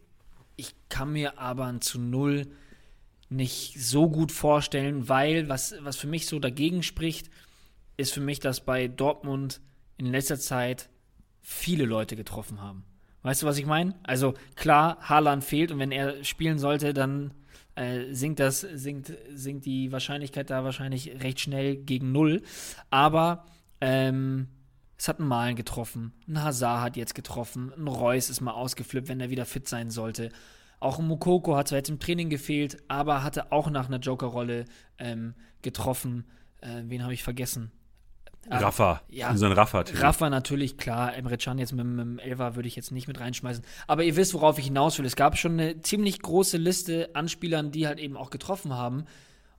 [0.56, 2.48] Ich kann mir aber ein zu Null
[3.30, 7.30] nicht so gut vorstellen, weil was, was für mich so dagegen spricht,
[7.98, 9.62] ist für mich, dass bei Dortmund
[9.98, 10.90] in letzter Zeit
[11.42, 12.86] viele Leute getroffen haben.
[13.22, 13.96] Weißt du, was ich meine?
[14.04, 17.34] Also klar, Haaland fehlt und wenn er spielen sollte, dann
[17.76, 22.42] äh, sinkt das, sinkt, sinkt die Wahrscheinlichkeit da wahrscheinlich recht schnell gegen null.
[22.90, 23.46] Aber
[23.82, 24.48] ähm,
[24.98, 29.08] es hat einen Malen getroffen, ein Hazard hat jetzt getroffen, ein Reus ist mal ausgeflippt,
[29.08, 30.30] wenn er wieder fit sein sollte.
[30.82, 34.66] Auch ein Mukoko hat zwar jetzt im Training gefehlt, aber hatte auch nach einer Jokerrolle
[34.98, 36.26] ähm, getroffen.
[36.62, 37.72] Äh, wen habe ich vergessen?
[38.50, 39.02] Ah, Rafa.
[39.10, 39.36] ja.
[39.36, 39.84] So ein Rafa.
[39.84, 40.00] Teddy.
[40.00, 41.16] Rafa natürlich, klar.
[41.16, 43.64] Emre Can jetzt mit, mit dem Elfer würde ich jetzt nicht mit reinschmeißen.
[43.88, 45.06] Aber ihr wisst, worauf ich hinaus will.
[45.06, 49.06] Es gab schon eine ziemlich große Liste an Spielern, die halt eben auch getroffen haben.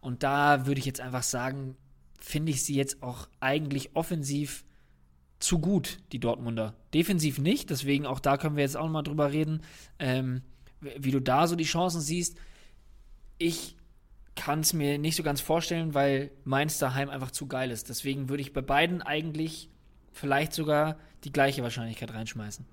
[0.00, 1.76] Und da würde ich jetzt einfach sagen,
[2.20, 4.64] finde ich sie jetzt auch eigentlich offensiv
[5.38, 6.74] zu gut, die Dortmunder.
[6.92, 9.62] Defensiv nicht, deswegen auch da können wir jetzt auch noch mal drüber reden,
[9.98, 10.42] ähm,
[10.80, 12.38] wie du da so die Chancen siehst.
[13.38, 13.76] Ich
[14.36, 17.88] kann es mir nicht so ganz vorstellen, weil Mainz daheim einfach zu geil ist.
[17.88, 19.70] Deswegen würde ich bei beiden eigentlich
[20.12, 22.64] vielleicht sogar die gleiche Wahrscheinlichkeit reinschmeißen.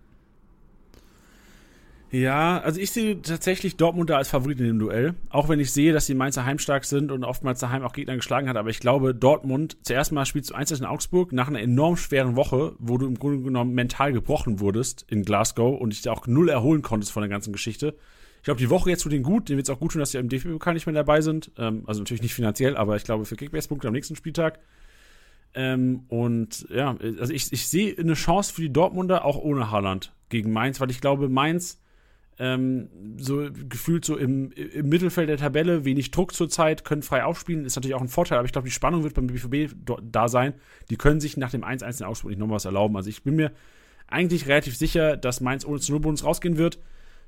[2.10, 5.16] Ja, also ich sehe tatsächlich Dortmund da als Favorit in dem Duell.
[5.30, 8.47] Auch wenn ich sehe, dass die Mainzer heimstark sind und oftmals daheim auch Gegner geschlagen
[8.47, 8.55] hat.
[8.55, 12.38] Aber ich glaube, Dortmund, zuerst mal spielst du 1 in Augsburg nach einer enorm schweren
[12.38, 16.28] Woche, wo du im Grunde genommen mental gebrochen wurdest in Glasgow und dich da auch
[16.28, 17.95] null erholen konntest von der ganzen Geschichte.
[18.38, 19.49] Ich glaube, die Woche jetzt tut denen gut.
[19.49, 21.51] Denen wird es auch gut tun, dass sie im DFB-Pokal nicht mehr dabei sind.
[21.58, 24.60] Ähm, also natürlich nicht finanziell, aber ich glaube für Kickbase-Punkte am nächsten Spieltag.
[25.53, 30.14] Ähm, und ja, also ich, ich sehe eine Chance für die Dortmunder auch ohne Haaland
[30.30, 31.82] gegen Mainz, weil ich glaube, Mainz
[32.40, 37.66] ähm, so gefühlt so im, im Mittelfeld der Tabelle, wenig Druck zurzeit, können frei aufspielen,
[37.66, 39.74] ist natürlich auch ein Vorteil, aber ich glaube, die Spannung wird beim BVB
[40.04, 40.54] da sein.
[40.90, 42.96] Die können sich nach dem 1-1 in Augsburg nicht nochmal was erlauben.
[42.96, 43.52] Also ich bin mir
[44.08, 46.80] eigentlich relativ sicher, dass Mainz ohne zu Nullbonus rausgehen wird.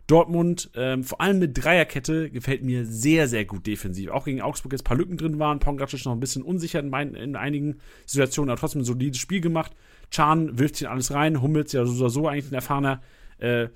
[0.10, 4.10] Dortmund, ähm, vor allem mit Dreierkette, gefällt mir sehr, sehr gut defensiv.
[4.10, 5.60] Auch gegen Augsburg jetzt ein paar Lücken drin waren.
[5.60, 9.40] Pongracic noch ein bisschen unsicher in, mein, in einigen Situationen, aber trotzdem ein solides Spiel
[9.40, 9.72] gemacht.
[10.10, 11.44] Chan wirft sich in alles rein.
[11.44, 13.02] Hummels ja so oder so eigentlich ein erfahrener,
[13.38, 13.68] äh,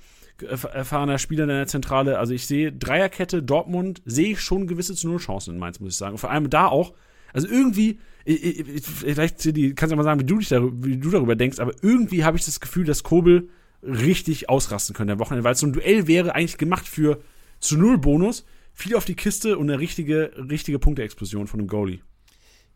[0.41, 2.19] erfahrener Spieler in der Zentrale.
[2.19, 5.93] Also ich sehe Dreierkette, Dortmund, sehe ich schon gewisse zu Null Chancen in Mainz, muss
[5.93, 6.13] ich sagen.
[6.13, 6.93] Und vor allem da auch,
[7.33, 9.43] also irgendwie, ich, ich, ich, vielleicht
[9.75, 12.37] kannst du mal sagen, wie du, dich darüber, wie du darüber denkst, aber irgendwie habe
[12.37, 13.49] ich das Gefühl, dass Kobel
[13.81, 17.21] richtig ausrasten könnte am Wochenende, weil so ein Duell wäre eigentlich gemacht für
[17.59, 21.99] zu Null Bonus, viel auf die Kiste und eine richtige, richtige Punkteexplosion von dem Goalie.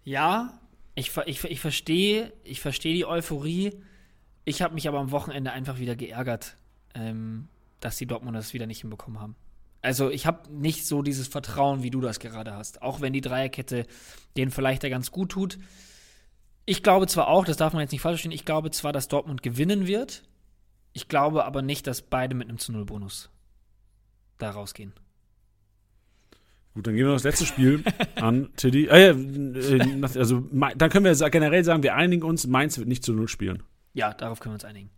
[0.04, 0.60] Ja,
[0.96, 3.72] ich, ich, ich verstehe ich verstehe die Euphorie.
[4.46, 6.58] Ich habe mich aber am Wochenende einfach wieder geärgert,
[6.96, 7.48] ähm,
[7.80, 9.36] dass die Dortmunder das wieder nicht hinbekommen haben.
[9.82, 12.82] Also ich habe nicht so dieses Vertrauen, wie du das gerade hast.
[12.82, 13.86] Auch wenn die Dreierkette
[14.36, 15.58] denen vielleicht ja ganz gut tut.
[16.66, 19.08] Ich glaube zwar auch, das darf man jetzt nicht falsch verstehen, ich glaube zwar, dass
[19.08, 20.24] Dortmund gewinnen wird.
[20.94, 23.30] Ich glaube aber nicht, dass beide mit einem zu Null Bonus
[24.38, 24.94] da rausgehen.
[26.74, 27.84] Gut, dann gehen wir das letzte Spiel
[28.16, 28.88] an, Tiddy.
[28.88, 33.14] Äh, äh, also, dann können wir generell sagen, wir einigen uns, Mainz wird nicht zu
[33.14, 33.64] Null spielen.
[33.94, 34.90] Ja, darauf können wir uns einigen.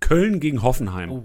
[0.00, 1.24] Köln gegen Hoffenheim Oh.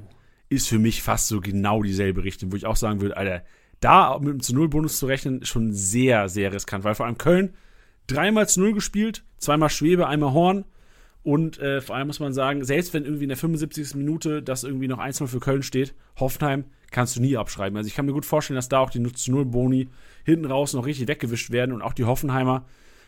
[0.49, 3.43] ist für mich fast so genau dieselbe Richtung, wo ich auch sagen würde, Alter,
[3.79, 7.05] da mit dem zu Null Bonus zu rechnen, ist schon sehr, sehr riskant, weil vor
[7.05, 7.53] allem Köln
[8.07, 10.65] dreimal zu Null gespielt, zweimal Schwebe, einmal Horn.
[11.23, 13.95] Und äh, vor allem muss man sagen, selbst wenn irgendwie in der 75.
[13.95, 17.75] Minute das irgendwie noch 1-0 für Köln steht, Hoffenheim kannst du nie abschreiben.
[17.75, 19.89] Also ich kann mir gut vorstellen, dass da auch die zu Null Boni
[20.23, 22.65] hinten raus noch richtig weggewischt werden und auch die Hoffenheimer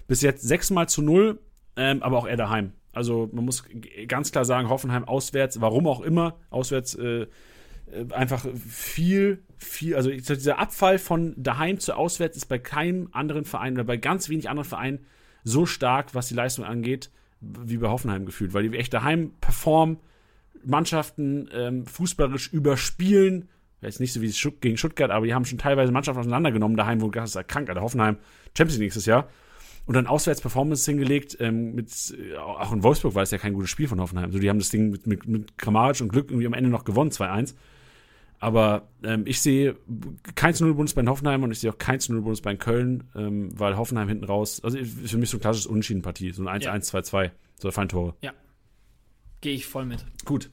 [0.08, 1.40] bis jetzt sechsmal zu Null,
[1.78, 2.74] ähm, aber auch eher daheim.
[3.00, 3.64] Also man muss
[4.10, 7.28] ganz klar sagen, Hoffenheim auswärts, warum auch immer, auswärts äh, äh,
[8.12, 13.76] einfach viel, viel, also dieser Abfall von daheim zu auswärts ist bei keinem anderen Verein
[13.76, 15.06] oder bei ganz wenig anderen Vereinen
[15.46, 20.00] so stark, was die Leistung angeht, wie bei Hoffenheim gefühlt, weil die echt daheim performen,
[20.66, 23.48] Mannschaften ähm, fußballerisch überspielen.
[23.80, 27.06] Jetzt nicht so wie gegen Stuttgart, aber die haben schon teilweise Mannschaften auseinandergenommen daheim, wo
[27.06, 28.18] du gedacht hast, krank, Alter, Hoffenheim,
[28.58, 29.30] Champions League nächstes Jahr.
[29.90, 33.56] Und dann auswärts Performance hingelegt, ähm, mit, äh, auch in Wolfsburg war es ja kein
[33.56, 34.32] gutes Spiel von Hoffenheim.
[34.32, 36.84] So, die haben das Ding mit, mit, mit Kramaric und Glück irgendwie am Ende noch
[36.84, 37.56] gewonnen, 2-1.
[38.38, 39.78] Aber ähm, ich sehe
[40.36, 42.56] kein zu 0 Bundes bei Hoffenheim und ich sehe auch kein zu 0 Bundes bei
[42.56, 46.44] Köln, ähm, weil Hoffenheim hinten raus, also ist für mich so ein klassisches Unentschieden-Partie, so
[46.44, 46.76] ein 1-1, Ja.
[46.76, 48.14] 2-2, so Feintore.
[49.42, 50.06] Gehe ich voll mit.
[50.24, 50.52] Gut.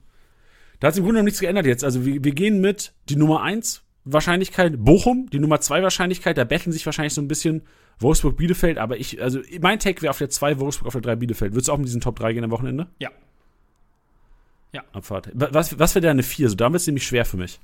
[0.81, 1.85] Da hat sich im Grunde genommen nichts geändert jetzt.
[1.85, 6.45] Also wir, wir gehen mit die Nummer 1 Wahrscheinlichkeit Bochum, die Nummer 2 Wahrscheinlichkeit, da
[6.45, 7.65] betteln sich wahrscheinlich so ein bisschen
[7.99, 11.53] Wolfsburg-Bielefeld, aber ich, also mein Take wäre auf der 2 Wolfsburg, auf der 3 Bielefeld.
[11.55, 12.87] Würdest du auch mit diesen Top 3 gehen am Wochenende?
[12.99, 13.11] Ja.
[14.73, 14.85] Ja.
[14.93, 15.31] Abfahrt.
[15.33, 16.51] Wa- Was, was wäre da eine 4?
[16.51, 17.59] So, da wird es nämlich schwer für mich.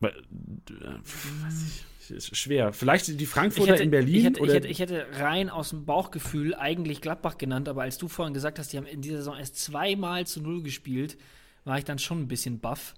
[0.00, 2.72] Weil, äh, weiß ich, ist schwer.
[2.72, 5.70] Vielleicht die Frankfurter hätte, in Berlin ich, hätte, oder ich, hätte, ich hätte rein aus
[5.70, 9.18] dem Bauchgefühl eigentlich Gladbach genannt, aber als du vorhin gesagt hast, die haben in dieser
[9.18, 11.16] Saison erst zweimal zu Null gespielt,
[11.64, 12.94] war ich dann schon ein bisschen baff.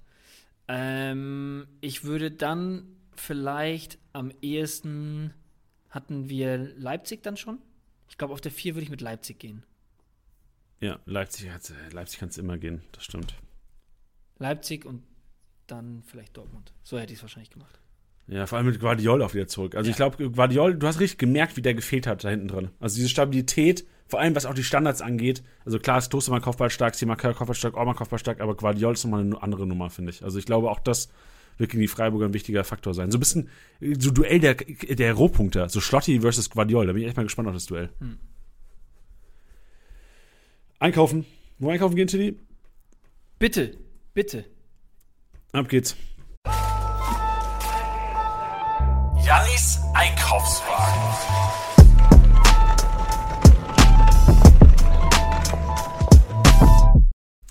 [0.66, 5.32] Ähm, ich würde dann vielleicht am ehesten,
[5.90, 7.58] hatten wir Leipzig dann schon?
[8.08, 9.64] Ich glaube, auf der 4 würde ich mit Leipzig gehen.
[10.80, 13.34] ja, Leipzig, hat's- Leipzig kann es immer gehen, das stimmt.
[14.38, 15.02] Leipzig und
[15.66, 16.72] dann vielleicht Dortmund.
[16.82, 17.80] So hätte ich es wahrscheinlich gemacht.
[18.28, 19.74] Ja, vor allem mit Guardiol auch wieder zurück.
[19.74, 19.90] Also Ja.
[19.92, 22.70] ich glaube, Guardiol, du hast richtig gemerkt, wie der gefehlt hat da hinten drin.
[22.80, 25.42] Also diese Stabilität, vor allem was auch die Standards angeht.
[25.64, 29.66] Also klar ist Toastermann Kopfballstark, Simakar Kopfballstark, Orman Kopfballstark, aber Guardiol ist nochmal eine andere
[29.66, 30.22] Nummer, finde ich.
[30.22, 31.08] Also ich glaube auch, das
[31.58, 33.10] wird gegen die Freiburger ein wichtiger Faktor sein.
[33.10, 33.48] So ein bisschen,
[33.80, 36.86] so Duell der, der Rohpunkter, so Schlotti versus Guardiol.
[36.86, 37.90] Da bin ich echt mal gespannt auf das Duell.
[38.00, 38.18] Hm.
[40.78, 41.24] Einkaufen.
[41.58, 42.38] Wo einkaufen gehen, Tilly?
[43.38, 43.76] Bitte,
[44.12, 44.44] bitte.
[45.52, 45.96] Ab geht's.
[49.24, 51.75] Jannis Einkaufswagen.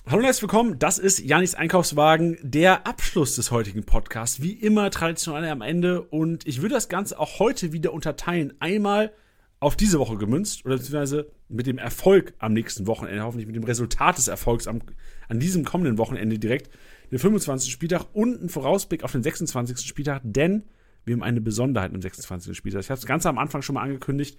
[0.08, 0.78] Hallo und herzlich willkommen.
[0.78, 4.40] Das ist Janis Einkaufswagen, der Abschluss des heutigen Podcasts.
[4.40, 6.00] Wie immer traditionell am Ende.
[6.00, 8.54] Und ich würde das Ganze auch heute wieder unterteilen.
[8.60, 9.12] Einmal
[9.58, 13.64] auf diese Woche gemünzt oder beziehungsweise mit dem Erfolg am nächsten Wochenende, hoffentlich mit dem
[13.64, 14.80] Resultat des Erfolgs am,
[15.28, 16.70] an diesem kommenden Wochenende direkt,
[17.10, 17.72] den 25.
[17.72, 19.88] Spieltag und einen Vorausblick auf den 26.
[19.88, 20.62] Spieltag, denn
[21.04, 22.56] wir haben eine Besonderheit am 26.
[22.56, 22.82] Spieltag.
[22.82, 24.38] Ich habe es ganz am Anfang schon mal angekündigt.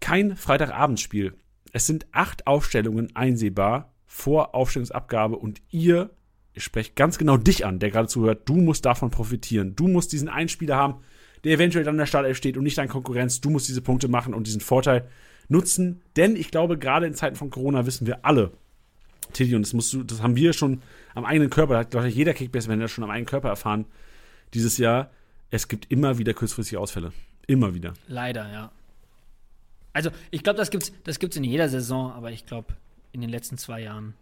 [0.00, 1.34] Kein Freitagabendspiel.
[1.72, 6.10] Es sind acht Aufstellungen einsehbar vor Aufstellungsabgabe und ihr,
[6.54, 9.76] ich spreche ganz genau dich an, der gerade zuhört, du musst davon profitieren.
[9.76, 10.96] Du musst diesen einen Spieler haben,
[11.44, 13.40] der eventuell dann in der Startelf steht und nicht dein Konkurrenz.
[13.40, 15.06] Du musst diese Punkte machen und diesen Vorteil
[15.48, 18.52] nutzen, denn ich glaube, gerade in Zeiten von Corona wissen wir alle,
[19.32, 20.82] Tilly, und das musst du, das haben wir schon
[21.14, 23.84] am eigenen Körper, da hat glaube ich jeder Kickbase-Manager schon am eigenen Körper erfahren
[24.54, 25.10] dieses Jahr.
[25.50, 27.12] Es gibt immer wieder kurzfristige Ausfälle.
[27.46, 27.94] Immer wieder.
[28.06, 28.72] Leider, ja.
[29.92, 32.74] Also, ich glaube, das gibt's, das gibt's in jeder Saison, aber ich glaube,
[33.12, 34.14] in den letzten zwei Jahren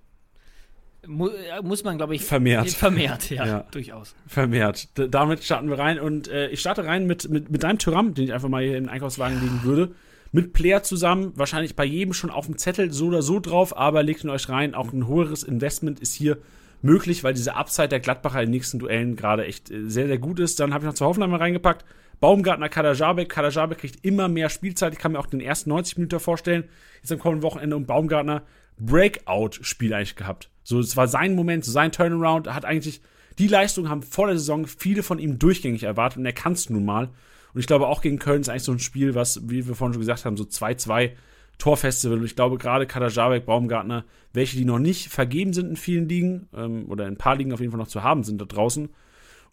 [1.07, 2.71] mu äh, muss man, glaube ich, Vermehrt.
[2.71, 3.65] Vermehrt, ja, Ja.
[3.71, 4.15] durchaus.
[4.27, 4.97] Vermehrt.
[4.99, 8.15] D damit starten wir rein und äh, ich starte rein mit, mit, mit deinem Tyram,
[8.15, 9.93] den ich einfach mal hier in den Einkaufswagen legen würde.
[10.33, 14.03] Mit Player zusammen, wahrscheinlich bei jedem schon auf dem Zettel so oder so drauf, aber
[14.03, 14.75] legt ihn euch rein.
[14.75, 16.39] Auch ein höheres Investment ist hier
[16.83, 20.19] möglich, weil diese Upside der Gladbacher in den nächsten Duellen gerade echt äh, sehr, sehr
[20.19, 20.61] gut ist.
[20.61, 21.85] Dann habe ich noch zu Hoffenheim mal reingepackt.
[22.19, 23.29] Baumgartner, Kadajabek.
[23.29, 24.93] Kadajabek kriegt immer mehr Spielzeit.
[24.95, 26.65] Ich kann mir auch den ersten 90 Minuten vorstellen.
[27.03, 28.43] Jetzt am kommenden Wochenende und Baumgartner
[28.79, 30.51] Breakout-Spiel eigentlich gehabt.
[30.63, 32.49] So, es war sein Moment, so sein Turnaround.
[32.49, 33.01] Er hat eigentlich,
[33.39, 36.71] die Leistung haben vor der Saison viele von ihm durchgängig erwartet und er kann es
[36.71, 37.11] nun mal.
[37.55, 39.95] Und ich glaube auch gegen Köln ist eigentlich so ein Spiel, was, wie wir vorhin
[39.95, 41.13] schon gesagt haben, so 2-2
[41.59, 42.19] Torfestival.
[42.19, 46.49] Und ich glaube gerade Kadajabek, Baumgartner, welche, die noch nicht vergeben sind in vielen Ligen,
[46.55, 48.91] ähm, oder in ein paar Ligen auf jeden Fall noch zu haben sind da draußen,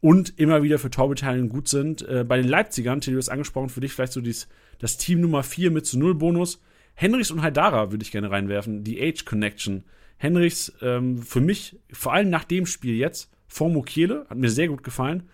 [0.02, 2.02] und immer wieder für Torbeteiligung gut sind.
[2.08, 5.44] Äh, bei den Leipzigern, Tilly, hast angesprochen, für dich vielleicht so dies, das Team Nummer
[5.44, 6.60] 4 mit zu Null Bonus.
[6.96, 9.84] Henrichs und Haidara würde ich gerne reinwerfen, die Age Connection.
[10.18, 14.68] Henrichs ähm, für mich, vor allem nach dem Spiel jetzt, vor Mukiele, hat mir sehr
[14.68, 15.30] gut gefallen.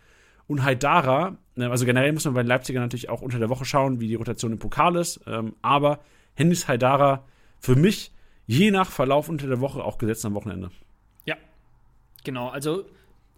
[0.48, 3.66] und Haidara, ne, also generell muss man bei den Leipziger natürlich auch unter der Woche
[3.66, 5.22] schauen, wie die Rotation im Pokal ist.
[5.28, 6.00] Ähm, aber
[6.36, 7.24] Hennis Haidara
[7.60, 8.12] für mich
[8.48, 10.72] je nach Verlauf unter der Woche auch gesetzt am Wochenende.
[11.26, 11.36] Ja,
[12.24, 12.48] genau.
[12.50, 12.86] Also,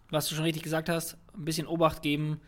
[0.09, 2.39] was du schon richtig gesagt hast, ein bisschen Obacht geben,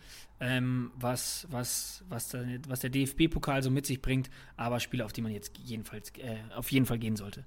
[0.44, 5.14] ähm, was, was, was, der, was der DFB-Pokal so mit sich bringt, aber Spiele, auf
[5.14, 7.45] die man jetzt jedenfalls, äh, auf jeden Fall gehen sollte.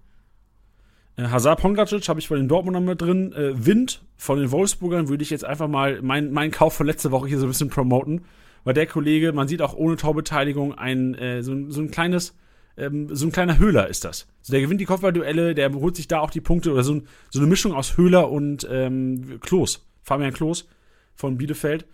[1.16, 3.32] Äh, Hazard Pongracic habe ich bei den Dortmundern mit drin.
[3.35, 7.10] Äh, Wind von den Wolfsburgern würde ich jetzt einfach mal meinen mein Kauf von letzter
[7.10, 8.24] Woche hier so ein bisschen promoten.
[8.64, 12.35] Weil der Kollege, man sieht auch ohne Torbeteiligung, ein, äh, so, so ein kleines,
[12.78, 14.27] ähm, so ein kleiner Höhler ist das.
[14.40, 17.39] So, der gewinnt die Kopfballduelle, der holt sich da auch die Punkte oder so, so
[17.39, 19.86] eine Mischung aus Höhler und ähm, Klos.
[20.02, 20.66] Fabian Klos
[21.14, 21.86] von Bielefeld.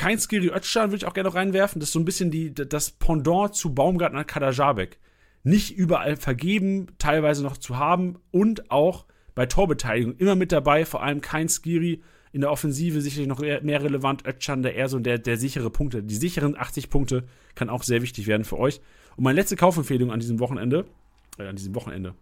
[0.00, 1.78] Kein Skiri Özcan würde ich auch gerne noch reinwerfen.
[1.78, 4.96] Das ist so ein bisschen die, das Pendant zu Baumgartner Kadajabek
[5.42, 9.04] nicht überall vergeben, teilweise noch zu haben und auch
[9.34, 12.00] bei Torbeteiligung immer mit dabei, vor allem kein Skiri
[12.32, 14.26] in der Offensive sicherlich noch mehr relevant.
[14.26, 17.24] Özcan, der eher so der, der sichere Punkte, die sicheren 80 Punkte
[17.54, 18.80] kann auch sehr wichtig werden für euch.
[19.16, 20.86] Und meine letzte Kaufempfehlung an diesem Wochenende,
[21.38, 22.14] äh, an diesem Wochenende,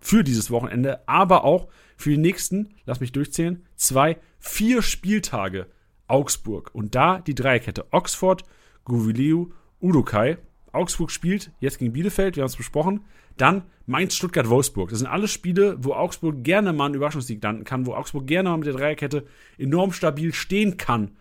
[0.00, 5.68] für dieses Wochenende, aber auch für die nächsten, lass mich durchzählen, zwei, vier Spieltage
[6.10, 6.70] Augsburg.
[6.74, 8.44] Und da die Dreierkette Oxford,
[8.84, 9.46] Guvileu,
[9.80, 10.38] Udokai.
[10.72, 13.00] Augsburg spielt jetzt gegen Bielefeld, wir haben es besprochen.
[13.36, 14.90] Dann Mainz, Stuttgart, Wolfsburg.
[14.90, 18.50] Das sind alles Spiele, wo Augsburg gerne mal einen Überraschungssieg landen kann, wo Augsburg gerne
[18.50, 19.24] mal mit der Dreierkette
[19.58, 21.12] enorm stabil stehen kann.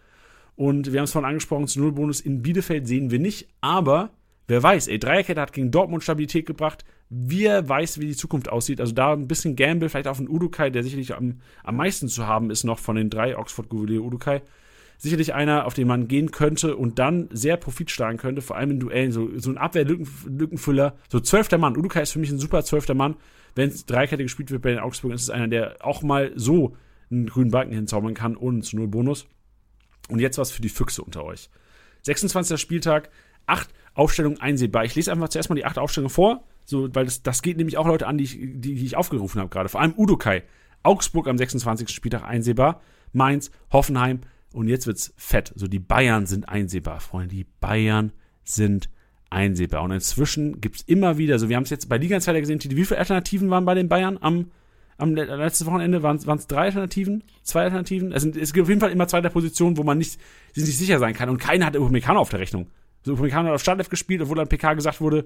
[0.56, 4.12] Und wir haben es vorhin angesprochen, zu Nullbonus in Bielefeld sehen wir nicht, aber
[4.48, 6.84] wer weiß, ey, Dreierkette hat gegen Dortmund Stabilität gebracht.
[7.10, 8.82] Wer weiß, wie die Zukunft aussieht.
[8.82, 12.28] Also da ein bisschen Gamble, vielleicht auf einen Udukai, der sicherlich am, am meisten zu
[12.28, 14.42] haben ist noch von den drei, Oxford, Gouvelet, Udukai
[15.00, 18.72] sicherlich einer, auf den man gehen könnte und dann sehr Profit schlagen könnte, vor allem
[18.72, 19.12] in Duellen.
[19.12, 21.78] So, so ein Abwehrlückenfüller, so zwölfter Mann.
[21.78, 23.16] Udukai ist für mich ein super zwölfter Mann.
[23.56, 26.76] Wenn es Dreikette gespielt wird bei den Augsburg, ist es einer, der auch mal so
[27.10, 29.26] einen grünen Balken hinzaubern kann, ohne zu null Bonus.
[30.10, 31.50] Und jetzt was für die Füchse unter euch.
[32.04, 32.60] 26.
[32.60, 33.10] Spieltag,
[33.48, 34.84] acht Aufstellungen einsehbar.
[34.84, 37.78] Ich lese einfach zuerst mal die acht Aufstellungen vor, so, weil das, das geht nämlich
[37.78, 39.70] auch Leute an, die ich, die, die ich aufgerufen habe gerade.
[39.70, 40.44] Vor allem Udukai.
[40.84, 41.90] Augsburg am 26.
[41.90, 42.82] Spieltag einsehbar.
[43.12, 44.22] Mainz, Hoffenheim,
[44.54, 45.54] und jetzt wird's fett.
[45.56, 47.36] So, die Bayern sind einsehbar, Freunde.
[47.36, 48.12] Die Bayern
[48.44, 48.90] sind
[49.30, 49.84] einsehbar.
[49.84, 53.00] Und inzwischen gibt's immer wieder, so wir haben es jetzt bei Liga-Insider gesehen, wie viele
[53.00, 54.52] Alternativen waren bei den Bayern am,
[54.98, 56.02] am letzten Wochenende?
[56.02, 57.24] Waren es drei Alternativen?
[57.44, 58.12] Zwei Alternativen?
[58.12, 60.20] Es, sind, es gibt auf jeden Fall immer zwei der Positionen, wo man nicht,
[60.54, 61.30] sich nicht sicher sein kann.
[61.30, 62.68] Und keiner hat Upamecano auf der Rechnung.
[63.04, 65.26] So, Upamecano hat auf Startelf gespielt, obwohl an PK gesagt wurde,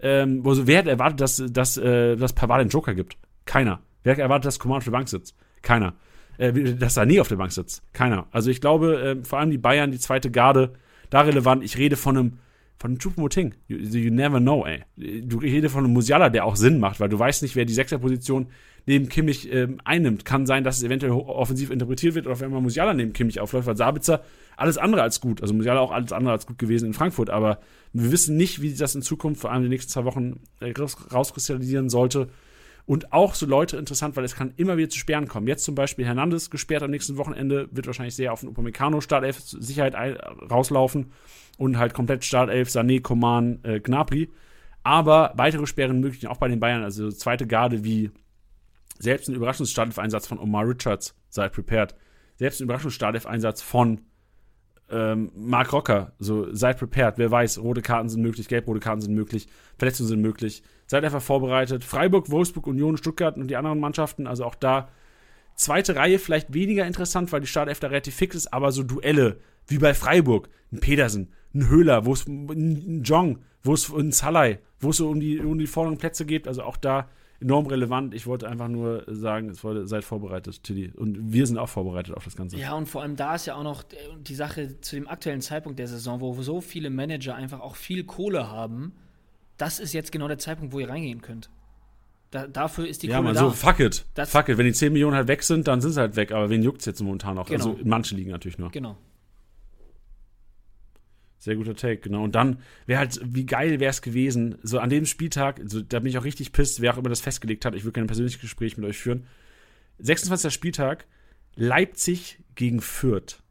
[0.00, 3.18] ähm, also wer hat erwartet, dass, dass, äh, dass Pavard den Joker gibt?
[3.44, 3.82] Keiner.
[4.02, 5.36] Wer hat erwartet, dass Coman auf der Bank sitzt?
[5.60, 5.94] Keiner
[6.42, 7.82] äh, dass Sané auf der Bank sitzt.
[7.92, 8.26] Keiner.
[8.32, 10.72] Also ich glaube, äh, vor allem die Bayern, die zweite Garde,
[11.10, 11.62] da relevant.
[11.62, 12.38] Ich rede von einem
[12.78, 13.54] von Choupo-Moting.
[13.68, 14.82] You, you, never know, ey.
[14.96, 17.74] Du rede von einem Musiala, der auch Sinn macht, weil du weißt nicht, wer die
[17.74, 18.48] Sechserposition
[18.86, 20.24] neben Kimmich ähm, einnimmt.
[20.24, 23.68] Kann sein, dass es eventuell offensiv interpretiert wird oder wenn man Musiala neben Kimmich aufläuft,
[23.68, 24.24] weil Sabitzer
[24.56, 25.42] alles andere als gut.
[25.42, 27.60] Also Musiala auch alles andere als gut gewesen in Frankfurt, aber
[27.92, 30.72] wir wissen nicht, wie das in Zukunft, vor allem in den nächsten zwei Wochen, äh,
[31.12, 32.30] rauskristallisieren sollte.
[32.84, 35.46] Und auch so Leute interessant, weil es kann immer wieder zu Sperren kommen.
[35.46, 39.38] Jetzt zum Beispiel Hernandez gesperrt am nächsten Wochenende, wird wahrscheinlich sehr auf den Upamecano Startelf
[39.40, 39.94] Sicherheit
[40.50, 41.12] rauslaufen
[41.58, 44.30] und halt komplett Startelf Sané, Coman, äh, Gnabry.
[44.82, 48.10] Aber weitere Sperren möglich auch bei den Bayern, also zweite Garde wie
[48.98, 51.94] selbst ein Überraschungsstartelf-Einsatz von Omar Richards, seid prepared.
[52.36, 54.00] Selbst ein Überraschungsstartelf-Einsatz von
[54.92, 57.18] ähm, Mark Rocker, so seid prepared.
[57.18, 59.48] Wer weiß, rote Karten sind möglich, gelb-rote Karten sind möglich,
[59.78, 60.62] Verletzungen sind möglich.
[60.86, 61.84] Seid einfach vorbereitet.
[61.84, 64.88] Freiburg, Wolfsburg, Union, Stuttgart und die anderen Mannschaften, also auch da
[65.54, 69.38] zweite Reihe vielleicht weniger interessant, weil die Startelf da relativ fix ist, aber so Duelle
[69.68, 74.58] wie bei Freiburg, ein Pedersen, ein Höhler, wo es ein Jong, wo es ein Salai,
[74.80, 77.08] wo es so um die, um die vorderen Plätze geht, also auch da
[77.42, 78.14] enorm relevant.
[78.14, 80.92] Ich wollte einfach nur sagen, wollte, seid vorbereitet, Tilly.
[80.96, 82.56] Und wir sind auch vorbereitet auf das Ganze.
[82.56, 83.84] Ja, und vor allem da ist ja auch noch
[84.20, 88.04] die Sache zu dem aktuellen Zeitpunkt der Saison, wo so viele Manager einfach auch viel
[88.04, 88.92] Kohle haben.
[89.58, 91.50] Das ist jetzt genau der Zeitpunkt, wo ihr reingehen könnt.
[92.30, 93.40] Da, dafür ist die ja, Kohle man, da.
[93.40, 94.06] so, fuck it.
[94.14, 94.56] Das fuck it.
[94.56, 96.32] Wenn die 10 Millionen halt weg sind, dann sind sie halt weg.
[96.32, 97.46] Aber wen juckt es jetzt momentan noch?
[97.46, 97.66] Genau.
[97.66, 98.70] Also in manchen liegen natürlich nur.
[98.70, 98.96] Genau.
[101.42, 102.22] Sehr guter Take, genau.
[102.22, 105.98] Und dann wäre halt, wie geil wäre es gewesen, so an dem Spieltag, so, da
[105.98, 108.40] bin ich auch richtig pisst, wer auch immer das festgelegt hat, ich will kein persönliches
[108.40, 109.26] Gespräch mit euch führen.
[109.98, 110.54] 26.
[110.54, 111.04] Spieltag,
[111.56, 113.42] Leipzig gegen Fürth,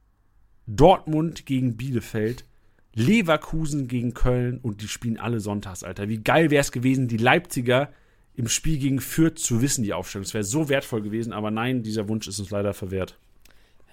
[0.68, 2.46] Dortmund gegen Bielefeld,
[2.94, 6.08] Leverkusen gegen Köln und die spielen alle sonntags, Alter.
[6.08, 7.92] Wie geil wäre es gewesen, die Leipziger
[8.36, 10.24] im Spiel gegen Fürth zu wissen, die Aufstellung.
[10.24, 13.20] Das wäre so wertvoll gewesen, aber nein, dieser Wunsch ist uns leider verwehrt.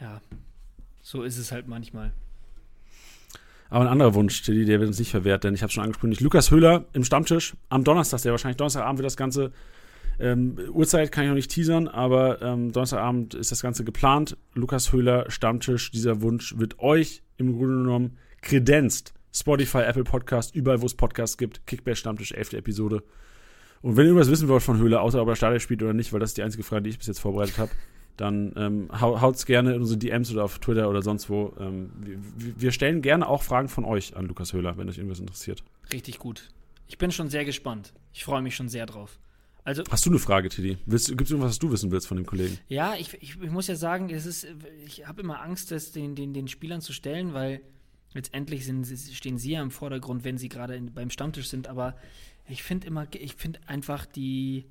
[0.01, 0.21] Ja,
[1.03, 2.13] so ist es halt manchmal.
[3.71, 6.23] Aber ein anderer Wunsch, Tilly, der wird uns nicht verwehrt, denn ich habe schon angekündigt,
[6.23, 9.53] Lukas Höhler im Stammtisch am Donnerstag, der wahrscheinlich Donnerstagabend wird das Ganze
[10.21, 14.37] Ähm, Uhrzeit kann ich noch nicht teasern, aber ähm, Donnerstagabend ist das Ganze geplant.
[14.55, 19.15] Lukas Höhler, Stammtisch, dieser Wunsch wird euch im Grunde genommen kredenzt.
[19.33, 21.67] Spotify, Apple Podcast, überall, wo es Podcasts gibt.
[21.67, 22.55] Kickback Stammtisch, 11.
[22.55, 23.05] Episode.
[23.81, 26.13] Und wenn ihr irgendwas wissen wollt von Höhler, außer ob er Stadion spielt oder nicht,
[26.13, 27.71] weil das ist die einzige Frage, die ich bis jetzt vorbereitet habe,
[28.19, 31.55] dann ähm, haut's gerne in unsere DMs oder auf Twitter oder sonst wo.
[31.59, 31.91] Ähm,
[32.37, 35.63] wir, wir, stellen gerne auch Fragen von euch an Lukas Höhler, wenn euch irgendwas interessiert.
[35.93, 36.49] Richtig gut.
[36.89, 37.95] Ich bin schon sehr gespannt.
[38.13, 39.19] Ich freue mich schon sehr drauf.
[39.63, 40.79] Also, Hast du eine Frage, Teddy?
[40.87, 42.59] Gibt es irgendwas, was du wissen willst von dem Kollegen?
[42.69, 44.47] Ja, ich, ich, ich muss ja sagen, es ist,
[44.85, 47.61] ich habe immer Angst, das den, den, den Spielern zu stellen, weil
[48.15, 51.69] letztendlich sind, stehen sie ja im Vordergrund, wenn sie gerade beim Stammtisch sind.
[51.69, 51.95] Aber
[52.49, 54.65] ich finde immer, ich finde einfach die,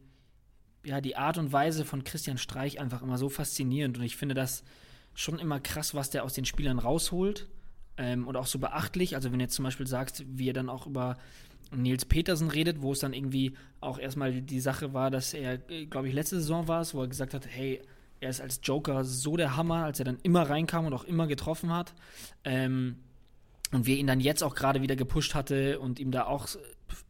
[0.88, 3.98] ja, die Art und Weise von Christian Streich einfach immer so faszinierend.
[3.98, 4.64] Und ich finde das
[5.14, 7.48] schon immer krass, was der aus den Spielern rausholt.
[7.98, 9.16] Ähm, und auch so beachtlich.
[9.16, 11.18] Also, wenn du jetzt zum Beispiel sagst, wie er dann auch über
[11.72, 16.08] Nils Petersen redet, wo es dann irgendwie auch erstmal die Sache war, dass er, glaube
[16.08, 17.82] ich, letzte Saison war es, wo er gesagt hat, hey,
[18.22, 21.28] er ist als Joker so der Hammer, als er dann immer reinkam und auch immer
[21.28, 21.94] getroffen hat.
[22.46, 22.96] Ähm,
[23.74, 26.48] und wir ihn dann jetzt auch gerade wieder gepusht hatte und ihm da auch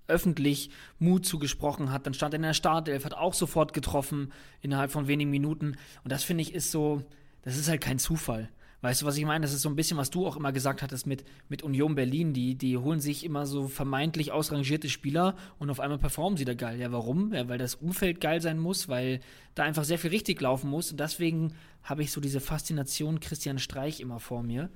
[0.07, 2.05] öffentlich Mut zugesprochen hat.
[2.05, 4.31] Dann stand er in der Startelf, hat auch sofort getroffen
[4.61, 5.75] innerhalb von wenigen Minuten.
[6.03, 7.03] Und das finde ich ist so,
[7.41, 8.49] das ist halt kein Zufall.
[8.81, 9.41] Weißt du, was ich meine?
[9.41, 12.33] Das ist so ein bisschen, was du auch immer gesagt hattest mit, mit Union Berlin.
[12.33, 16.53] Die, die holen sich immer so vermeintlich ausrangierte Spieler und auf einmal performen sie da
[16.53, 16.79] geil.
[16.79, 17.33] Ja, warum?
[17.33, 19.19] Ja, weil das Umfeld geil sein muss, weil
[19.55, 20.91] da einfach sehr viel richtig laufen muss.
[20.91, 24.69] Und deswegen habe ich so diese Faszination Christian Streich immer vor mir.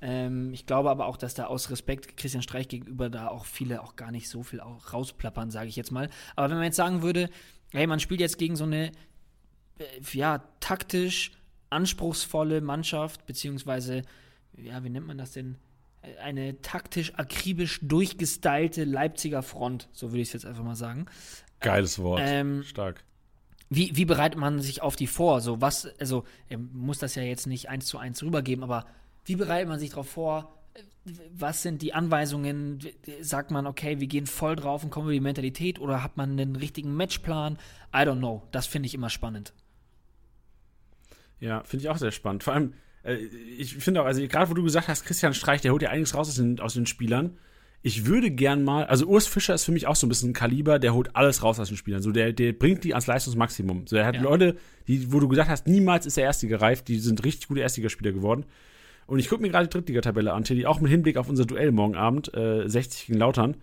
[0.00, 3.82] Ähm, ich glaube aber auch, dass da aus Respekt Christian Streich gegenüber da auch viele
[3.82, 6.10] auch gar nicht so viel rausplappern, sage ich jetzt mal.
[6.34, 7.30] Aber wenn man jetzt sagen würde,
[7.72, 8.92] hey, man spielt jetzt gegen so eine,
[9.78, 11.32] äh, ja, taktisch
[11.70, 14.02] anspruchsvolle Mannschaft, beziehungsweise,
[14.56, 15.56] ja, wie nennt man das denn?
[16.22, 21.06] Eine taktisch akribisch durchgestylte Leipziger Front, so würde ich es jetzt einfach mal sagen.
[21.60, 22.20] Geiles Wort.
[22.22, 23.02] Ähm, Stark.
[23.68, 25.40] Wie, wie bereitet man sich auf die vor?
[25.40, 28.86] So was, also er muss das ja jetzt nicht eins zu eins rübergeben, aber
[29.26, 30.52] wie bereitet man sich darauf vor?
[31.32, 32.80] Was sind die Anweisungen?
[33.20, 36.32] Sagt man, okay, wir gehen voll drauf und kommen über die Mentalität oder hat man
[36.32, 37.58] einen richtigen Matchplan?
[37.94, 38.42] I don't know.
[38.50, 39.52] Das finde ich immer spannend.
[41.38, 42.42] Ja, finde ich auch sehr spannend.
[42.42, 42.74] Vor allem,
[43.04, 45.90] äh, ich finde auch, also gerade wo du gesagt hast, Christian Streich, der holt ja
[45.90, 47.38] einiges raus aus den, aus den Spielern.
[47.82, 50.34] Ich würde gern mal, also Urs Fischer ist für mich auch so ein bisschen ein
[50.34, 52.02] Kaliber, der holt alles raus aus den Spielern.
[52.02, 53.86] So, der, der bringt die ans Leistungsmaximum.
[53.86, 54.22] So, er hat ja.
[54.22, 54.56] Leute,
[54.88, 58.12] die, wo du gesagt hast, niemals ist der Erste gereift, die sind richtig gute Erstligaspieler
[58.12, 58.44] geworden.
[59.06, 61.72] Und ich gucke mir gerade die Drittligatabelle an, Teddy, auch mit Hinblick auf unser Duell
[61.72, 63.56] morgen Abend, äh, 60 gegen Lautern.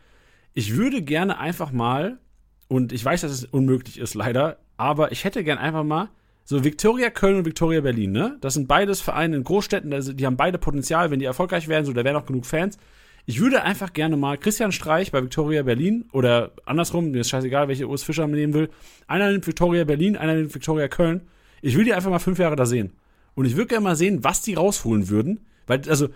[0.53, 2.19] Ich würde gerne einfach mal,
[2.67, 6.09] und ich weiß, dass es unmöglich ist, leider, aber ich hätte gern einfach mal
[6.45, 8.37] so, Victoria Köln und Victoria Berlin, ne?
[8.41, 11.93] Das sind beides Vereine in Großstädten, die haben beide Potenzial, wenn die erfolgreich werden, so,
[11.93, 12.77] da wären auch genug Fans.
[13.25, 17.69] Ich würde einfach gerne mal Christian Streich bei Victoria Berlin oder andersrum, mir ist scheißegal,
[17.69, 18.69] welche Urs Fischer nehmen will.
[19.07, 21.21] Einer nimmt Victoria Berlin, einer nimmt Victoria Köln.
[21.61, 22.91] Ich will die einfach mal fünf Jahre da sehen.
[23.35, 25.45] Und ich würde gerne mal sehen, was die rausholen würden.
[25.67, 26.09] Weil, also,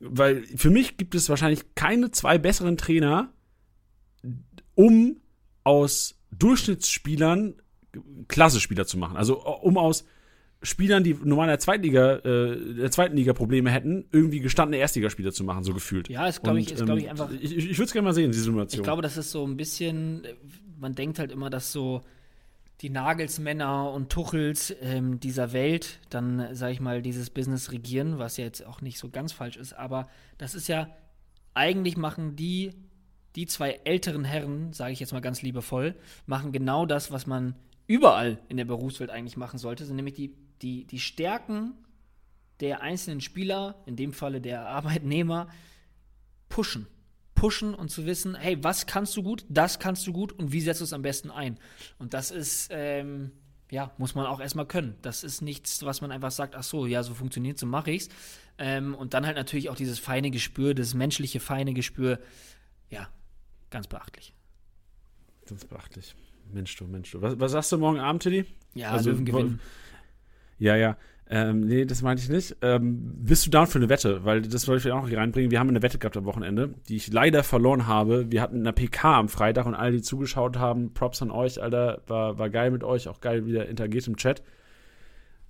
[0.00, 3.32] weil für mich gibt es wahrscheinlich keine zwei besseren Trainer,
[4.74, 5.16] um
[5.64, 7.54] aus Durchschnittsspielern
[8.28, 9.16] Klasse-Spieler zu machen.
[9.16, 10.04] Also um aus
[10.62, 14.78] Spielern, die normal in der zweiten Liga, äh, der zweiten Liga Probleme hätten, irgendwie gestandene
[14.78, 16.08] Erstligaspieler zu machen, so gefühlt.
[16.08, 17.30] Ja, ist glaube ich, ist, glaub ich ähm, einfach.
[17.30, 18.80] Ich, ich, ich würde es gerne mal sehen, diese Simulation.
[18.80, 20.26] Ich glaube, das ist so ein bisschen,
[20.78, 22.02] man denkt halt immer, dass so
[22.80, 28.36] die Nagelsmänner und Tuchels ähm, dieser Welt dann, sage ich mal, dieses Business regieren, was
[28.36, 30.88] ja jetzt auch nicht so ganz falsch ist, aber das ist ja,
[31.54, 32.72] eigentlich machen die,
[33.34, 35.96] die zwei älteren Herren, sage ich jetzt mal ganz liebevoll,
[36.26, 37.56] machen genau das, was man
[37.88, 41.74] überall in der Berufswelt eigentlich machen sollte, sind nämlich die, die, die Stärken
[42.60, 45.48] der einzelnen Spieler, in dem Falle der Arbeitnehmer,
[46.48, 46.86] pushen.
[47.38, 50.60] Pushen und zu wissen, hey, was kannst du gut, das kannst du gut und wie
[50.60, 51.56] setzt du es am besten ein?
[51.98, 53.30] Und das ist, ähm,
[53.70, 54.96] ja, muss man auch erstmal können.
[55.02, 58.08] Das ist nichts, was man einfach sagt, ach so, ja, so funktioniert, so mache ich's.
[58.58, 62.18] Ähm, und dann halt natürlich auch dieses feine Gespür, das menschliche feine Gespür,
[62.90, 63.08] ja,
[63.70, 64.34] ganz beachtlich.
[65.46, 66.16] Ganz beachtlich.
[66.52, 67.22] Mensch, du, Mensch, du.
[67.22, 68.46] Was, was sagst du morgen Abend, Tilly?
[68.74, 69.60] Ja, also, Löwen gewinnen.
[70.58, 70.96] Ja, ja.
[71.30, 72.56] Ähm, nee, das meinte ich nicht.
[72.62, 74.24] Ähm, bist du down für eine Wette?
[74.24, 75.50] Weil das wollte ich auch noch hier reinbringen.
[75.50, 78.30] Wir haben eine Wette gehabt am Wochenende, die ich leider verloren habe.
[78.32, 82.00] Wir hatten eine PK am Freitag und alle, die zugeschaut haben, Props an euch, Alter.
[82.06, 84.42] War, war geil mit euch, auch geil wieder interagiert im Chat.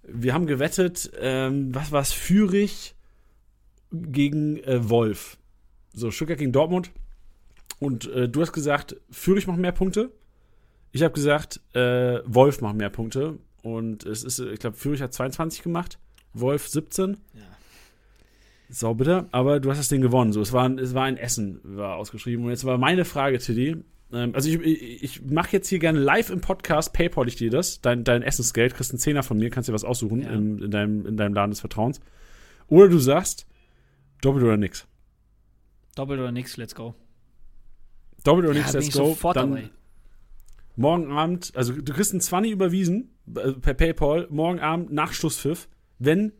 [0.02, 2.96] Wir haben gewettet, ähm, was war es, Fürich
[3.92, 5.38] gegen äh, Wolf.
[5.92, 6.90] So, Stuttgart gegen Dortmund.
[7.78, 10.10] Und äh, du hast gesagt, Fürich macht mehr Punkte.
[10.90, 13.38] Ich habe gesagt, äh, Wolf macht mehr Punkte.
[13.62, 15.98] Und es ist, ich glaube, Fürich hat 22 gemacht,
[16.32, 17.16] Wolf 17.
[17.34, 17.40] Ja.
[18.70, 20.32] Sau bitter, aber du hast das Ding gewonnen.
[20.32, 22.44] So, es war, es war ein Essen, war ausgeschrieben.
[22.44, 23.76] Und jetzt war meine Frage, Tilly,
[24.12, 27.50] Ähm, also ich, ich, ich mache jetzt hier gerne live im Podcast, Paypal ich dir
[27.50, 30.30] das, dein, dein Essensgeld, kriegst einen Zehner von mir, kannst dir was aussuchen Ja.
[30.30, 32.00] in, in, deinem, in deinem Laden des Vertrauens.
[32.68, 33.46] Oder du sagst,
[34.22, 34.86] doppelt oder nix.
[35.94, 36.94] Doppelt oder nix, let's go.
[38.24, 39.06] Doppelt oder Ja, nix, let's ich go.
[39.08, 39.70] sofort Dann dabei.
[40.76, 43.10] morgen Abend, also du kriegst einen 20 überwiesen
[43.60, 45.68] per Paypal, morgen Abend nach Schlusspfiff,
[45.98, 46.32] wenn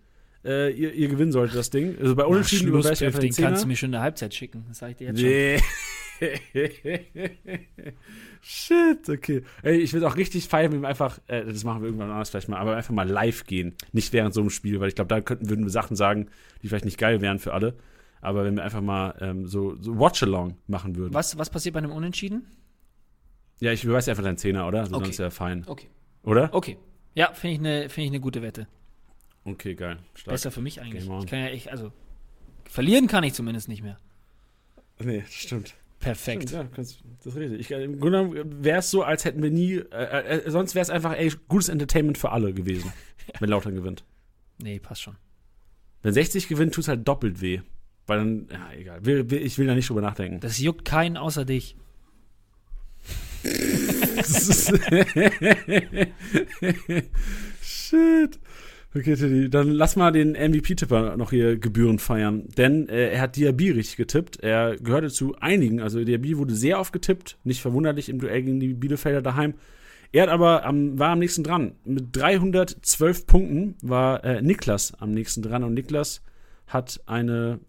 [0.45, 1.97] äh, ihr, ihr gewinnen solltet, das Ding.
[2.01, 3.67] Also bei Unentschieden einfach den den kannst du Zehner.
[3.67, 4.65] mir schon in der Halbzeit schicken.
[4.69, 5.29] Das sag ich dir jetzt schon.
[5.29, 5.59] Nee.
[8.41, 9.43] Shit, okay.
[9.63, 12.31] Ey, ich würde auch richtig feiern, wenn wir einfach, äh, das machen wir irgendwann anders
[12.31, 13.75] vielleicht mal, aber einfach mal live gehen.
[13.93, 16.29] Nicht während so einem Spiel, weil ich glaube, da könnten, würden wir Sachen sagen,
[16.63, 17.75] die vielleicht nicht geil wären für alle.
[18.21, 21.15] Aber wenn wir einfach mal ähm, so, so Watch-Along machen würden.
[21.15, 22.47] Was, was passiert bei einem Unentschieden?
[23.61, 24.87] Ja, ich überweise einfach deinen Zehner, oder?
[24.87, 25.03] So, Okay.
[25.03, 25.65] Dann ist ja fein.
[25.67, 25.87] Okay.
[26.29, 26.53] Oder?
[26.53, 26.77] Okay.
[27.15, 28.69] Ja, finde ich eine find ich eine gute Wette.
[29.45, 29.99] Okay, geil.
[30.15, 30.35] Stark.
[30.35, 31.09] Besser für mich eigentlich.
[31.09, 31.91] Ich kann ja echt, also
[32.69, 33.99] verlieren kann ich zumindest nicht mehr.
[34.99, 35.75] Nee, das stimmt.
[36.01, 36.51] Perfekt.
[36.51, 37.61] Stimmt, ja, kannst, das ist richtig.
[37.61, 40.75] Ich, äh, Im Grunde genommen wäre es so, als hätten wir nie, äh, äh, sonst
[40.75, 42.93] wäre es einfach, ey, gutes Entertainment für alle gewesen,
[43.41, 44.05] wenn Lautern gewinnt.
[44.63, 45.17] Nee, passt schon.
[46.03, 47.63] Wenn 60 gewinnt, tut es halt doppelt weh.
[48.07, 49.01] Weil dann, ja, egal.
[49.33, 50.41] Ich will da nicht drüber nachdenken.
[50.41, 51.75] Das juckt keinen außer dich.
[57.63, 58.39] Shit.
[58.95, 62.49] Okay, Teddy, dann lass mal den MVP-Tipper noch hier gebührend feiern.
[62.57, 64.41] Denn äh, er hat Diaby richtig getippt.
[64.41, 65.81] Er gehörte zu einigen.
[65.81, 67.37] Also Diaby wurde sehr oft getippt.
[67.45, 69.55] Nicht verwunderlich im Duell gegen die Bielefelder daheim.
[70.11, 71.73] Er hat aber am, war am nächsten dran.
[71.85, 75.65] Mit 312 Punkten war äh, Niklas am nächsten dran.
[75.65, 76.23] Und Niklas
[76.67, 77.61] hat eine,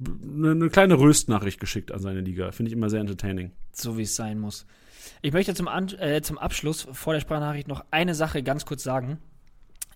[0.00, 2.52] eine, eine kleine Röstnachricht geschickt an seine Liga.
[2.52, 3.52] Finde ich immer sehr entertaining.
[3.72, 4.66] So wie es sein muss.
[5.22, 8.82] Ich möchte zum, An äh, zum Abschluss vor der Sprachnachricht noch eine Sache ganz kurz
[8.82, 9.18] sagen.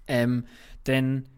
[0.06, 0.44] Ähm,
[0.86, 1.28] denn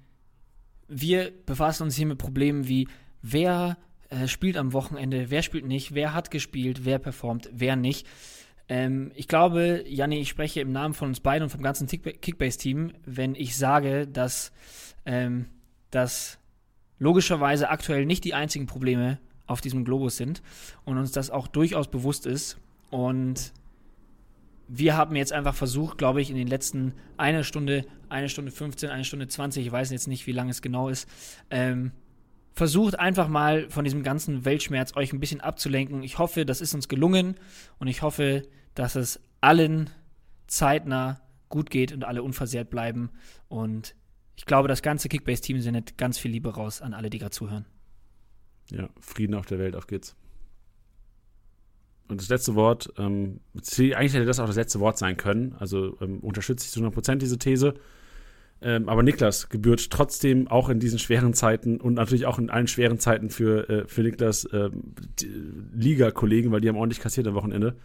[0.89, 2.89] wir befassen uns hier mit Problemen wie,
[3.23, 3.77] wer
[4.11, 8.07] äh, spielt am Wochenende, wer spielt nicht, wer hat gespielt, wer performt, wer nicht.
[8.69, 12.19] Ähm, ich glaube, Janni, ich spreche im Namen von uns beiden und vom ganzen Kickba-
[12.19, 14.53] Kickbase-Team, wenn ich sage, dass,
[15.05, 15.47] ähm,
[15.91, 16.39] dass
[16.99, 20.43] logischerweise aktuell nicht die einzigen Probleme auf diesem Globus sind
[20.85, 22.59] und uns das auch durchaus bewusst ist.
[22.91, 23.53] Und
[24.69, 28.91] wir haben jetzt einfach versucht, glaube ich, in den letzten eine Stunde, eine Stunde 15,
[28.91, 31.09] eine Stunde 20, ich weiß jetzt nicht, wie lange es genau ist,
[31.51, 31.93] ähm,
[32.53, 36.03] versucht einfach mal von diesem ganzen Weltschmerz euch ein bisschen abzulenken.
[36.03, 37.37] Ich hoffe, das ist uns gelungen
[37.79, 38.43] und ich hoffe,
[38.75, 39.91] dass es allen
[40.47, 43.11] zeitnah gut geht und alle unversehrt bleiben.
[43.49, 43.95] Und
[44.37, 47.67] ich glaube, das ganze Kickbase-Team sendet ganz viel Liebe raus an alle, die gerade zuhören.
[48.71, 50.17] Ja, Frieden auf der Welt, auf geht's.
[52.09, 55.55] Und das letzte Wort, ähm, eigentlich hätte das auch das letzte Wort sein können.
[55.59, 57.75] Also ähm, unterstütze ich zu 100% diese These.
[58.63, 62.69] Ähm, aber Niklas gebührt trotzdem auch in diesen schweren Zeiten und natürlich auch in allen
[62.69, 65.31] schweren Zeiten für, äh, für Niklas ähm, die
[65.75, 67.77] Liga-Kollegen, weil die haben ordentlich kassiert am Wochenende.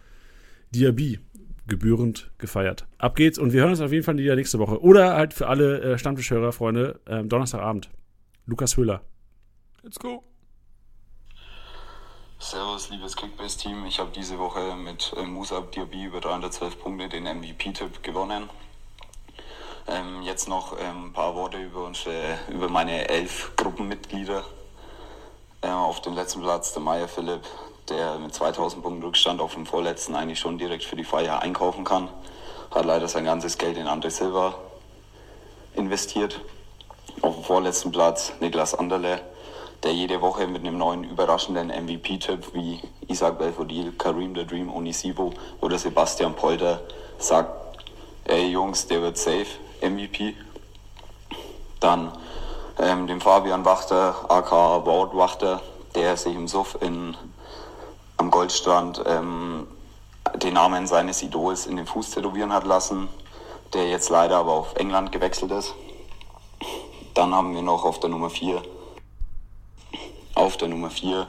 [0.74, 1.18] Diaby
[1.66, 2.86] gebührend gefeiert.
[2.98, 4.80] Ab geht's und wir hören uns auf jeden Fall wieder nächste Woche.
[4.80, 7.90] Oder halt für alle äh, Stammtischhörer, Freunde, ähm, Donnerstagabend.
[8.46, 9.02] Lukas Höhler.
[9.82, 10.24] Let's go.
[12.42, 13.86] Servus, liebes Kickbase-Team.
[13.86, 18.50] Ich habe diese Woche mit äh, Musab Diaby über 312 Punkte den MVP-Tipp gewonnen.
[19.86, 24.44] Ähm, jetzt noch ähm, ein paar Worte über, unsere, über meine elf Gruppenmitglieder.
[25.60, 27.42] Äh, auf dem letzten Platz der Meier Philipp,
[27.88, 31.84] der mit 2000 Punkten Rückstand auf dem vorletzten eigentlich schon direkt für die Feier einkaufen
[31.84, 32.08] kann.
[32.72, 34.56] Hat leider sein ganzes Geld in André Silva
[35.76, 36.40] investiert.
[37.20, 39.20] Auf dem vorletzten Platz Niklas Anderle,
[39.82, 45.32] der jede Woche mit einem neuen überraschenden MVP-Tipp wie Isaac Belfodil, Karim the Dream Onisivo
[45.60, 46.80] oder Sebastian Polter
[47.18, 47.78] sagt,
[48.24, 49.46] ey Jungs, der wird safe
[49.80, 50.36] MVP.
[51.80, 52.12] Dann
[52.78, 55.60] ähm, dem Fabian Wachter, aka Wout Wachter,
[55.96, 57.16] der sich im Suff in,
[58.18, 59.66] am Goldstrand ähm,
[60.36, 63.08] den Namen seines Idols in den Fuß tätowieren hat lassen,
[63.74, 65.74] der jetzt leider aber auf England gewechselt ist.
[67.14, 68.62] Dann haben wir noch auf der Nummer 4
[70.34, 71.26] auf der Nummer 4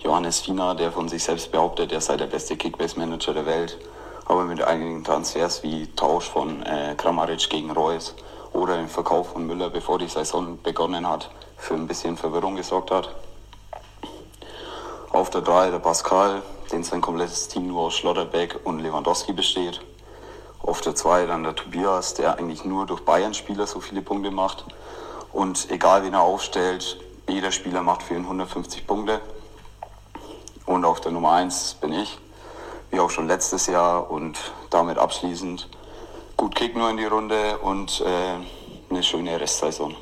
[0.00, 3.78] Johannes Fiener, der von sich selbst behauptet, er sei der beste Kickbase-Manager der Welt,
[4.26, 8.14] aber mit einigen Transfers wie Tausch von äh, Kramaric gegen Reus
[8.52, 12.90] oder den Verkauf von Müller, bevor die Saison begonnen hat, für ein bisschen Verwirrung gesorgt
[12.90, 13.14] hat.
[15.10, 16.42] Auf der 3 der Pascal,
[16.72, 19.80] den sein komplettes Team nur aus Schlotterbeck und Lewandowski besteht.
[20.60, 24.64] Auf der 2 dann der Tobias, der eigentlich nur durch Bayern-Spieler so viele Punkte macht.
[25.32, 26.98] Und egal wen er aufstellt,
[27.28, 29.20] jeder Spieler macht für ihn 150 Punkte.
[30.66, 32.18] Und auf der Nummer 1 bin ich,
[32.90, 34.38] wie auch schon letztes Jahr und
[34.70, 35.68] damit abschließend
[36.36, 39.94] gut Kick nur in die Runde und äh, eine schöne Restsaison.